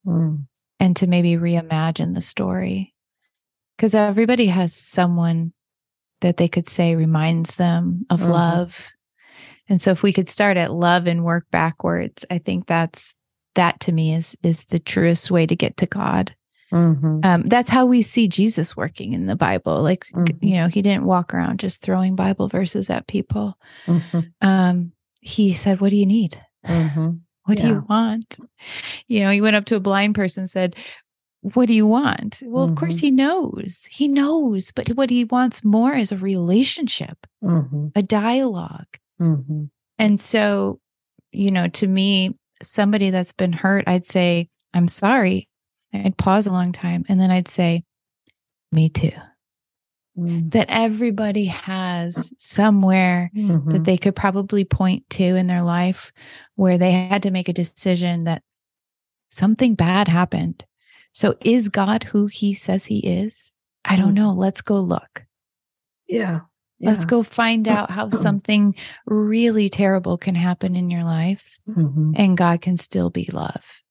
Mm. 0.06 0.46
And 0.78 0.96
to 0.96 1.08
maybe 1.08 1.32
reimagine 1.32 2.14
the 2.14 2.20
story. 2.20 2.94
Because 3.76 3.94
everybody 3.96 4.46
has 4.46 4.74
someone 4.74 5.52
that 6.20 6.36
they 6.36 6.46
could 6.46 6.68
say 6.68 6.94
reminds 6.94 7.56
them 7.56 8.06
of 8.10 8.20
mm-hmm. 8.20 8.30
love 8.30 8.92
and 9.68 9.80
so 9.80 9.90
if 9.90 10.02
we 10.02 10.12
could 10.12 10.28
start 10.28 10.56
at 10.56 10.72
love 10.72 11.06
and 11.06 11.24
work 11.24 11.46
backwards, 11.50 12.24
I 12.30 12.38
think 12.38 12.66
that's 12.66 13.16
that 13.54 13.80
to 13.80 13.92
me 13.92 14.14
is 14.14 14.36
is 14.42 14.66
the 14.66 14.78
truest 14.78 15.30
way 15.30 15.46
to 15.46 15.56
get 15.56 15.76
to 15.78 15.86
God. 15.86 16.34
Mm-hmm. 16.72 17.20
Um, 17.22 17.42
that's 17.48 17.68
how 17.68 17.84
we 17.84 18.00
see 18.00 18.28
Jesus 18.28 18.76
working 18.76 19.12
in 19.12 19.26
the 19.26 19.36
Bible. 19.36 19.82
Like, 19.82 20.06
mm-hmm. 20.14 20.44
you 20.44 20.56
know, 20.56 20.68
he 20.68 20.80
didn't 20.80 21.04
walk 21.04 21.34
around 21.34 21.60
just 21.60 21.82
throwing 21.82 22.16
Bible 22.16 22.48
verses 22.48 22.88
at 22.88 23.06
people. 23.06 23.58
Mm-hmm. 23.86 24.20
Um, 24.40 24.92
he 25.20 25.52
said, 25.52 25.80
What 25.80 25.90
do 25.90 25.96
you 25.96 26.06
need? 26.06 26.40
Mm-hmm. 26.66 27.10
What 27.44 27.58
yeah. 27.58 27.64
do 27.64 27.68
you 27.68 27.86
want? 27.88 28.38
You 29.06 29.20
know, 29.20 29.30
he 29.30 29.40
went 29.40 29.56
up 29.56 29.66
to 29.66 29.76
a 29.76 29.80
blind 29.80 30.14
person 30.14 30.42
and 30.42 30.50
said, 30.50 30.74
What 31.42 31.66
do 31.66 31.74
you 31.74 31.86
want? 31.86 32.42
Well, 32.42 32.64
of 32.64 32.74
course, 32.74 32.96
mm-hmm. 32.96 33.06
he 33.06 33.10
knows. 33.10 33.86
He 33.90 34.08
knows. 34.08 34.72
But 34.72 34.88
what 34.90 35.10
he 35.10 35.24
wants 35.24 35.62
more 35.62 35.92
is 35.92 36.10
a 36.10 36.16
relationship, 36.16 37.26
mm-hmm. 37.44 37.88
a 37.94 38.02
dialogue. 38.02 38.98
Mm-hmm. 39.22 39.64
And 39.98 40.20
so, 40.20 40.80
you 41.30 41.50
know, 41.50 41.68
to 41.68 41.86
me, 41.86 42.36
somebody 42.62 43.10
that's 43.10 43.32
been 43.32 43.52
hurt, 43.52 43.84
I'd 43.86 44.06
say, 44.06 44.48
I'm 44.74 44.88
sorry. 44.88 45.48
I'd 45.94 46.16
pause 46.16 46.46
a 46.46 46.52
long 46.52 46.72
time 46.72 47.04
and 47.08 47.20
then 47.20 47.30
I'd 47.30 47.48
say, 47.48 47.84
Me 48.70 48.88
too. 48.88 49.12
Mm-hmm. 50.18 50.50
That 50.50 50.66
everybody 50.68 51.46
has 51.46 52.32
somewhere 52.38 53.30
mm-hmm. 53.34 53.70
that 53.70 53.84
they 53.84 53.96
could 53.96 54.14
probably 54.14 54.64
point 54.64 55.08
to 55.10 55.24
in 55.24 55.46
their 55.46 55.62
life 55.62 56.12
where 56.54 56.76
they 56.76 56.92
had 56.92 57.22
to 57.22 57.30
make 57.30 57.48
a 57.48 57.54
decision 57.54 58.24
that 58.24 58.42
something 59.30 59.74
bad 59.74 60.08
happened. 60.08 60.66
So, 61.14 61.36
is 61.40 61.68
God 61.68 62.04
who 62.04 62.26
he 62.26 62.52
says 62.52 62.86
he 62.86 62.98
is? 62.98 63.52
I 63.84 63.96
don't 63.96 64.12
mm. 64.12 64.16
know. 64.16 64.32
Let's 64.32 64.62
go 64.62 64.80
look. 64.80 65.24
Yeah. 66.06 66.40
Yeah. 66.82 66.90
Let's 66.90 67.04
go 67.04 67.22
find 67.22 67.68
out 67.68 67.90
how 67.90 68.08
something 68.10 68.74
really 69.06 69.68
terrible 69.68 70.18
can 70.18 70.34
happen 70.34 70.74
in 70.74 70.90
your 70.90 71.04
life 71.04 71.58
mm-hmm. 71.68 72.12
and 72.16 72.36
God 72.36 72.60
can 72.60 72.76
still 72.76 73.08
be 73.08 73.24
love. 73.32 73.82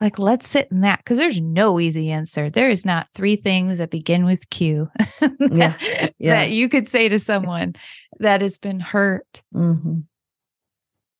Like, 0.00 0.18
let's 0.18 0.48
sit 0.48 0.68
in 0.70 0.80
that 0.80 1.00
because 1.00 1.18
there's 1.18 1.42
no 1.42 1.78
easy 1.78 2.10
answer. 2.10 2.48
There 2.48 2.70
is 2.70 2.86
not 2.86 3.08
three 3.14 3.36
things 3.36 3.78
that 3.78 3.90
begin 3.90 4.24
with 4.24 4.48
Q 4.48 4.90
yeah. 5.38 5.76
Yeah. 6.18 6.34
that 6.36 6.50
you 6.50 6.70
could 6.70 6.88
say 6.88 7.10
to 7.10 7.18
someone 7.18 7.74
that 8.18 8.40
has 8.40 8.56
been 8.56 8.80
hurt. 8.80 9.42
Mm-hmm. 9.54 10.00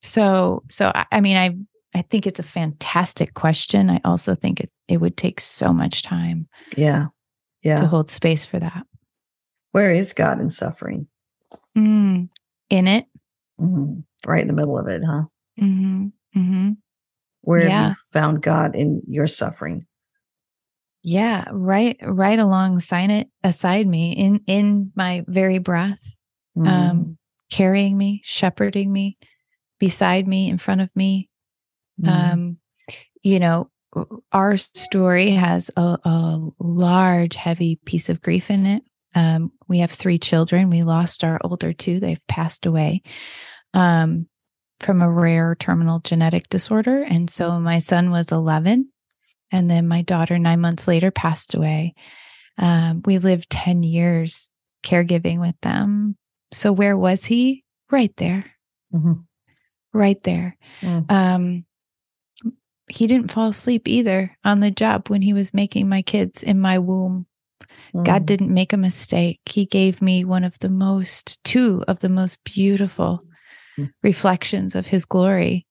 So, 0.01 0.63
so 0.71 0.91
I 0.95 1.21
mean, 1.21 1.37
I 1.37 1.57
I 1.95 2.03
think 2.03 2.27
it's 2.27 2.39
a 2.39 2.45
fantastic 2.45 3.35
question. 3.35 3.91
I 3.91 4.01
also 4.05 4.35
think 4.35 4.61
it 4.61 4.71
it 4.89 4.99
would 4.99 5.17
take 5.17 5.41
so 5.41 5.73
much 5.73 6.03
time. 6.03 6.49
Yeah, 6.77 7.07
yeah, 7.63 7.81
to 7.81 7.87
hold 7.87 8.11
space 8.11 8.45
for 8.45 8.59
that. 8.59 8.87
Where 9.73 9.93
is 9.93 10.13
God 10.13 10.41
in 10.41 10.51
suffering? 10.51 11.07
Mm, 11.77 12.29
in 12.69 12.89
it. 12.89 13.07
Mm-hmm. 13.61 14.01
Right 14.29 14.43
in 14.43 14.49
the 14.49 14.55
middle 14.55 14.79
of 14.79 14.89
it, 14.89 15.03
huh? 15.05 15.23
Mm-hmm. 15.61 16.07
Mm-hmm. 16.37 16.71
Where 17.43 17.67
yeah. 17.67 17.83
have 17.83 17.91
you 17.91 17.97
found 18.13 18.43
God 18.43 18.75
in 18.75 19.03
your 19.07 19.27
suffering? 19.27 19.87
Yeah, 21.03 21.47
right, 21.51 21.97
right 22.03 22.39
alongside 22.39 23.11
it, 23.11 23.29
aside 23.43 23.87
me, 23.87 24.13
in 24.13 24.43
in 24.47 24.93
my 24.95 25.25
very 25.27 25.59
breath, 25.59 26.15
um, 26.59 26.65
mm. 26.67 27.17
carrying 27.51 27.97
me, 27.97 28.21
shepherding 28.23 28.93
me, 28.93 29.17
beside 29.79 30.29
me, 30.29 30.51
in 30.51 30.59
front 30.59 30.83
of 30.83 30.91
me. 30.95 31.31
Mm. 32.03 32.09
Um, 32.09 32.57
you 33.23 33.39
know, 33.39 33.71
our 34.33 34.59
story 34.59 35.31
has 35.31 35.71
a, 35.77 35.99
a 36.05 36.49
large, 36.59 37.35
heavy 37.35 37.81
piece 37.87 38.11
of 38.11 38.21
grief 38.21 38.51
in 38.51 38.67
it. 38.67 38.83
Um, 39.15 39.53
we 39.69 39.79
have 39.81 39.91
three 39.91 40.19
children. 40.19 40.71
We 40.71 40.83
lost 40.83 41.25
our 41.25 41.41
older 41.43 41.73
two, 41.73 42.01
they've 42.01 42.27
passed 42.29 42.67
away 42.67 43.03
um, 43.75 44.27
from 44.81 45.03
a 45.03 45.11
rare 45.11 45.57
terminal 45.59 46.01
genetic 46.01 46.49
disorder. 46.49 47.03
And 47.03 47.29
so 47.29 47.59
my 47.59 47.79
son 47.79 48.11
was 48.11 48.33
11. 48.33 48.89
And 49.53 49.71
then 49.71 49.89
my 49.89 50.03
daughter, 50.03 50.39
nine 50.39 50.61
months 50.61 50.87
later, 50.87 51.11
passed 51.11 51.55
away. 51.55 51.95
Um, 52.57 53.03
we 53.05 53.19
lived 53.19 53.51
10 53.51 53.83
years 53.83 54.49
caregiving 54.85 55.41
with 55.41 55.57
them. 55.63 56.17
So 56.53 56.73
where 56.73 56.97
was 56.97 57.25
he? 57.25 57.65
Right 57.91 58.15
there. 58.17 58.45
Mm-hmm. 58.95 59.13
Right 59.93 60.23
there. 60.23 60.57
Mm. 60.83 61.11
Um, 61.11 61.65
he 62.89 63.07
didn't 63.07 63.31
fall 63.31 63.49
asleep 63.49 63.87
either 63.87 64.37
on 64.45 64.61
the 64.61 64.71
job 64.71 65.09
when 65.09 65.23
he 65.23 65.33
was 65.33 65.55
making 65.55 65.89
my 65.89 66.03
kids 66.03 66.43
in 66.43 66.61
my 66.61 66.79
womb 66.79 67.27
Mm. 67.95 68.05
God 68.05 68.27
didn't 68.27 68.53
make 68.53 68.73
a 68.73 68.79
mistake. 68.79 69.41
He 69.47 69.67
gave 69.67 70.01
me 70.03 70.25
one 70.25 70.45
of 70.45 70.59
the 70.61 70.69
most, 70.69 71.43
two 71.45 71.85
of 71.89 72.01
the 72.01 72.09
most 72.09 72.43
beautiful 72.45 73.23
mm. 73.79 73.91
reflections 74.03 74.75
of 74.75 74.87
his 74.87 75.05
glory. 75.05 75.67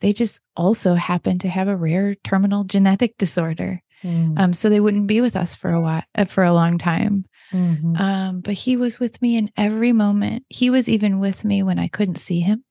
They 0.00 0.12
just 0.12 0.40
also 0.56 0.94
happened 0.94 1.42
to 1.42 1.48
have 1.48 1.68
a 1.68 1.76
rare 1.76 2.14
terminal 2.24 2.64
genetic 2.64 3.18
disorder. 3.18 3.82
Mm. 4.02 4.38
Um, 4.38 4.52
so 4.54 4.68
they 4.68 4.80
wouldn't 4.80 5.06
be 5.06 5.20
with 5.20 5.36
us 5.36 5.54
for 5.54 5.70
a 5.70 5.80
while, 5.80 6.02
uh, 6.14 6.24
for 6.24 6.42
a 6.42 6.54
long 6.54 6.78
time. 6.78 7.26
Mm-hmm. 7.52 7.96
Um, 7.96 8.40
but 8.40 8.54
he 8.54 8.76
was 8.76 8.98
with 8.98 9.20
me 9.20 9.36
in 9.36 9.50
every 9.56 9.92
moment. 9.92 10.44
He 10.48 10.70
was 10.70 10.88
even 10.88 11.20
with 11.20 11.44
me 11.44 11.62
when 11.62 11.78
I 11.78 11.88
couldn't 11.88 12.16
see 12.16 12.40
him. 12.40 12.64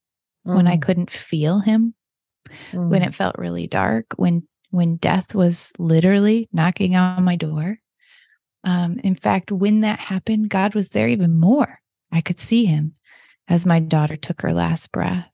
mm. 0.48 0.56
when 0.56 0.68
I 0.68 0.78
mm. 0.78 0.82
couldn't 0.82 1.12
feel 1.12 1.60
him, 1.60 1.94
mm. 2.72 2.90
when 2.90 3.04
it 3.04 3.14
felt 3.14 3.38
really 3.38 3.68
dark, 3.68 4.08
when 4.16 4.48
when 4.72 4.98
death 4.98 5.34
was 5.34 5.72
literally 5.80 6.48
knocking 6.54 6.96
on 6.96 7.24
my 7.24 7.36
door. 7.36 7.80
Um, 8.64 9.00
in 9.04 9.16
fact, 9.16 9.52
when 9.52 9.82
that 9.82 10.00
happened, 10.00 10.50
God 10.50 10.76
was 10.76 10.90
there 10.90 11.08
even 11.08 11.40
more. 11.40 11.80
I 12.12 12.22
could 12.22 12.40
see 12.40 12.66
him 12.66 12.96
as 13.48 13.66
my 13.66 13.80
daughter 13.80 14.16
took 14.16 14.42
her 14.42 14.54
last 14.54 14.92
breath. 14.92 15.30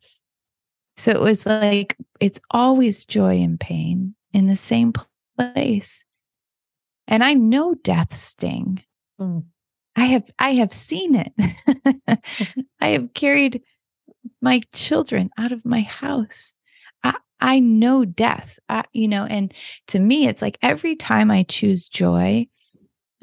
So 0.97 1.11
it 1.11 1.19
was 1.19 1.45
like 1.45 1.97
it's 2.19 2.39
always 2.51 3.05
joy 3.05 3.41
and 3.41 3.59
pain 3.59 4.15
in 4.33 4.47
the 4.47 4.55
same 4.55 4.93
place. 5.37 6.05
And 7.07 7.23
I 7.23 7.33
know 7.33 7.75
death 7.75 8.15
sting. 8.15 8.81
Mm. 9.19 9.43
I 9.95 10.05
have 10.05 10.29
I 10.39 10.55
have 10.55 10.73
seen 10.73 11.15
it. 11.15 11.33
I 12.79 12.87
have 12.89 13.13
carried 13.13 13.61
my 14.41 14.61
children 14.73 15.29
out 15.37 15.51
of 15.51 15.65
my 15.65 15.81
house. 15.81 16.53
I 17.03 17.15
I 17.39 17.59
know 17.59 18.05
death. 18.05 18.59
I, 18.69 18.85
you 18.93 19.07
know, 19.07 19.25
and 19.25 19.53
to 19.87 19.99
me 19.99 20.27
it's 20.27 20.41
like 20.41 20.57
every 20.61 20.95
time 20.95 21.29
I 21.31 21.43
choose 21.43 21.87
joy, 21.87 22.47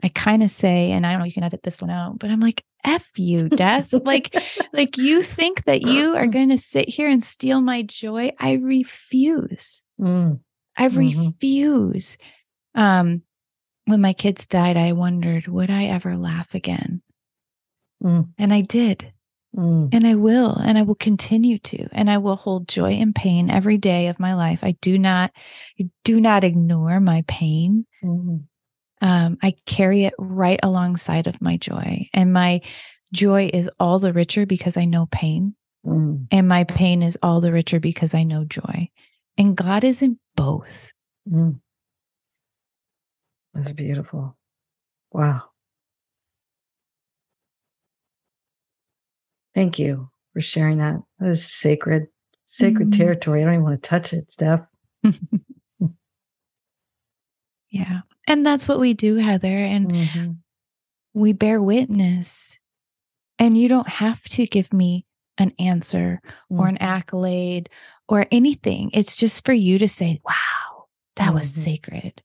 I 0.03 0.09
kind 0.09 0.43
of 0.43 0.51
say, 0.51 0.91
and 0.91 1.07
I 1.07 1.13
don't 1.13 1.21
know, 1.21 1.25
you 1.27 1.33
can 1.33 1.45
edit 1.45 1.63
this 1.63 1.81
one 1.81 1.91
out, 1.91 2.19
but 2.19 2.31
I'm 2.31 2.41
like, 2.41 2.65
F 2.85 3.09
you, 3.17 3.49
death. 3.49 3.93
like, 3.93 4.35
like 4.73 4.97
you 4.97 5.23
think 5.23 5.65
that 5.65 5.83
you 5.83 6.17
are 6.17 6.27
going 6.27 6.49
to 6.49 6.59
sit 6.59 6.89
here 6.89 7.09
and 7.09 7.23
steal 7.23 7.61
my 7.61 7.83
joy. 7.83 8.33
I 8.39 8.53
refuse. 8.53 9.85
Mm. 10.01 10.41
I 10.77 10.89
mm-hmm. 10.89 10.99
refuse. 10.99 12.17
Um, 12.75 13.23
when 13.85 14.01
my 14.01 14.13
kids 14.13 14.47
died, 14.47 14.77
I 14.77 14.93
wondered, 14.93 15.47
would 15.47 15.71
I 15.71 15.85
ever 15.85 16.17
laugh 16.17 16.55
again? 16.55 17.03
Mm. 18.03 18.31
And 18.39 18.53
I 18.53 18.63
did. 18.63 19.13
Mm. 19.57 19.91
And 19.93 20.07
I 20.07 20.15
will, 20.17 20.57
and 20.57 20.79
I 20.79 20.83
will 20.83 20.95
continue 20.95 21.59
to, 21.59 21.87
and 21.93 22.11
I 22.11 22.19
will 22.19 22.37
hold 22.37 22.67
joy 22.67 22.93
and 22.93 23.15
pain 23.15 23.51
every 23.51 23.77
day 23.77 24.09
of 24.09 24.19
my 24.19 24.35
life. 24.35 24.61
I 24.65 24.73
do 24.81 24.99
not, 24.99 25.31
I 25.79 25.91
do 26.05 26.21
not 26.21 26.43
ignore 26.43 26.99
my 26.99 27.23
pain. 27.29 27.87
Mm 28.03 28.45
um, 29.03 29.37
I 29.43 29.55
carry 29.67 30.05
it 30.05 30.15
right 30.17 30.61
alongside 30.63 31.27
of 31.27 31.43
my 31.43 31.57
joy. 31.57 32.09
And 32.15 32.33
my 32.33 32.61
joy 33.13 33.51
is 33.53 33.69
all 33.81 33.99
the 33.99 34.13
richer 34.13 34.47
because 34.47 34.77
I 34.77 34.85
know 34.85 35.07
pain. 35.11 35.55
Mm. 35.85 36.29
And 36.31 36.47
my 36.49 36.63
pain 36.65 37.03
is 37.03 37.19
all 37.23 37.41
the 37.41 37.53
richer 37.53 37.81
because 37.81 38.15
I 38.15 38.23
know 38.23 38.45
joy. 38.45 38.89
And 39.37 39.57
God 39.57 39.83
is 39.83 40.03
in 40.03 40.19
both. 40.37 40.93
Mm. 41.31 41.61
That's 43.53 43.73
beautiful. 43.73 44.37
Wow. 45.11 45.43
Thank 49.55 49.79
you 49.81 50.09
for 50.33 50.41
sharing 50.41 50.79
that. 50.79 51.03
That 51.19 51.29
is 51.29 51.47
sacred, 51.47 52.07
sacred 52.47 52.91
mm. 52.91 52.97
territory. 52.97 53.43
I 53.43 53.45
don't 53.47 53.55
even 53.55 53.65
want 53.65 53.83
to 53.83 53.89
touch 53.89 54.13
it, 54.13 54.31
Steph. 54.31 54.61
yeah. 57.71 58.03
And 58.27 58.47
that's 58.47 58.69
what 58.69 58.81
we 58.81 58.95
do, 58.95 59.17
Heather. 59.17 59.49
And 59.49 59.91
mm-hmm. 59.91 60.31
we 61.15 61.33
bear 61.33 61.61
witness. 61.61 62.59
And 63.39 63.59
you 63.59 63.69
don't 63.69 63.89
have 63.89 64.23
to 64.25 64.47
give 64.47 64.73
me 64.73 65.07
an 65.39 65.53
answer 65.59 66.21
mm-hmm. 66.25 66.61
or 66.61 66.69
an 66.69 66.77
mm-hmm. 66.77 66.85
accolade 66.85 67.69
or 68.09 68.27
anything. 68.31 68.91
It's 68.93 69.17
just 69.17 69.45
for 69.45 69.53
you 69.53 69.79
to 69.79 69.89
say, 69.89 70.21
wow, 70.25 70.87
that 71.17 71.27
mm-hmm. 71.27 71.35
was 71.35 71.51
sacred. 71.51 72.23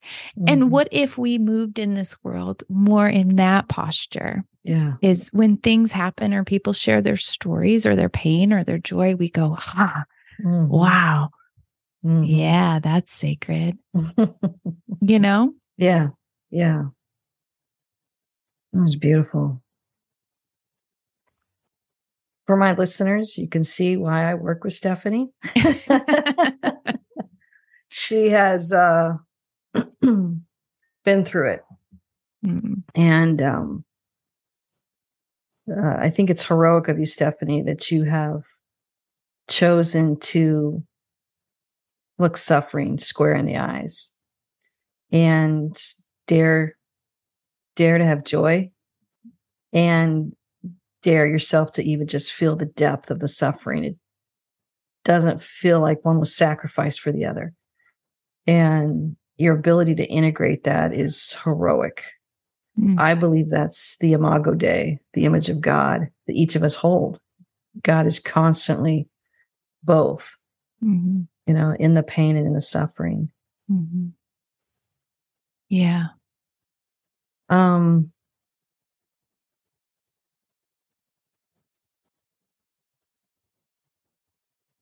And 0.47 0.63
mm-hmm. 0.63 0.69
what 0.69 0.89
if 0.91 1.17
we 1.17 1.39
moved 1.39 1.79
in 1.79 1.95
this 1.95 2.15
world 2.23 2.63
more 2.69 3.07
in 3.07 3.37
that 3.37 3.67
posture? 3.67 4.43
Yeah. 4.63 4.95
Is 5.01 5.29
when 5.31 5.57
things 5.57 5.93
happen 5.93 6.33
or 6.33 6.43
people 6.43 6.73
share 6.73 7.01
their 7.01 7.15
stories 7.15 7.85
or 7.85 7.95
their 7.95 8.09
pain 8.09 8.51
or 8.51 8.63
their 8.63 8.77
joy, 8.77 9.15
we 9.15 9.29
go, 9.29 9.53
ha, 9.53 10.03
mm-hmm. 10.43 10.67
wow. 10.67 11.29
Yeah, 12.03 12.79
that's 12.79 13.11
sacred. 13.11 13.77
you 15.01 15.19
know? 15.19 15.53
Yeah. 15.77 16.09
Yeah. 16.49 16.85
It 18.73 18.79
was 18.79 18.95
beautiful. 18.95 19.61
For 22.45 22.55
my 22.55 22.73
listeners, 22.73 23.37
you 23.37 23.47
can 23.47 23.63
see 23.63 23.97
why 23.97 24.29
I 24.29 24.35
work 24.35 24.63
with 24.63 24.73
Stephanie. 24.73 25.29
she 27.89 28.29
has 28.29 28.73
uh, 28.73 29.13
been 30.01 30.45
through 31.25 31.51
it. 31.51 31.63
Mm-hmm. 32.45 32.73
And 32.95 33.41
um, 33.41 33.85
uh, 35.69 35.95
I 35.97 36.09
think 36.09 36.29
it's 36.29 36.45
heroic 36.45 36.87
of 36.87 36.99
you, 36.99 37.05
Stephanie, 37.05 37.63
that 37.63 37.91
you 37.91 38.03
have 38.03 38.43
chosen 39.49 40.17
to 40.19 40.81
look 42.17 42.37
suffering 42.37 42.97
square 42.97 43.35
in 43.35 43.45
the 43.45 43.57
eyes 43.57 44.16
and 45.11 45.77
dare 46.27 46.77
dare 47.75 47.97
to 47.97 48.05
have 48.05 48.23
joy 48.23 48.69
and 49.71 50.33
dare 51.03 51.27
yourself 51.27 51.71
to 51.71 51.83
even 51.83 52.07
just 52.07 52.31
feel 52.31 52.55
the 52.55 52.65
depth 52.65 53.11
of 53.11 53.19
the 53.19 53.27
suffering 53.27 53.83
it 53.83 53.95
doesn't 55.05 55.41
feel 55.41 55.79
like 55.79 56.03
one 56.03 56.19
was 56.19 56.35
sacrificed 56.35 56.99
for 56.99 57.11
the 57.11 57.25
other 57.25 57.53
and 58.45 59.15
your 59.37 59.55
ability 59.55 59.95
to 59.95 60.05
integrate 60.05 60.63
that 60.63 60.93
is 60.93 61.37
heroic 61.43 62.03
mm. 62.77 62.99
i 62.99 63.13
believe 63.13 63.49
that's 63.49 63.97
the 63.99 64.13
imago 64.13 64.53
dei 64.53 64.99
the 65.13 65.25
image 65.25 65.49
of 65.49 65.61
god 65.61 66.09
that 66.25 66.35
each 66.35 66.55
of 66.55 66.63
us 66.63 66.75
hold 66.75 67.19
god 67.83 68.05
is 68.05 68.19
constantly 68.19 69.07
both 69.83 70.35
mm-hmm. 70.83 71.21
you 71.45 71.53
know 71.53 71.75
in 71.79 71.93
the 71.93 72.03
pain 72.03 72.35
and 72.35 72.47
in 72.47 72.53
the 72.53 72.61
suffering 72.61 73.29
mm-hmm. 73.71 74.07
Yeah. 75.69 76.07
Um, 77.49 78.11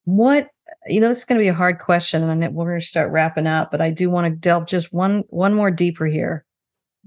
what 0.06 0.50
you 0.88 1.00
know 1.00 1.10
this 1.10 1.20
is 1.20 1.26
going 1.26 1.38
to 1.38 1.44
be 1.44 1.50
a 1.50 1.54
hard 1.54 1.80
question 1.80 2.24
and 2.24 2.56
we're 2.56 2.70
going 2.70 2.80
to 2.80 2.86
start 2.86 3.12
wrapping 3.12 3.48
up 3.48 3.72
but 3.72 3.82
i 3.82 3.90
do 3.90 4.10
want 4.10 4.26
to 4.26 4.40
delve 4.40 4.68
just 4.68 4.94
one 4.94 5.24
one 5.30 5.54
more 5.54 5.72
deeper 5.72 6.06
here 6.06 6.46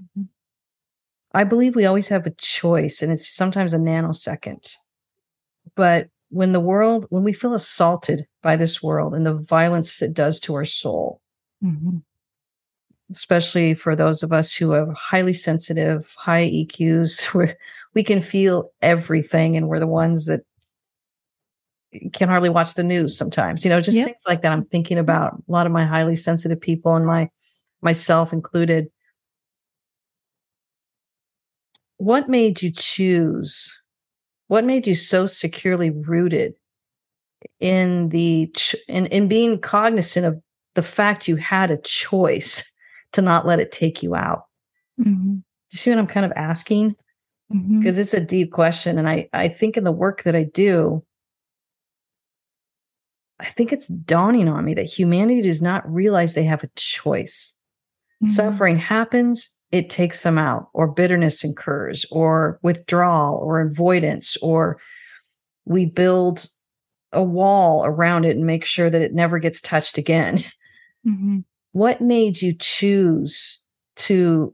mm-hmm. 0.01 0.23
i 1.33 1.43
believe 1.45 1.75
we 1.75 1.85
always 1.85 2.09
have 2.09 2.25
a 2.25 2.31
choice 2.31 3.01
and 3.01 3.11
it's 3.11 3.27
sometimes 3.27 3.73
a 3.73 3.77
nanosecond 3.77 4.75
but 5.75 6.09
when 6.29 6.51
the 6.51 6.59
world 6.59 7.05
when 7.09 7.23
we 7.23 7.31
feel 7.31 7.53
assaulted 7.53 8.25
by 8.43 8.57
this 8.57 8.83
world 8.83 9.15
and 9.15 9.25
the 9.25 9.33
violence 9.33 9.97
that 9.97 10.13
does 10.13 10.39
to 10.39 10.53
our 10.53 10.65
soul 10.65 11.21
mm-hmm 11.63 11.97
especially 13.11 13.73
for 13.73 13.95
those 13.95 14.23
of 14.23 14.31
us 14.31 14.53
who 14.53 14.71
have 14.71 14.93
highly 14.93 15.33
sensitive, 15.33 16.13
high 16.17 16.49
EQs, 16.49 17.25
where 17.33 17.57
we 17.93 18.03
can 18.03 18.21
feel 18.21 18.71
everything 18.81 19.57
and 19.57 19.67
we're 19.67 19.79
the 19.79 19.87
ones 19.87 20.25
that 20.25 20.41
can 22.13 22.29
hardly 22.29 22.49
watch 22.49 22.75
the 22.75 22.83
news 22.83 23.17
sometimes. 23.17 23.65
You 23.65 23.69
know, 23.69 23.81
just 23.81 23.97
yep. 23.97 24.05
things 24.05 24.21
like 24.27 24.41
that. 24.41 24.51
I'm 24.51 24.65
thinking 24.65 24.95
mm-hmm. 24.95 25.03
about 25.03 25.33
a 25.33 25.51
lot 25.51 25.65
of 25.65 25.71
my 25.71 25.85
highly 25.85 26.15
sensitive 26.15 26.61
people 26.61 26.95
and 26.95 27.05
my 27.05 27.29
myself 27.81 28.33
included. 28.33 28.87
What 31.97 32.29
made 32.29 32.61
you 32.61 32.71
choose? 32.71 33.81
What 34.47 34.65
made 34.65 34.87
you 34.87 34.93
so 34.93 35.27
securely 35.27 35.89
rooted 35.89 36.53
in 37.59 38.09
the 38.09 38.53
in 38.87 39.07
in 39.07 39.27
being 39.27 39.59
cognizant 39.59 40.25
of 40.25 40.41
the 40.75 40.83
fact 40.83 41.27
you 41.27 41.35
had 41.35 41.71
a 41.71 41.77
choice 41.77 42.68
to 43.13 43.21
not 43.21 43.45
let 43.45 43.59
it 43.59 43.71
take 43.71 44.03
you 44.03 44.15
out. 44.15 44.43
Mm-hmm. 44.99 45.37
You 45.71 45.77
see 45.77 45.89
what 45.89 45.99
I'm 45.99 46.07
kind 46.07 46.25
of 46.25 46.33
asking? 46.35 46.95
Because 47.49 47.63
mm-hmm. 47.63 48.01
it's 48.01 48.13
a 48.13 48.23
deep 48.23 48.51
question. 48.51 48.97
And 48.97 49.09
I, 49.09 49.29
I 49.33 49.47
think 49.47 49.77
in 49.77 49.83
the 49.83 49.91
work 49.91 50.23
that 50.23 50.35
I 50.35 50.43
do, 50.43 51.03
I 53.39 53.45
think 53.45 53.71
it's 53.71 53.87
dawning 53.87 54.47
on 54.47 54.65
me 54.65 54.73
that 54.75 54.83
humanity 54.83 55.41
does 55.41 55.61
not 55.61 55.89
realize 55.91 56.33
they 56.33 56.43
have 56.43 56.63
a 56.63 56.69
choice. 56.75 57.57
Mm-hmm. 58.23 58.31
Suffering 58.31 58.77
happens, 58.77 59.57
it 59.71 59.89
takes 59.89 60.23
them 60.23 60.37
out, 60.37 60.69
or 60.73 60.87
bitterness 60.87 61.43
incurs, 61.43 62.05
or 62.11 62.59
withdrawal, 62.61 63.37
or 63.37 63.61
avoidance, 63.61 64.35
or 64.41 64.79
we 65.65 65.85
build 65.85 66.47
a 67.13 67.23
wall 67.23 67.85
around 67.85 68.25
it 68.25 68.35
and 68.35 68.45
make 68.45 68.65
sure 68.65 68.89
that 68.89 69.01
it 69.01 69.13
never 69.13 69.39
gets 69.39 69.61
touched 69.61 69.97
again. 69.97 70.43
Mm-hmm 71.07 71.39
what 71.71 72.01
made 72.01 72.41
you 72.41 72.53
choose 72.53 73.63
to 73.95 74.53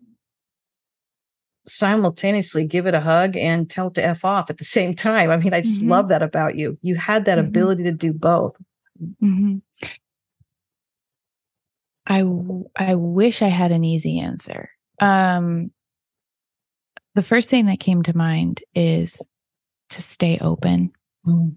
simultaneously 1.67 2.67
give 2.67 2.85
it 2.85 2.93
a 2.93 2.99
hug 2.99 3.35
and 3.35 3.69
tell 3.69 3.87
it 3.87 3.95
to 3.95 4.05
F 4.05 4.23
off 4.23 4.49
at 4.49 4.57
the 4.57 4.65
same 4.65 4.95
time? 4.95 5.29
I 5.29 5.37
mean, 5.37 5.53
I 5.53 5.61
just 5.61 5.81
mm-hmm. 5.81 5.91
love 5.91 6.09
that 6.09 6.23
about 6.23 6.55
you. 6.55 6.77
You 6.81 6.95
had 6.95 7.25
that 7.25 7.37
mm-hmm. 7.37 7.47
ability 7.47 7.83
to 7.83 7.91
do 7.91 8.13
both. 8.13 8.55
Mm-hmm. 9.21 9.57
I 12.07 12.23
I 12.75 12.95
wish 12.95 13.41
I 13.41 13.47
had 13.47 13.71
an 13.71 13.83
easy 13.83 14.19
answer. 14.19 14.69
Um, 14.99 15.71
the 17.15 17.23
first 17.23 17.49
thing 17.49 17.65
that 17.65 17.79
came 17.79 18.03
to 18.03 18.15
mind 18.15 18.61
is 18.75 19.29
to 19.89 20.01
stay 20.01 20.37
open. 20.39 20.91
Mm. 21.25 21.55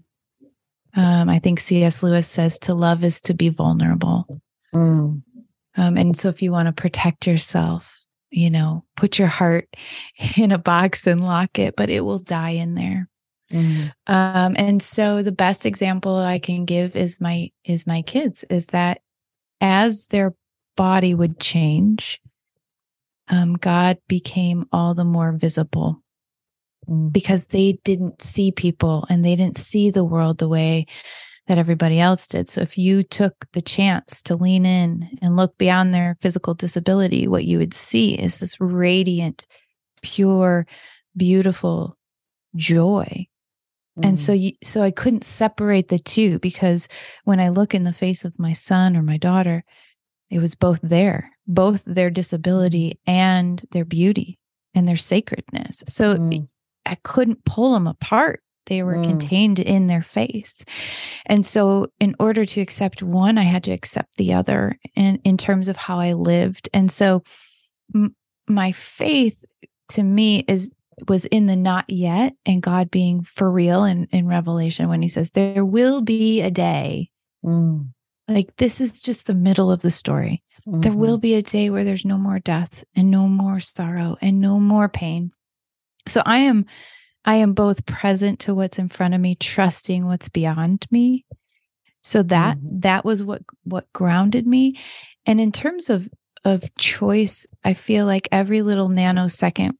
Um, 0.95 1.29
I 1.29 1.39
think 1.39 1.59
C.S. 1.59 2.01
Lewis 2.01 2.27
says 2.27 2.57
to 2.59 2.73
love 2.73 3.03
is 3.03 3.21
to 3.21 3.33
be 3.33 3.49
vulnerable. 3.49 4.41
Mm. 4.73 5.21
Um, 5.77 5.97
and 5.97 6.17
so 6.17 6.29
if 6.29 6.41
you 6.41 6.51
want 6.51 6.67
to 6.67 6.81
protect 6.81 7.27
yourself, 7.27 7.99
you 8.31 8.49
know, 8.49 8.83
put 8.95 9.17
your 9.17 9.27
heart 9.27 9.67
in 10.37 10.51
a 10.51 10.57
box 10.57 11.07
and 11.07 11.23
lock 11.23 11.59
it, 11.59 11.75
but 11.75 11.89
it 11.89 12.01
will 12.01 12.19
die 12.19 12.51
in 12.51 12.75
there. 12.75 13.09
Mm. 13.51 13.91
Um, 14.05 14.55
and 14.57 14.81
so 14.81 15.23
the 15.23 15.31
best 15.31 15.65
example 15.65 16.15
I 16.15 16.37
can 16.37 16.65
give 16.65 16.95
is 16.95 17.19
my 17.19 17.49
is 17.65 17.87
my 17.87 18.03
kids 18.03 18.45
is 18.49 18.67
that 18.67 19.01
as 19.59 20.05
their 20.07 20.35
body 20.77 21.15
would 21.15 21.39
change, 21.39 22.21
um, 23.27 23.55
God 23.55 23.97
became 24.07 24.65
all 24.71 24.93
the 24.93 25.03
more 25.03 25.31
visible 25.31 26.03
mm. 26.87 27.11
because 27.11 27.47
they 27.47 27.79
didn't 27.83 28.21
see 28.21 28.51
people 28.51 29.07
and 29.09 29.25
they 29.25 29.35
didn't 29.35 29.57
see 29.57 29.89
the 29.89 30.03
world 30.03 30.37
the 30.37 30.47
way 30.47 30.85
that 31.49 31.57
everybody 31.57 31.99
else 31.99 32.27
did. 32.27 32.47
So 32.47 32.61
if 32.61 32.77
you 32.77 33.01
took 33.01 33.47
the 33.53 33.61
chance 33.61 34.21
to 34.21 34.35
lean 34.35 34.67
in 34.67 35.17
and 35.19 35.35
look 35.35 35.57
beyond 35.57 35.91
their 35.91 36.15
physical 36.21 36.53
disability, 36.53 37.27
what 37.27 37.43
you 37.43 37.57
would 37.57 37.73
see 37.73 38.13
is 38.13 38.37
this 38.37 38.61
radiant, 38.61 39.47
pure, 40.03 40.67
beautiful 41.17 41.97
joy. 42.55 43.25
Mm. 43.97 44.09
And 44.09 44.19
so 44.19 44.31
mm. 44.31 44.41
you, 44.41 44.51
so 44.63 44.83
I 44.83 44.91
couldn't 44.91 45.23
separate 45.23 45.87
the 45.87 45.97
two 45.97 46.37
because 46.37 46.87
when 47.23 47.39
I 47.39 47.49
look 47.49 47.73
in 47.73 47.81
the 47.81 47.93
face 47.93 48.25
of 48.25 48.37
my 48.37 48.53
son 48.53 48.95
or 48.95 49.01
my 49.01 49.17
daughter, 49.17 49.63
it 50.29 50.37
was 50.37 50.53
both 50.53 50.79
there, 50.83 51.31
both 51.47 51.83
their 51.87 52.11
disability 52.11 52.91
mm. 52.91 53.11
and 53.11 53.65
their 53.71 53.85
beauty 53.85 54.37
and 54.75 54.87
their 54.87 54.97
sacredness. 54.97 55.83
So 55.87 56.15
mm. 56.15 56.47
I 56.85 56.93
couldn't 57.03 57.43
pull 57.43 57.73
them 57.73 57.87
apart 57.87 58.43
they 58.69 58.83
were 58.83 58.95
mm. 58.95 59.03
contained 59.03 59.59
in 59.59 59.87
their 59.87 60.01
face. 60.01 60.63
And 61.25 61.45
so, 61.45 61.87
in 61.99 62.15
order 62.19 62.45
to 62.45 62.61
accept 62.61 63.03
one, 63.03 63.37
I 63.37 63.43
had 63.43 63.63
to 63.65 63.71
accept 63.71 64.17
the 64.17 64.33
other 64.33 64.77
in, 64.95 65.19
in 65.23 65.37
terms 65.37 65.67
of 65.67 65.75
how 65.75 65.99
I 65.99 66.13
lived. 66.13 66.69
And 66.73 66.91
so, 66.91 67.23
m- 67.93 68.15
my 68.47 68.71
faith 68.71 69.43
to 69.89 70.03
me 70.03 70.45
is 70.47 70.73
was 71.07 71.25
in 71.25 71.45
the 71.45 71.55
not 71.55 71.85
yet 71.89 72.33
and 72.45 72.61
God 72.61 72.91
being 72.91 73.23
for 73.23 73.49
real 73.49 73.85
in, 73.85 74.07
in 74.11 74.27
Revelation 74.27 74.89
when 74.89 75.01
he 75.01 75.07
says, 75.07 75.31
There 75.31 75.65
will 75.65 76.01
be 76.01 76.41
a 76.41 76.51
day. 76.51 77.09
Mm. 77.45 77.89
Like, 78.27 78.55
this 78.57 78.79
is 78.79 79.01
just 79.01 79.27
the 79.27 79.33
middle 79.33 79.71
of 79.71 79.81
the 79.81 79.91
story. 79.91 80.43
Mm-hmm. 80.67 80.81
There 80.81 80.93
will 80.93 81.15
mm-hmm. 81.15 81.21
be 81.21 81.33
a 81.35 81.41
day 81.41 81.69
where 81.69 81.83
there's 81.83 82.05
no 82.05 82.17
more 82.17 82.39
death 82.39 82.83
and 82.95 83.09
no 83.09 83.27
more 83.27 83.59
sorrow 83.59 84.17
and 84.21 84.39
no 84.39 84.59
more 84.59 84.89
pain. 84.89 85.31
So 86.07 86.21
I 86.25 86.39
am 86.39 86.65
I 87.25 87.35
am 87.35 87.53
both 87.53 87.85
present 87.85 88.39
to 88.41 88.55
what's 88.55 88.79
in 88.79 88.89
front 88.89 89.13
of 89.13 89.21
me, 89.21 89.35
trusting 89.35 90.05
what's 90.05 90.29
beyond 90.29 90.85
me. 90.89 91.25
So 92.01 92.23
that 92.23 92.57
mm-hmm. 92.57 92.79
that 92.79 93.05
was 93.05 93.23
what 93.23 93.41
what 93.63 93.91
grounded 93.93 94.47
me. 94.47 94.79
And 95.25 95.39
in 95.39 95.51
terms 95.51 95.89
of 95.89 96.09
of 96.45 96.73
choice, 96.75 97.45
I 97.63 97.73
feel 97.73 98.05
like 98.05 98.29
every 98.31 98.61
little 98.61 98.89
nanosecond 98.89 99.73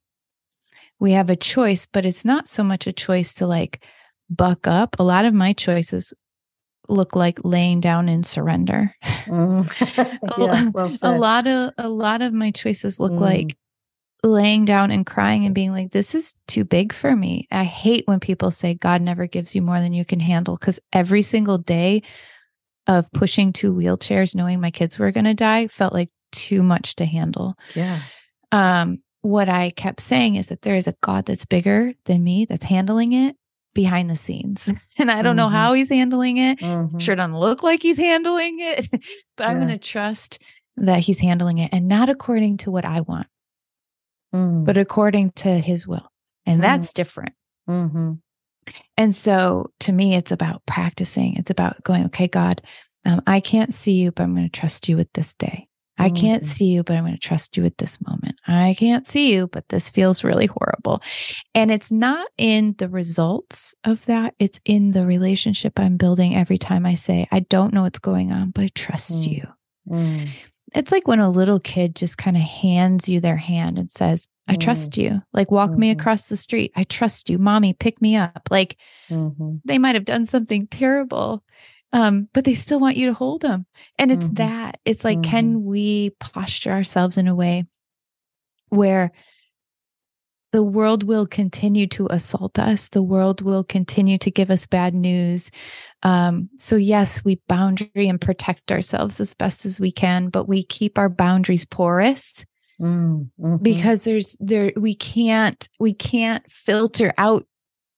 we 0.99 1.13
have 1.13 1.29
a 1.29 1.35
choice, 1.35 1.85
but 1.85 2.05
it's 2.05 2.25
not 2.25 2.49
so 2.49 2.63
much 2.63 2.85
a 2.85 2.93
choice 2.93 3.33
to 3.35 3.47
like 3.47 3.83
buck 4.29 4.67
up. 4.67 4.97
A 4.99 5.03
lot 5.03 5.25
of 5.25 5.33
my 5.33 5.53
choices 5.53 6.13
look 6.87 7.15
like 7.15 7.39
laying 7.43 7.79
down 7.79 8.09
in 8.09 8.23
surrender. 8.23 8.93
Mm. 9.25 9.65
yeah, 10.37 10.69
well 10.73 10.91
a 11.01 11.17
lot 11.17 11.47
of 11.47 11.71
a 11.77 11.89
lot 11.89 12.21
of 12.21 12.33
my 12.33 12.51
choices 12.51 12.99
look 12.99 13.13
mm. 13.13 13.19
like 13.19 13.57
laying 14.23 14.65
down 14.65 14.91
and 14.91 15.05
crying 15.05 15.45
and 15.45 15.55
being 15.55 15.71
like, 15.71 15.91
this 15.91 16.13
is 16.13 16.35
too 16.47 16.63
big 16.63 16.93
for 16.93 17.15
me. 17.15 17.47
I 17.51 17.63
hate 17.63 18.07
when 18.07 18.19
people 18.19 18.51
say 18.51 18.73
God 18.73 19.01
never 19.01 19.27
gives 19.27 19.55
you 19.55 19.61
more 19.61 19.79
than 19.79 19.93
you 19.93 20.03
can 20.03 20.19
handle 20.19 20.55
because 20.57 20.79
every 20.91 21.21
single 21.21 21.57
day 21.57 22.03
of 22.87 23.11
pushing 23.13 23.53
two 23.53 23.73
wheelchairs, 23.73 24.35
knowing 24.35 24.59
my 24.59 24.71
kids 24.71 24.99
were 24.99 25.11
going 25.11 25.25
to 25.25 25.33
die, 25.33 25.67
felt 25.67 25.93
like 25.93 26.09
too 26.31 26.63
much 26.63 26.95
to 26.95 27.05
handle. 27.05 27.55
Yeah. 27.75 28.01
Um, 28.51 29.01
what 29.21 29.49
I 29.49 29.69
kept 29.69 30.01
saying 30.01 30.35
is 30.35 30.47
that 30.47 30.63
there 30.63 30.75
is 30.75 30.87
a 30.87 30.95
God 31.01 31.25
that's 31.25 31.45
bigger 31.45 31.93
than 32.05 32.23
me 32.23 32.45
that's 32.45 32.65
handling 32.65 33.13
it 33.13 33.35
behind 33.73 34.09
the 34.09 34.15
scenes. 34.15 34.69
And 34.97 35.09
I 35.09 35.21
don't 35.21 35.31
mm-hmm. 35.31 35.37
know 35.37 35.47
how 35.49 35.71
he's 35.73 35.87
handling 35.87 36.35
it. 36.35 36.59
Mm-hmm. 36.59 36.97
Sure 36.97 37.15
doesn't 37.15 37.37
look 37.37 37.63
like 37.63 37.81
he's 37.81 37.97
handling 37.97 38.59
it, 38.59 38.85
but 38.91 39.01
yeah. 39.39 39.47
I'm 39.47 39.55
going 39.55 39.69
to 39.69 39.77
trust 39.77 40.43
that 40.75 40.99
he's 40.99 41.19
handling 41.19 41.59
it 41.59 41.69
and 41.71 41.87
not 41.87 42.09
according 42.09 42.57
to 42.57 42.71
what 42.71 42.83
I 42.83 42.99
want 42.99 43.27
mm. 44.33 44.65
but 44.65 44.77
according 44.77 45.31
to 45.31 45.49
his 45.57 45.87
will. 45.87 46.09
And 46.45 46.59
mm. 46.59 46.63
that's 46.63 46.93
different. 46.93 47.33
Mm-hmm. 47.69 48.13
And 48.97 49.15
so 49.15 49.71
to 49.81 49.91
me, 49.91 50.15
it's 50.15 50.31
about 50.31 50.65
practicing. 50.65 51.35
It's 51.35 51.49
about 51.49 51.83
going, 51.83 52.05
okay, 52.05 52.27
God, 52.27 52.61
um, 53.05 53.21
I 53.25 53.39
can't 53.39 53.73
see 53.73 53.93
you, 53.93 54.11
but 54.11 54.23
I'm 54.23 54.35
going 54.35 54.49
to 54.49 54.59
trust 54.59 54.89
you 54.89 54.97
with 54.97 55.11
this 55.13 55.33
day. 55.33 55.67
I 56.01 56.09
can't 56.09 56.43
mm-hmm. 56.43 56.51
see 56.51 56.67
you, 56.67 56.83
but 56.83 56.95
I'm 56.95 57.03
going 57.03 57.13
to 57.13 57.19
trust 57.19 57.57
you 57.57 57.65
at 57.65 57.77
this 57.77 57.99
moment. 58.07 58.39
I 58.47 58.73
can't 58.79 59.05
see 59.05 59.33
you, 59.33 59.47
but 59.47 59.67
this 59.67 59.89
feels 59.89 60.23
really 60.23 60.45
horrible. 60.45 61.01
And 61.53 61.69
it's 61.71 61.91
not 61.91 62.25
in 62.37 62.73
the 62.77 62.87
results 62.87 63.73
of 63.83 64.05
that, 64.05 64.33
it's 64.39 64.61
in 64.63 64.91
the 64.91 65.05
relationship 65.05 65.77
I'm 65.77 65.97
building 65.97 66.37
every 66.37 66.57
time 66.57 66.85
I 66.85 66.93
say, 66.93 67.27
I 67.33 67.41
don't 67.41 67.73
know 67.73 67.81
what's 67.81 67.99
going 67.99 68.31
on, 68.31 68.51
but 68.51 68.63
I 68.63 68.69
trust 68.73 69.23
mm. 69.23 69.27
you. 69.27 69.47
Mm 69.89 70.29
it's 70.73 70.91
like 70.91 71.07
when 71.07 71.19
a 71.19 71.29
little 71.29 71.59
kid 71.59 71.95
just 71.95 72.17
kind 72.17 72.37
of 72.37 72.43
hands 72.43 73.09
you 73.09 73.19
their 73.19 73.37
hand 73.37 73.77
and 73.77 73.91
says, 73.91 74.27
I 74.47 74.55
mm. 74.55 74.59
trust 74.59 74.97
you. 74.97 75.21
Like, 75.33 75.51
walk 75.51 75.71
mm-hmm. 75.71 75.79
me 75.79 75.91
across 75.91 76.27
the 76.29 76.37
street. 76.37 76.71
I 76.75 76.83
trust 76.83 77.29
you. 77.29 77.37
Mommy, 77.37 77.73
pick 77.73 78.01
me 78.01 78.15
up. 78.15 78.47
Like, 78.49 78.77
mm-hmm. 79.09 79.55
they 79.65 79.77
might 79.77 79.95
have 79.95 80.05
done 80.05 80.25
something 80.25 80.67
terrible, 80.67 81.43
um, 81.93 82.27
but 82.33 82.45
they 82.45 82.55
still 82.55 82.79
want 82.79 82.97
you 82.97 83.07
to 83.07 83.13
hold 83.13 83.41
them. 83.41 83.65
And 83.97 84.11
it's 84.11 84.25
mm-hmm. 84.25 84.35
that. 84.35 84.79
It's 84.85 85.03
like, 85.03 85.21
can 85.23 85.55
mm-hmm. 85.55 85.65
we 85.65 86.09
posture 86.19 86.71
ourselves 86.71 87.17
in 87.17 87.27
a 87.27 87.35
way 87.35 87.65
where 88.69 89.11
the 90.51 90.63
world 90.63 91.03
will 91.03 91.25
continue 91.25 91.87
to 91.87 92.07
assault 92.09 92.57
us. 92.57 92.89
The 92.89 93.03
world 93.03 93.41
will 93.41 93.63
continue 93.63 94.17
to 94.19 94.31
give 94.31 94.49
us 94.49 94.65
bad 94.65 94.93
news. 94.93 95.51
Um, 96.01 96.49
so, 96.57 96.75
yes, 96.75 97.23
we 97.23 97.39
boundary 97.47 98.07
and 98.07 98.19
protect 98.19 98.71
ourselves 98.71 99.19
as 99.19 99.33
best 99.33 99.65
as 99.65 99.79
we 99.79 99.91
can, 99.91 100.29
but 100.29 100.47
we 100.47 100.63
keep 100.63 100.97
our 100.97 101.09
boundaries 101.09 101.65
porous. 101.65 102.45
Mm, 102.81 103.29
hmm 103.37 103.57
because 103.57 104.05
there's 104.05 104.37
there 104.39 104.71
we 104.77 104.95
can't 104.95 105.67
we 105.81 105.93
can't 105.93 106.49
filter 106.49 107.13
out 107.17 107.45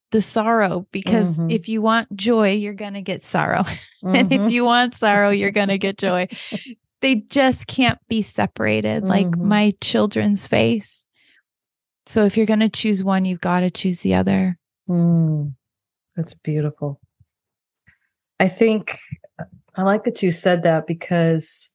the 0.10 0.24
sorrow 0.24 0.88
because 0.92 1.38
mm-hmm. 1.38 1.52
if 1.52 1.70
you 1.70 1.84
want 1.84 2.14
joy 2.16 2.54
you're 2.54 2.74
going 2.74 2.96
to 2.96 3.02
get 3.04 3.24
sorrow 3.24 3.62
mm-hmm. 3.62 4.16
and 4.16 4.34
if 4.34 4.42
mm-hmm. 4.42 4.50
you 4.50 4.66
want 4.66 4.96
sorrow 4.96 5.30
you're 5.30 5.52
going 5.52 5.68
to 5.68 5.78
get 5.78 6.00
joy 6.00 6.28
they 7.02 7.14
just 7.14 7.68
can't 7.68 8.00
be 8.08 8.24
separated 8.24 9.04
mm-hmm. 9.04 9.10
like 9.10 9.38
my 9.38 9.72
children's 9.82 10.48
face 10.48 11.08
so 12.12 12.26
if 12.26 12.36
you're 12.36 12.46
going 12.46 12.60
to 12.60 12.68
choose 12.68 13.06
one, 13.06 13.24
you've 13.24 13.40
got 13.40 13.62
to 13.62 13.72
choose 13.72 14.02
the 14.02 14.16
other. 14.16 14.58
Mm, 14.90 15.54
that's 16.16 16.34
beautiful. 16.34 17.00
I 18.38 18.50
think 18.50 18.98
I 19.76 19.84
like 19.84 20.04
that 20.04 20.22
you 20.22 20.30
said 20.30 20.64
that 20.64 20.88
because 20.88 21.74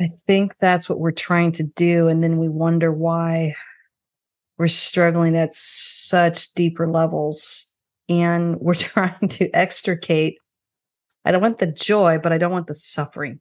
I 0.00 0.08
think 0.26 0.54
that's 0.58 0.88
what 0.88 1.00
we're 1.00 1.10
trying 1.10 1.52
to 1.52 1.64
do. 1.64 2.08
And 2.08 2.24
then 2.24 2.38
we 2.38 2.48
wonder 2.48 2.90
why 2.90 3.54
we're 4.56 4.68
struggling 4.68 5.36
at 5.36 5.54
such 5.54 6.54
deeper 6.54 6.90
levels. 6.90 7.70
And 8.08 8.58
we're 8.58 8.72
trying 8.74 9.28
to 9.28 9.50
extricate. 9.50 10.38
I 11.26 11.32
don't 11.32 11.42
want 11.42 11.58
the 11.58 11.66
joy, 11.66 12.18
but 12.22 12.32
I 12.32 12.38
don't 12.38 12.52
want 12.52 12.68
the 12.68 12.74
suffering. 12.74 13.40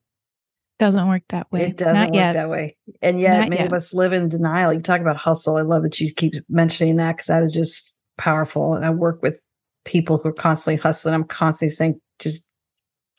Doesn't 0.79 1.09
work 1.09 1.23
that 1.29 1.51
way. 1.51 1.63
It 1.63 1.77
doesn't 1.77 1.93
Not 1.93 2.07
work 2.07 2.15
yet. 2.15 2.33
that 2.33 2.49
way. 2.49 2.77
And 3.01 3.19
yet, 3.19 3.39
Not 3.39 3.49
many 3.49 3.61
yet. 3.61 3.67
of 3.67 3.73
us 3.73 3.93
live 3.93 4.13
in 4.13 4.29
denial. 4.29 4.71
You 4.71 4.79
talk 4.79 5.01
about 5.01 5.17
hustle. 5.17 5.57
I 5.57 5.61
love 5.61 5.83
that 5.83 5.99
you 5.99 6.13
keep 6.13 6.35
mentioning 6.47 6.95
that 6.95 7.17
because 7.17 7.27
that 7.27 7.43
is 7.43 7.51
just 7.51 7.97
powerful. 8.17 8.73
And 8.75 8.85
I 8.85 8.89
work 8.89 9.21
with 9.21 9.41
people 9.83 10.17
who 10.17 10.29
are 10.29 10.33
constantly 10.33 10.81
hustling. 10.81 11.15
I'm 11.15 11.25
constantly 11.25 11.73
saying, 11.73 11.99
just 12.17 12.45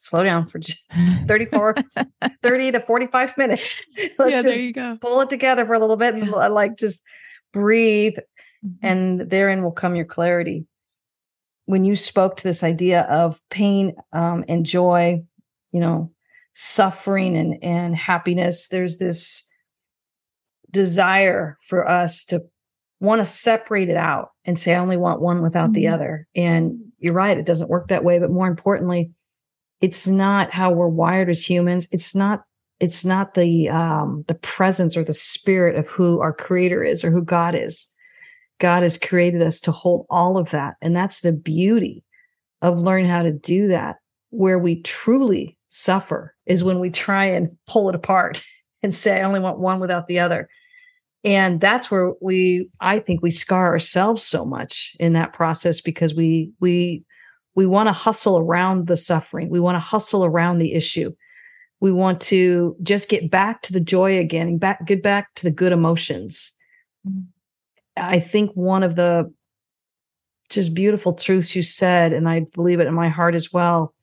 slow 0.01 0.25
down 0.25 0.47
for 0.47 0.59
34, 1.29 1.75
30 2.43 2.73
to 2.73 2.81
45 2.81 3.37
minutes. 3.37 3.85
Let's 4.19 4.33
yeah, 4.33 4.43
just 4.43 5.01
pull 5.03 5.21
it 5.21 5.29
together 5.29 5.67
for 5.67 5.75
a 5.75 5.79
little 5.79 5.97
bit 5.97 6.15
and 6.15 6.31
like 6.31 6.79
just 6.79 7.03
breathe. 7.53 8.17
Mm-hmm. 8.65 8.87
And 8.87 9.21
therein 9.31 9.63
will 9.63 9.73
come 9.73 9.97
your 9.97 10.07
clarity. 10.07 10.67
When 11.67 11.85
you 11.85 11.95
spoke 11.95 12.39
to 12.39 12.43
this 12.43 12.65
idea 12.65 13.03
of 13.03 13.39
pain 13.51 13.95
um, 14.15 14.45
and 14.49 14.65
joy, 14.65 15.23
you 15.73 15.81
know, 15.81 16.11
suffering 16.53 17.36
and, 17.36 17.62
and 17.62 17.96
happiness. 17.96 18.68
There's 18.68 18.98
this 18.98 19.48
desire 20.70 21.59
for 21.62 21.88
us 21.88 22.24
to 22.26 22.42
want 23.01 23.20
to 23.20 23.24
separate 23.24 23.88
it 23.88 23.96
out 23.96 24.30
and 24.44 24.59
say, 24.59 24.74
I 24.74 24.78
only 24.78 24.96
want 24.96 25.20
one 25.20 25.42
without 25.42 25.66
mm-hmm. 25.66 25.72
the 25.72 25.88
other. 25.88 26.26
And 26.34 26.80
you're 26.98 27.14
right, 27.14 27.38
it 27.38 27.46
doesn't 27.46 27.70
work 27.70 27.88
that 27.88 28.05
way. 28.05 28.18
But 28.18 28.30
more 28.30 28.46
importantly, 28.46 29.11
it's 29.80 30.07
not 30.07 30.53
how 30.53 30.70
we're 30.70 30.88
wired 30.88 31.30
as 31.30 31.48
humans. 31.48 31.88
It's 31.90 32.14
not 32.14 32.44
it's 32.78 33.05
not 33.05 33.34
the 33.34 33.68
um 33.68 34.24
the 34.26 34.34
presence 34.34 34.96
or 34.96 35.05
the 35.05 35.12
spirit 35.12 35.76
of 35.76 35.88
who 35.88 36.20
our 36.20 36.32
creator 36.32 36.82
is 36.82 37.05
or 37.05 37.11
who 37.11 37.22
God 37.22 37.55
is. 37.55 37.86
God 38.59 38.82
has 38.82 38.98
created 38.98 39.42
us 39.42 39.61
to 39.62 39.72
hold 39.72 40.07
all 40.11 40.36
of 40.36 40.51
that. 40.51 40.76
And 40.82 40.94
that's 40.94 41.20
the 41.20 41.32
beauty 41.32 42.05
of 42.61 42.78
learning 42.78 43.09
how 43.09 43.22
to 43.22 43.32
do 43.32 43.68
that 43.68 43.96
where 44.28 44.59
we 44.59 44.82
truly 44.82 45.57
suffer 45.71 46.35
is 46.47 46.64
when 46.64 46.81
we 46.81 46.91
try 46.91 47.27
and 47.27 47.57
pull 47.66 47.89
it 47.89 47.95
apart 47.95 48.43
and 48.83 48.95
say, 48.95 49.21
I 49.21 49.25
only 49.25 49.41
want 49.41 49.59
one 49.59 49.81
without 49.81 50.09
the 50.09 50.18
other. 50.18 50.49
And 51.23 51.61
that's 51.61 51.91
where 51.91 52.12
we, 52.21 52.68
I 52.81 52.99
think 52.99 53.23
we 53.23 53.31
scar 53.31 53.68
ourselves 53.68 54.25
so 54.25 54.45
much 54.45 54.97
in 54.99 55.12
that 55.12 55.33
process 55.33 55.81
because 55.81 56.14
we, 56.14 56.53
we, 56.61 57.05
we 57.55 57.66
want 57.66 57.89
to 57.89 57.93
hustle 57.93 58.39
around 58.39 58.87
the 58.87 58.97
suffering. 58.97 59.51
We 59.51 59.61
want 59.61 59.77
to 59.77 59.81
hustle 59.81 60.25
around 60.25 60.59
the 60.59 60.73
issue. 60.73 61.12
We 61.81 61.93
want 61.93 62.21
to 62.23 62.75
just 62.83 63.09
get 63.09 63.31
back 63.31 63.62
to 63.62 63.73
the 63.73 63.81
joy 63.81 64.18
again 64.18 64.49
and 64.49 64.61
back, 64.61 64.87
get 64.87 65.03
back 65.03 65.35
to 65.37 65.45
the 65.45 65.51
good 65.51 65.73
emotions. 65.73 66.53
I 67.97 68.18
think 68.18 68.53
one 68.53 68.83
of 68.83 68.97
the 68.97 69.33
just 70.49 70.75
beautiful 70.75 71.14
truths 71.14 71.55
you 71.55 71.62
said, 71.62 72.12
and 72.12 72.29
I 72.29 72.41
believe 72.55 72.81
it 72.81 72.87
in 72.87 72.95
my 72.95 73.09
heart 73.09 73.35
as 73.35 73.53
well, 73.53 73.95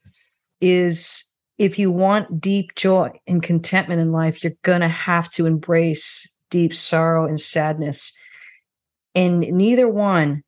is 0.62 1.32
if 1.58 1.80
you 1.80 1.92
want 1.92 2.40
deep 2.40 2.76
joy 2.76 3.10
and 3.26 3.42
contentment 3.42 4.02
in 4.02 4.12
life, 4.12 4.44
you're 4.44 4.54
going 4.62 4.82
to 4.82 4.88
have 4.88 5.30
to 5.32 5.46
embrace 5.46 6.36
deep 6.50 6.74
sorrow 6.74 7.26
and 7.26 7.40
sadness. 7.40 8.16
And 9.16 9.40
neither 9.40 9.90
one 9.90 10.44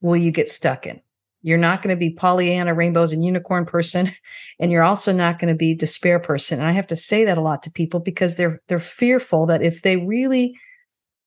will 0.00 0.16
you 0.16 0.30
get 0.30 0.48
stuck 0.48 0.86
in. 0.86 1.00
You're 1.42 1.58
not 1.58 1.82
going 1.82 1.94
to 1.94 2.00
be 2.00 2.10
Pollyanna, 2.10 2.72
rainbows, 2.72 3.12
and 3.12 3.22
unicorn 3.22 3.66
person, 3.66 4.10
and 4.58 4.72
you're 4.72 4.82
also 4.82 5.12
not 5.12 5.38
going 5.38 5.52
to 5.52 5.56
be 5.56 5.74
despair 5.74 6.18
person. 6.18 6.58
And 6.58 6.66
I 6.66 6.72
have 6.72 6.86
to 6.86 6.96
say 6.96 7.24
that 7.26 7.36
a 7.36 7.42
lot 7.42 7.62
to 7.64 7.70
people 7.70 8.00
because 8.00 8.36
they're 8.36 8.62
they're 8.68 8.78
fearful 8.78 9.44
that 9.46 9.62
if 9.62 9.82
they 9.82 9.98
really 9.98 10.54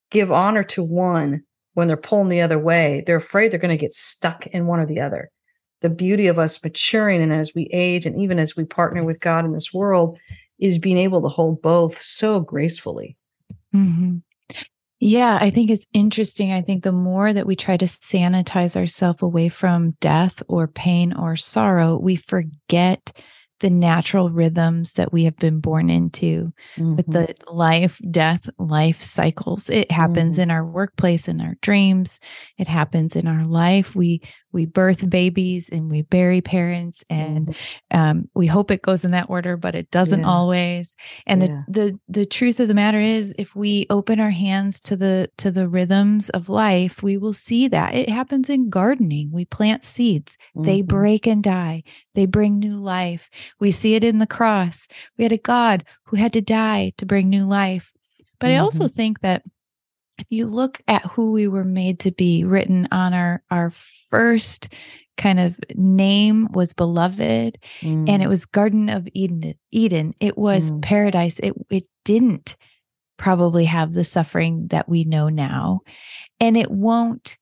give 0.10 0.32
honor 0.32 0.64
to 0.64 0.84
one 0.84 1.44
when 1.76 1.88
they're 1.88 1.98
pulling 1.98 2.30
the 2.30 2.42
other 2.42 2.58
way, 2.58 3.04
they're 3.06 3.18
afraid 3.18 3.52
they're 3.52 3.60
going 3.60 3.70
to 3.70 3.78
get 3.78 3.94
stuck 3.94 4.48
in 4.48 4.66
one 4.66 4.80
or 4.80 4.88
the 4.88 5.00
other 5.00 5.30
the 5.82 5.90
beauty 5.90 6.28
of 6.28 6.40
us 6.40 6.64
maturing 6.64 7.22
and 7.22 7.34
as 7.34 7.54
we 7.54 7.70
age 7.72 8.06
and 8.06 8.20
even 8.20 8.40
as 8.40 8.56
we 8.56 8.66
partner 8.66 9.04
with 9.04 9.20
God 9.20 9.46
in 9.46 9.54
this 9.54 9.74
world 9.74 10.18
is 10.60 10.80
being 10.80 10.98
able 10.98 11.22
to 11.22 11.28
hold 11.28 11.62
both 11.62 12.02
so 12.02 12.40
gracefully. 12.40 13.16
Mm-hmm. 13.76 14.18
Yeah, 15.00 15.38
I 15.40 15.52
think 15.52 15.70
it's 15.70 15.86
interesting. 15.94 16.52
I 16.52 16.64
think 16.64 16.84
the 16.84 16.92
more 16.92 17.32
that 17.32 17.46
we 17.46 17.56
try 17.56 17.78
to 17.78 17.86
sanitize 17.86 18.76
ourselves 18.76 19.22
away 19.22 19.50
from 19.50 19.92
death 20.00 20.42
or 20.48 20.68
pain 20.68 21.14
or 21.14 21.36
sorrow, 21.36 21.98
we 21.98 22.16
forget 22.16 23.14
the 23.60 23.70
natural 23.70 24.30
rhythms 24.30 24.94
that 24.94 25.12
we 25.12 25.24
have 25.24 25.36
been 25.38 25.60
born 25.60 25.90
into 25.90 26.54
mm-hmm. 26.76 26.96
with 26.96 27.08
the 27.08 27.34
life, 27.52 28.00
death, 28.12 28.50
life 28.60 29.02
cycles. 29.02 29.70
It 29.70 29.92
happens 29.92 30.36
mm-hmm. 30.36 30.44
in 30.44 30.52
our 30.52 30.66
workplace, 30.66 31.28
in 31.28 31.42
our 31.42 31.56
dreams. 31.62 32.20
It 32.58 32.68
happens 32.68 33.16
in 33.16 33.28
our 33.28 33.46
life. 33.46 33.96
We 33.96 34.22
we 34.52 34.66
birth 34.66 35.10
babies 35.10 35.70
and 35.70 35.90
we 35.90 36.02
bury 36.04 36.42
parents 36.42 37.04
and 37.10 37.48
mm-hmm. 37.48 37.98
um, 38.00 38.30
we 38.34 38.48
hope 38.48 38.72
it 38.72 38.82
goes 38.82 39.04
in 39.04 39.12
that 39.12 39.30
order 39.30 39.58
but 39.58 39.76
it 39.76 39.90
doesn't 39.92 40.22
yeah. 40.22 40.28
always 40.28 40.96
and 41.26 41.44
yeah. 41.44 41.64
the, 41.68 41.82
the 41.82 42.00
the 42.20 42.26
truth 42.26 42.60
of 42.60 42.68
the 42.68 42.74
matter 42.74 43.00
is 43.00 43.34
if 43.38 43.56
we 43.56 43.86
open 43.90 44.20
our 44.20 44.32
hands 44.32 44.80
to 44.80 44.96
the 44.96 45.30
to 45.38 45.52
the 45.52 45.68
rhythms 45.68 46.30
of 46.30 46.50
life 46.50 47.04
we 47.04 47.18
will 47.18 47.34
see 47.34 47.68
that 47.68 47.94
it 47.94 48.10
happens 48.10 48.50
in 48.50 48.70
gardening 48.70 49.30
we 49.32 49.46
plant 49.46 49.84
seeds 49.84 50.38
mm-hmm. 50.56 50.64
they 50.64 50.82
break 50.82 51.28
and 51.28 51.44
die 51.44 51.84
they 52.16 52.26
bring 52.26 52.58
new 52.58 52.76
life 52.76 53.30
we 53.60 53.72
see 53.72 53.96
it 53.96 54.04
in 54.04 54.20
the 54.20 54.28
cross 54.28 54.88
we 55.18 55.24
had 55.24 55.32
a 55.32 55.38
god 55.38 55.84
who 56.06 56.18
had 56.18 56.34
to 56.34 56.42
die 56.42 56.92
to 56.98 57.06
bring 57.06 57.30
new 57.30 57.46
life 57.46 57.94
but 58.40 58.48
mm-hmm. 58.48 58.56
i 58.56 58.60
also 58.60 58.86
mm-hmm. 58.86 58.96
think 58.96 59.20
that 59.20 59.44
if 60.18 60.26
you 60.30 60.46
look 60.46 60.82
at 60.88 61.06
who 61.06 61.32
we 61.32 61.48
were 61.48 61.64
made 61.64 62.00
to 62.02 62.12
be 62.12 62.44
written 62.44 62.88
on 62.92 63.14
our 63.14 63.44
our 63.52 63.72
first 64.10 64.74
kind 65.18 65.40
of 65.40 65.60
name 65.76 66.48
was 66.52 66.74
beloved 66.74 67.58
mm. 67.82 68.10
and 68.10 68.22
it 68.22 68.26
mm. 68.26 68.30
was 68.30 68.46
garden 68.46 68.90
of 68.90 69.08
eden 69.14 69.56
eden 69.72 70.14
it 70.20 70.38
was 70.38 70.72
mm. 70.72 70.82
paradise 70.82 71.40
it 71.40 71.54
it 71.70 71.86
didn't 72.06 72.56
probably 73.18 73.66
have 73.66 73.94
the 73.94 74.04
suffering 74.04 74.68
that 74.68 74.88
we 74.88 75.04
know 75.04 75.28
now 75.28 75.82
and 76.40 76.56
it 76.56 76.70
won't 76.70 77.38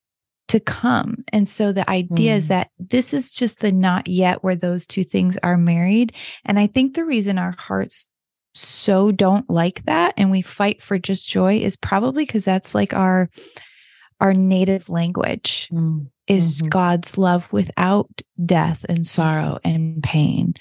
to 0.47 0.59
come 0.59 1.23
and 1.33 1.49
so 1.49 1.73
the 1.73 1.89
idea 1.89 2.33
mm. 2.33 2.37
is 2.37 2.47
that 2.47 2.69
this 2.79 3.13
is 3.13 3.31
just 3.31 3.59
the 3.59 3.71
not 3.71 4.07
yet 4.07 4.43
where 4.43 4.55
those 4.55 4.87
two 4.87 5.03
things 5.03 5.37
are 5.43 5.57
married 5.57 6.13
and 6.45 6.57
i 6.59 6.67
think 6.67 6.93
the 6.93 7.03
reason 7.03 7.37
our 7.37 7.55
hearts 7.57 8.09
so 8.55 9.11
don't 9.11 9.49
like 9.49 9.83
that 9.85 10.13
and 10.17 10.31
we 10.31 10.41
fight 10.41 10.81
for 10.81 10.97
just 10.97 11.29
joy 11.29 11.57
is 11.57 11.75
probably 11.75 12.25
because 12.25 12.45
that's 12.45 12.73
like 12.73 12.93
our 12.93 13.29
our 14.21 14.33
native 14.33 14.89
language 14.89 15.69
mm. 15.71 16.07
is 16.27 16.57
mm-hmm. 16.57 16.69
God's 16.69 17.17
love 17.17 17.51
without 17.51 18.09
death 18.45 18.85
and 18.87 19.05
sorrow 19.05 19.59
and 19.63 20.01
pain. 20.01 20.53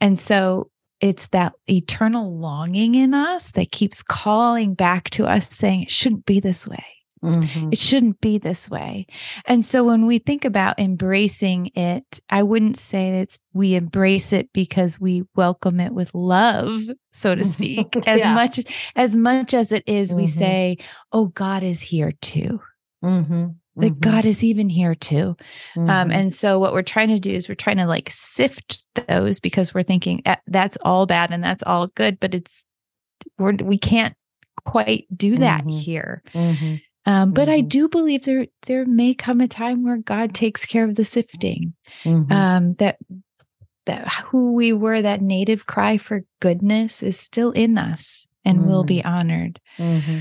And 0.00 0.18
so 0.18 0.70
it's 1.00 1.28
that 1.28 1.54
eternal 1.70 2.38
longing 2.38 2.94
in 2.94 3.14
us 3.14 3.52
that 3.52 3.72
keeps 3.72 4.02
calling 4.02 4.74
back 4.74 5.08
to 5.10 5.26
us 5.26 5.48
saying 5.48 5.84
it 5.84 5.90
shouldn't 5.90 6.26
be 6.26 6.40
this 6.40 6.66
way. 6.68 6.84
Mm-hmm. 7.22 7.72
It 7.72 7.78
shouldn't 7.78 8.20
be 8.20 8.38
this 8.38 8.70
way. 8.70 9.06
And 9.46 9.64
so 9.64 9.84
when 9.84 10.06
we 10.06 10.18
think 10.18 10.44
about 10.44 10.78
embracing 10.78 11.70
it, 11.74 12.20
I 12.30 12.42
wouldn't 12.42 12.76
say 12.76 13.20
it's 13.20 13.38
we 13.52 13.74
embrace 13.74 14.32
it 14.32 14.52
because 14.52 15.00
we 15.00 15.24
welcome 15.34 15.80
it 15.80 15.92
with 15.92 16.14
love, 16.14 16.82
so 17.12 17.34
to 17.34 17.44
speak. 17.56 17.96
as 18.06 18.20
yeah. 18.20 18.34
much 18.34 18.60
as 18.94 19.16
much 19.16 19.54
as 19.54 19.72
it 19.72 19.84
is, 19.86 20.08
mm-hmm. 20.08 20.18
we 20.18 20.26
say, 20.26 20.78
"Oh, 21.12 21.26
God 21.26 21.62
is 21.62 21.80
here 21.80 22.12
too." 22.20 22.60
Mm-hmm. 23.04 23.48
That 23.76 23.92
mm-hmm. 23.92 24.00
God 24.00 24.24
is 24.24 24.42
even 24.42 24.68
here 24.68 24.94
too. 24.94 25.36
Um, 25.76 25.86
mm-hmm. 25.86 26.10
and 26.10 26.32
so 26.32 26.58
what 26.58 26.72
we're 26.72 26.82
trying 26.82 27.08
to 27.08 27.20
do 27.20 27.30
is 27.30 27.48
we're 27.48 27.54
trying 27.54 27.76
to 27.76 27.86
like 27.86 28.10
sift 28.10 28.84
those 29.06 29.38
because 29.38 29.72
we're 29.72 29.84
thinking 29.84 30.22
eh, 30.26 30.36
that's 30.48 30.76
all 30.84 31.06
bad 31.06 31.30
and 31.30 31.42
that's 31.42 31.62
all 31.64 31.86
good, 31.88 32.18
but 32.18 32.34
it's 32.34 32.64
we're 33.38 33.52
we 33.52 33.78
can't 33.78 34.14
quite 34.64 35.06
do 35.16 35.36
that 35.36 35.60
mm-hmm. 35.60 35.70
here. 35.70 36.22
Um, 37.08 37.32
but 37.32 37.48
mm-hmm. 37.48 37.54
I 37.54 37.60
do 37.62 37.88
believe 37.88 38.24
there 38.24 38.48
there 38.66 38.84
may 38.84 39.14
come 39.14 39.40
a 39.40 39.48
time 39.48 39.82
where 39.82 39.96
God 39.96 40.34
takes 40.34 40.66
care 40.66 40.84
of 40.84 40.94
the 40.94 41.06
sifting. 41.06 41.72
Mm-hmm. 42.04 42.30
Um, 42.30 42.74
that 42.74 42.98
that 43.86 44.06
who 44.26 44.52
we 44.52 44.74
were, 44.74 45.00
that 45.00 45.22
native 45.22 45.64
cry 45.64 45.96
for 45.96 46.24
goodness, 46.40 47.02
is 47.02 47.18
still 47.18 47.50
in 47.52 47.78
us 47.78 48.26
and 48.44 48.58
mm-hmm. 48.58 48.68
will 48.68 48.84
be 48.84 48.98
mm-hmm. 48.98 49.08
honored. 49.08 49.60
Mm-hmm. 49.78 50.18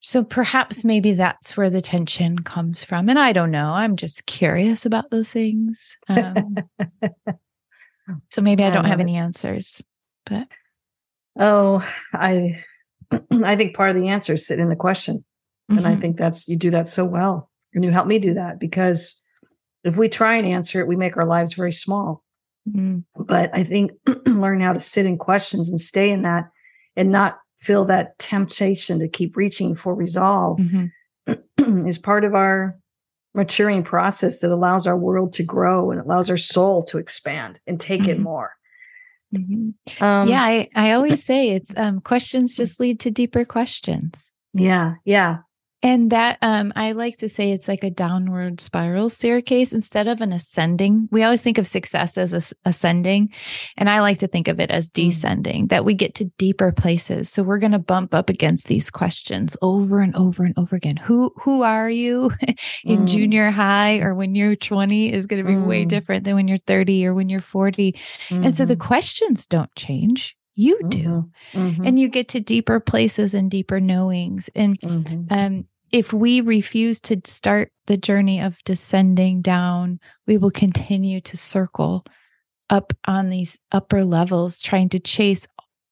So 0.00 0.24
perhaps 0.24 0.86
maybe 0.86 1.12
that's 1.12 1.54
where 1.54 1.68
the 1.68 1.82
tension 1.82 2.38
comes 2.38 2.82
from. 2.82 3.10
And 3.10 3.18
I 3.18 3.34
don't 3.34 3.50
know. 3.50 3.72
I'm 3.72 3.96
just 3.96 4.24
curious 4.24 4.86
about 4.86 5.10
those 5.10 5.30
things. 5.30 5.98
Um, 6.08 6.56
so 8.30 8.40
maybe 8.40 8.64
I 8.64 8.70
don't 8.70 8.86
have 8.86 9.00
any 9.00 9.16
answers. 9.16 9.82
But 10.24 10.48
oh, 11.38 11.86
I 12.14 12.64
I 13.44 13.56
think 13.56 13.76
part 13.76 13.90
of 13.90 14.00
the 14.00 14.08
answers 14.08 14.46
sit 14.46 14.58
in 14.58 14.70
the 14.70 14.76
question. 14.76 15.22
Mm-hmm. 15.70 15.78
And 15.78 15.86
I 15.86 15.92
mm-hmm. 15.92 16.00
think 16.00 16.16
that's, 16.16 16.48
you 16.48 16.56
do 16.56 16.70
that 16.70 16.88
so 16.88 17.04
well. 17.04 17.50
And 17.74 17.84
you 17.84 17.90
help 17.90 18.06
me 18.06 18.18
do 18.18 18.34
that 18.34 18.58
because 18.58 19.22
if 19.84 19.96
we 19.96 20.08
try 20.08 20.36
and 20.36 20.46
answer 20.46 20.80
it, 20.80 20.88
we 20.88 20.96
make 20.96 21.16
our 21.16 21.26
lives 21.26 21.54
very 21.54 21.72
small. 21.72 22.24
Mm-hmm. 22.68 23.22
But 23.22 23.50
I 23.54 23.64
think 23.64 23.92
learn 24.26 24.60
how 24.60 24.72
to 24.72 24.80
sit 24.80 25.06
in 25.06 25.18
questions 25.18 25.68
and 25.68 25.80
stay 25.80 26.10
in 26.10 26.22
that 26.22 26.50
and 26.96 27.12
not 27.12 27.38
feel 27.58 27.84
that 27.86 28.18
temptation 28.18 28.98
to 28.98 29.08
keep 29.08 29.36
reaching 29.36 29.74
for 29.74 29.94
resolve 29.94 30.58
mm-hmm. 30.58 30.86
is 31.86 31.98
part 31.98 32.24
of 32.24 32.34
our 32.34 32.78
maturing 33.34 33.82
process 33.82 34.38
that 34.38 34.50
allows 34.50 34.86
our 34.86 34.96
world 34.96 35.32
to 35.34 35.42
grow 35.42 35.90
and 35.90 36.00
allows 36.00 36.30
our 36.30 36.36
soul 36.36 36.82
to 36.84 36.98
expand 36.98 37.60
and 37.66 37.78
take 37.78 38.02
mm-hmm. 38.02 38.10
it 38.10 38.18
more. 38.20 38.52
Mm-hmm. 39.34 40.02
Um, 40.02 40.28
yeah, 40.28 40.42
I, 40.42 40.68
I 40.74 40.92
always 40.94 41.24
say 41.24 41.50
it's 41.50 41.72
um, 41.76 42.00
questions 42.00 42.56
just 42.56 42.80
lead 42.80 43.00
to 43.00 43.10
deeper 43.10 43.44
questions. 43.44 44.32
Yeah, 44.54 44.94
yeah. 45.04 45.38
And 45.86 46.10
that 46.10 46.38
um, 46.42 46.72
I 46.74 46.90
like 46.90 47.18
to 47.18 47.28
say 47.28 47.52
it's 47.52 47.68
like 47.68 47.84
a 47.84 47.92
downward 47.92 48.60
spiral 48.60 49.08
staircase 49.08 49.72
instead 49.72 50.08
of 50.08 50.20
an 50.20 50.32
ascending. 50.32 51.08
We 51.12 51.22
always 51.22 51.42
think 51.42 51.58
of 51.58 51.66
success 51.68 52.18
as 52.18 52.52
ascending, 52.64 53.32
and 53.76 53.88
I 53.88 54.00
like 54.00 54.18
to 54.18 54.26
think 54.26 54.48
of 54.48 54.58
it 54.58 54.72
as 54.72 54.88
mm. 54.88 54.94
descending. 54.94 55.68
That 55.68 55.84
we 55.84 55.94
get 55.94 56.16
to 56.16 56.24
deeper 56.38 56.72
places. 56.72 57.30
So 57.30 57.44
we're 57.44 57.60
going 57.60 57.70
to 57.70 57.78
bump 57.78 58.14
up 58.14 58.28
against 58.28 58.66
these 58.66 58.90
questions 58.90 59.56
over 59.62 60.00
and 60.00 60.16
over 60.16 60.42
and 60.42 60.58
over 60.58 60.74
again. 60.74 60.96
Who 60.96 61.32
who 61.36 61.62
are 61.62 61.88
you 61.88 62.32
in 62.84 63.02
mm. 63.02 63.06
junior 63.06 63.52
high 63.52 64.00
or 64.00 64.12
when 64.12 64.34
you're 64.34 64.56
20 64.56 65.12
is 65.12 65.26
going 65.26 65.44
to 65.44 65.48
be 65.48 65.54
mm. 65.54 65.66
way 65.66 65.84
different 65.84 66.24
than 66.24 66.34
when 66.34 66.48
you're 66.48 66.58
30 66.66 67.06
or 67.06 67.14
when 67.14 67.28
you're 67.28 67.38
40. 67.38 67.92
Mm-hmm. 67.92 68.42
And 68.42 68.52
so 68.52 68.64
the 68.64 68.74
mm-hmm. 68.74 68.88
questions 68.88 69.46
don't 69.46 69.72
change 69.76 70.36
you 70.56 70.80
do 70.88 71.30
mm-hmm. 71.52 71.58
Mm-hmm. 71.58 71.86
and 71.86 72.00
you 72.00 72.08
get 72.08 72.28
to 72.28 72.40
deeper 72.40 72.80
places 72.80 73.34
and 73.34 73.50
deeper 73.50 73.78
knowings 73.78 74.48
and 74.54 74.80
mm-hmm. 74.80 75.26
um, 75.30 75.66
if 75.92 76.12
we 76.12 76.40
refuse 76.40 77.00
to 77.00 77.20
start 77.24 77.70
the 77.86 77.96
journey 77.96 78.40
of 78.40 78.56
descending 78.64 79.40
down 79.42 80.00
we 80.26 80.36
will 80.36 80.50
continue 80.50 81.20
to 81.20 81.36
circle 81.36 82.04
up 82.70 82.92
on 83.06 83.30
these 83.30 83.58
upper 83.72 84.04
levels 84.04 84.60
trying 84.60 84.88
to 84.88 84.98
chase 84.98 85.46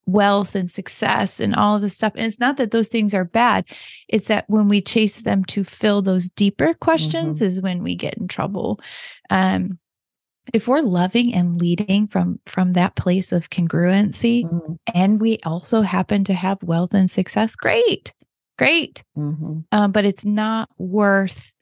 wealth 0.07 0.55
and 0.55 0.71
success 0.71 1.41
and 1.41 1.55
all 1.55 1.77
of 1.77 1.83
this 1.83 1.95
stuff 1.95 2.13
and 2.17 2.27
it's 2.27 2.39
not 2.39 2.57
that 2.59 2.71
those 2.71 2.89
things 2.89 3.15
are 3.15 3.25
bad 3.25 3.65
it's 4.09 4.29
that 4.29 4.45
when 4.49 4.69
we 4.69 4.83
chase 4.83 5.23
them 5.23 5.45
to 5.45 5.65
fill 5.65 6.03
those 6.03 6.29
deeper 6.29 6.75
questions 6.75 7.39
mm-hmm. 7.39 7.47
is 7.47 7.61
when 7.63 7.83
we 7.83 7.97
get 7.97 8.15
in 8.15 8.29
trouble 8.29 8.79
um 9.31 9.79
if 10.53 10.69
we're 10.69 10.83
loving 10.83 11.33
and 11.33 11.59
leading 11.59 12.07
from 12.07 12.39
from 12.45 12.75
that 12.75 12.95
place 12.97 13.33
of 13.33 13.49
congruency 13.49 14.45
mm-hmm. 14.45 14.75
and 14.95 15.23
we 15.23 15.39
also 15.45 15.81
happen 15.81 16.23
to 16.23 16.35
have 16.35 16.63
wealth 16.63 16.93
and 16.93 17.11
success 17.11 17.57
great 17.57 18.13
great 18.59 19.03
mm-hmm. 19.17 19.61
um, 19.73 19.93
but 19.93 20.05
it's 20.05 20.25
not 20.25 20.69
worth 20.79 21.53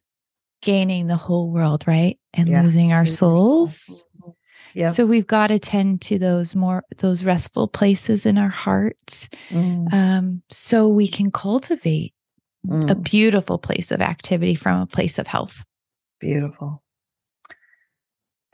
gaining 0.61 1.07
the 1.07 1.17
whole 1.17 1.51
world 1.51 1.85
right 1.87 2.19
and 2.35 2.49
yeah. 2.49 2.63
losing 2.63 2.93
our 2.93 3.07
souls 3.07 3.77
soul. 3.77 3.97
Mm-hmm. 4.21 4.79
yeah 4.79 4.91
so 4.91 5.07
we've 5.07 5.27
got 5.27 5.49
to 5.49 5.59
tend 5.59 6.01
to 6.03 6.19
those 6.19 6.55
more 6.55 6.85
those 6.99 7.25
restful 7.25 7.69
places 7.69 8.27
in 8.27 8.39
our 8.39 8.51
hearts 8.51 9.29
mm. 9.51 9.93
um, 9.93 10.43
so 10.51 10.89
we 10.89 11.09
can 11.09 11.31
cultivate 11.31 12.15
mm. 12.67 12.91
a 12.91 12.95
beautiful 12.95 13.59
place 13.59 13.91
of 13.91 14.01
activity 14.01 14.55
from 14.55 14.81
a 14.81 14.87
place 14.87 15.19
of 15.19 15.27
health 15.27 15.65
beautiful 16.21 16.83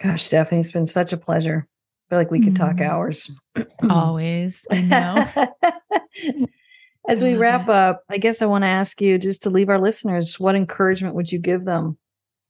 Gosh, 0.02 0.22
Stephanie, 0.22 0.60
it's 0.60 0.70
been 0.70 0.86
such 0.86 1.12
a 1.12 1.16
pleasure. 1.16 1.66
I 1.66 2.08
feel 2.08 2.18
like 2.18 2.30
we 2.30 2.40
could 2.40 2.56
talk 2.56 2.76
mm-hmm. 2.76 2.90
hours. 2.90 3.30
Always. 3.90 4.64
I 4.70 4.80
know. 4.80 6.46
As 7.06 7.22
we 7.22 7.36
wrap 7.36 7.68
up, 7.68 8.02
I 8.10 8.18
guess 8.18 8.42
I 8.42 8.46
want 8.46 8.64
to 8.64 8.68
ask 8.68 9.00
you 9.00 9.18
just 9.18 9.42
to 9.44 9.50
leave 9.50 9.68
our 9.68 9.80
listeners, 9.80 10.38
what 10.38 10.54
encouragement 10.54 11.14
would 11.14 11.32
you 11.32 11.38
give 11.38 11.64
them? 11.64 11.96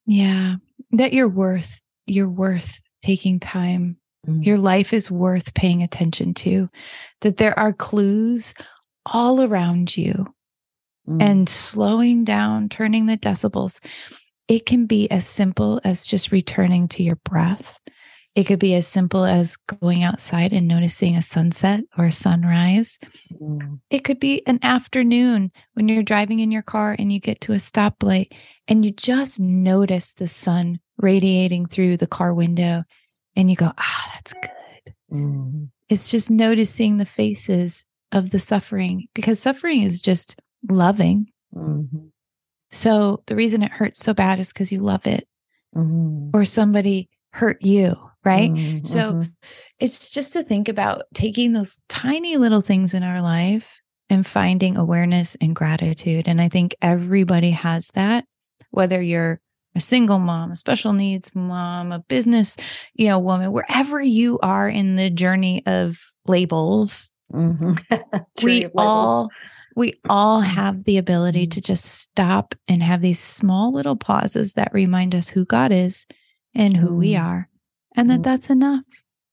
Yeah, 0.06 0.56
that 0.92 1.12
you're 1.12 1.28
worth, 1.28 1.80
you're 2.06 2.28
worth 2.28 2.80
taking 3.04 3.38
time. 3.38 3.96
Mm. 4.26 4.44
Your 4.44 4.58
life 4.58 4.92
is 4.92 5.10
worth 5.10 5.54
paying 5.54 5.82
attention 5.82 6.34
to, 6.34 6.68
that 7.20 7.36
there 7.36 7.56
are 7.58 7.72
clues 7.72 8.54
all 9.06 9.42
around 9.42 9.96
you 9.96 10.26
mm. 11.08 11.22
and 11.22 11.48
slowing 11.48 12.24
down, 12.24 12.68
turning 12.68 13.06
the 13.06 13.16
decibels 13.16 13.80
it 14.48 14.64
can 14.64 14.86
be 14.86 15.10
as 15.10 15.26
simple 15.26 15.80
as 15.84 16.06
just 16.06 16.32
returning 16.32 16.88
to 16.88 17.02
your 17.02 17.16
breath. 17.16 17.78
It 18.38 18.46
could 18.46 18.60
be 18.60 18.76
as 18.76 18.86
simple 18.86 19.24
as 19.24 19.56
going 19.56 20.04
outside 20.04 20.52
and 20.52 20.68
noticing 20.68 21.16
a 21.16 21.22
sunset 21.22 21.80
or 21.98 22.04
a 22.04 22.12
sunrise. 22.12 22.96
Mm. 23.32 23.80
It 23.90 24.04
could 24.04 24.20
be 24.20 24.46
an 24.46 24.60
afternoon 24.62 25.50
when 25.74 25.88
you're 25.88 26.04
driving 26.04 26.38
in 26.38 26.52
your 26.52 26.62
car 26.62 26.94
and 26.96 27.12
you 27.12 27.18
get 27.18 27.40
to 27.40 27.52
a 27.52 27.56
stoplight 27.56 28.30
and 28.68 28.84
you 28.84 28.92
just 28.92 29.40
notice 29.40 30.12
the 30.12 30.28
sun 30.28 30.78
radiating 30.98 31.66
through 31.66 31.96
the 31.96 32.06
car 32.06 32.32
window 32.32 32.84
and 33.34 33.50
you 33.50 33.56
go, 33.56 33.72
ah, 33.76 34.10
that's 34.14 34.34
good. 34.34 34.94
Mm. 35.12 35.70
It's 35.88 36.08
just 36.08 36.30
noticing 36.30 36.98
the 36.98 37.06
faces 37.06 37.84
of 38.12 38.30
the 38.30 38.38
suffering 38.38 39.08
because 39.14 39.40
suffering 39.40 39.82
is 39.82 40.00
just 40.00 40.40
loving. 40.70 41.26
Mm-hmm. 41.52 42.06
So 42.70 43.24
the 43.26 43.34
reason 43.34 43.64
it 43.64 43.72
hurts 43.72 43.98
so 43.98 44.14
bad 44.14 44.38
is 44.38 44.52
because 44.52 44.70
you 44.70 44.78
love 44.78 45.08
it 45.08 45.26
mm-hmm. 45.74 46.30
or 46.32 46.44
somebody 46.44 47.08
hurt 47.32 47.60
you, 47.62 47.96
right? 48.24 48.50
Mm-hmm. 48.50 48.84
So 48.84 48.98
mm-hmm. 48.98 49.22
it's 49.78 50.10
just 50.10 50.32
to 50.34 50.42
think 50.42 50.68
about 50.68 51.02
taking 51.14 51.52
those 51.52 51.78
tiny 51.88 52.36
little 52.36 52.60
things 52.60 52.94
in 52.94 53.02
our 53.02 53.22
life 53.22 53.80
and 54.10 54.26
finding 54.26 54.76
awareness 54.76 55.36
and 55.40 55.54
gratitude. 55.54 56.28
And 56.28 56.40
I 56.40 56.48
think 56.48 56.74
everybody 56.80 57.50
has 57.50 57.88
that, 57.94 58.24
whether 58.70 59.00
you're 59.02 59.40
a 59.74 59.80
single 59.80 60.18
mom, 60.18 60.52
a 60.52 60.56
special 60.56 60.92
needs 60.92 61.30
mom, 61.34 61.92
a 61.92 62.00
business, 62.00 62.56
you 62.94 63.08
know, 63.08 63.18
woman, 63.18 63.52
wherever 63.52 64.00
you 64.00 64.38
are 64.40 64.68
in 64.68 64.96
the 64.96 65.10
journey 65.10 65.62
of 65.66 66.12
labels, 66.26 67.10
mm-hmm. 67.32 67.74
we 68.42 68.66
all 68.76 69.30
we 69.76 69.94
all 70.08 70.40
have 70.40 70.84
the 70.84 70.96
ability 70.96 71.46
to 71.46 71.60
just 71.60 71.84
stop 71.84 72.54
and 72.66 72.82
have 72.82 73.00
these 73.00 73.20
small 73.20 73.72
little 73.72 73.96
pauses 73.96 74.54
that 74.54 74.72
remind 74.72 75.14
us 75.14 75.28
who 75.28 75.44
God 75.44 75.70
is 75.70 76.06
and 76.54 76.76
who 76.76 76.88
mm. 76.88 76.98
we 76.98 77.16
are 77.16 77.48
and 77.96 78.10
that 78.10 78.20
mm. 78.20 78.24
that's 78.24 78.50
enough. 78.50 78.84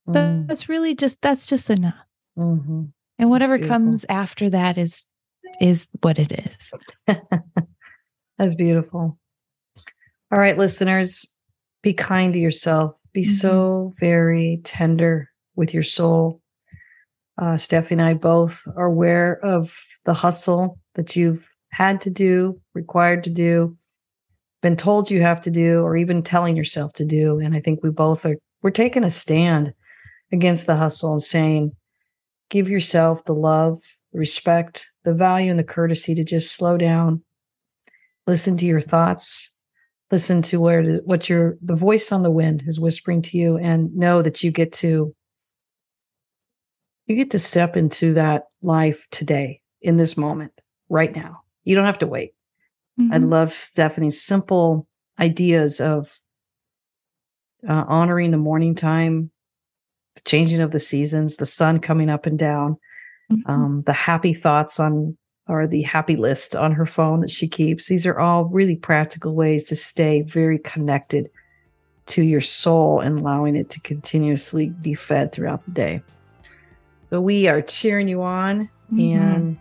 Mm. 0.08 0.47
That's 0.47 0.70
really 0.70 0.95
just 0.95 1.22
that's 1.22 1.45
just 1.45 1.70
enough. 1.70 1.95
Mm-hmm. 2.38 2.84
And 3.18 3.30
whatever 3.30 3.58
comes 3.60 4.06
after 4.10 4.49
that 4.49 4.78
is 4.78 5.08
is 5.62 5.88
what 6.01 6.20
it 6.20 6.32
is. 6.32 6.72
that's 8.38 8.56
beautiful. 8.56 9.18
All 10.32 10.39
right, 10.39 10.58
listeners, 10.58 11.34
be 11.82 11.93
kind 11.93 12.34
to 12.34 12.39
yourself. 12.39 12.95
Be 13.14 13.22
mm-hmm. 13.22 13.32
so 13.32 13.93
very 13.99 14.62
tender 14.64 15.30
with 15.56 15.74
your 15.74 15.84
soul. 15.84 16.41
Uh, 17.38 17.58
Stephanie 17.58 18.01
and 18.01 18.10
I 18.10 18.14
both 18.14 18.62
are 18.76 18.86
aware 18.86 19.39
of 19.43 19.78
the 20.06 20.14
hustle 20.14 20.80
that 20.95 21.16
you've 21.16 21.47
had 21.72 22.01
to 22.01 22.10
do, 22.10 22.60
required 22.74 23.24
to 23.26 23.30
do, 23.30 23.78
been 24.62 24.78
told 24.78 25.12
you 25.12 25.22
have 25.22 25.41
to 25.41 25.51
do, 25.51 25.82
or 25.82 25.95
even 25.97 26.24
telling 26.24 26.56
yourself 26.56 26.93
to 26.93 27.06
do. 27.06 27.39
And 27.39 27.56
I 27.56 27.60
think 27.60 27.84
we 27.84 27.89
both 27.89 28.26
are, 28.26 28.38
we're 28.66 28.72
taking 28.72 29.03
a 29.03 29.11
stand 29.11 29.76
against 30.32 30.66
the 30.66 30.76
hustle 30.76 31.11
and 31.11 31.22
saying, 31.22 31.72
give 32.49 32.68
yourself 32.68 33.24
the 33.26 33.34
love, 33.34 33.80
respect, 34.11 34.88
the 35.03 35.13
value, 35.13 35.51
and 35.51 35.59
the 35.59 35.63
courtesy 35.63 36.16
to 36.16 36.24
just 36.24 36.55
slow 36.55 36.76
down, 36.76 37.24
listen 38.26 38.57
to 38.57 38.66
your 38.66 38.82
thoughts, 38.82 39.55
listen 40.09 40.41
to 40.41 40.59
where 40.59 40.95
what 41.03 41.30
your 41.30 41.59
the 41.61 41.76
voice 41.76 42.11
on 42.11 42.24
the 42.24 42.32
wind 42.32 42.63
is 42.66 42.80
whispering 42.80 43.22
to 43.22 43.38
you, 43.38 43.55
and 43.57 43.95
know 43.95 44.24
that 44.24 44.43
you 44.43 44.49
get 44.49 44.74
to 44.74 45.13
you 47.05 47.16
get 47.16 47.30
to 47.30 47.38
step 47.38 47.78
into 47.78 48.16
that 48.16 48.45
life 48.63 49.05
today 49.11 49.61
in 49.84 49.97
this 49.97 50.18
moment, 50.18 50.59
right 50.89 51.16
now. 51.16 51.43
You 51.66 51.76
don't 51.76 51.86
have 51.86 51.99
to 51.99 52.07
wait. 52.07 52.34
Mm-hmm. 52.99 53.13
I 53.13 53.18
love 53.18 53.53
Stephanie's 53.53 54.24
simple 54.24 54.88
ideas 55.20 55.80
of 55.80 56.20
uh, 57.68 57.86
honoring 57.88 58.32
the 58.32 58.38
morning 58.38 58.76
time, 58.76 59.32
the 60.16 60.22
changing 60.22 60.61
of 60.61 60.72
the 60.72 60.80
seasons, 60.80 61.38
the 61.38 61.45
sun 61.45 61.80
coming 61.80 62.09
up 62.09 62.26
and 62.26 62.39
down, 62.39 62.78
mm-hmm. 63.32 63.51
um, 63.51 63.84
the 63.86 63.93
happy 63.93 64.34
thoughts 64.34 64.80
on 64.80 65.18
or 65.47 65.68
the 65.68 65.84
happy 65.84 66.16
list 66.16 66.55
on 66.55 66.72
her 66.72 66.86
phone 66.86 67.20
that 67.20 67.30
she 67.30 67.47
keeps. 67.47 67.88
These 67.88 68.05
are 68.05 68.20
all 68.20 68.45
really 68.45 68.76
practical 68.76 69.36
ways 69.36 69.63
to 69.66 69.76
stay 69.76 70.22
very 70.22 70.57
connected 70.57 71.30
to 72.07 72.24
your 72.24 72.41
soul 72.41 72.99
and 72.99 73.20
allowing 73.20 73.55
it 73.55 73.70
to 73.72 73.80
continuously 73.82 74.70
be 74.70 74.93
fed 74.93 75.32
throughout 75.32 75.63
the 75.66 75.72
day. 75.72 76.01
So 77.09 77.22
we 77.22 77.47
are 77.47 77.61
cheering 77.61 78.07
you 78.07 78.24
on 78.24 78.70
mm-hmm. 78.91 79.18
and 79.18 79.57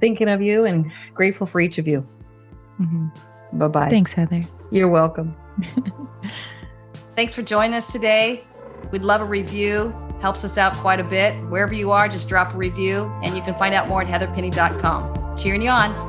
thinking 0.00 0.28
of 0.28 0.40
you 0.40 0.64
and 0.64 0.90
grateful 1.14 1.46
for 1.46 1.60
each 1.60 1.78
of 1.78 1.86
you. 1.86 2.06
Mm-hmm. 2.80 3.58
Bye 3.58 3.68
bye. 3.68 3.90
Thanks, 3.90 4.12
Heather. 4.12 4.42
You're 4.70 4.88
welcome. 4.88 5.34
Thanks 7.16 7.34
for 7.34 7.42
joining 7.42 7.74
us 7.74 7.92
today. 7.92 8.44
We'd 8.90 9.02
love 9.02 9.20
a 9.20 9.24
review. 9.24 9.94
Helps 10.20 10.44
us 10.44 10.58
out 10.58 10.72
quite 10.74 11.00
a 11.00 11.04
bit. 11.04 11.34
Wherever 11.48 11.74
you 11.74 11.90
are, 11.92 12.08
just 12.08 12.28
drop 12.28 12.54
a 12.54 12.56
review 12.56 13.12
and 13.22 13.36
you 13.36 13.42
can 13.42 13.54
find 13.56 13.74
out 13.74 13.88
more 13.88 14.02
at 14.02 14.08
heatherpenny.com. 14.08 15.36
Cheering 15.36 15.62
you 15.62 15.70
on. 15.70 16.07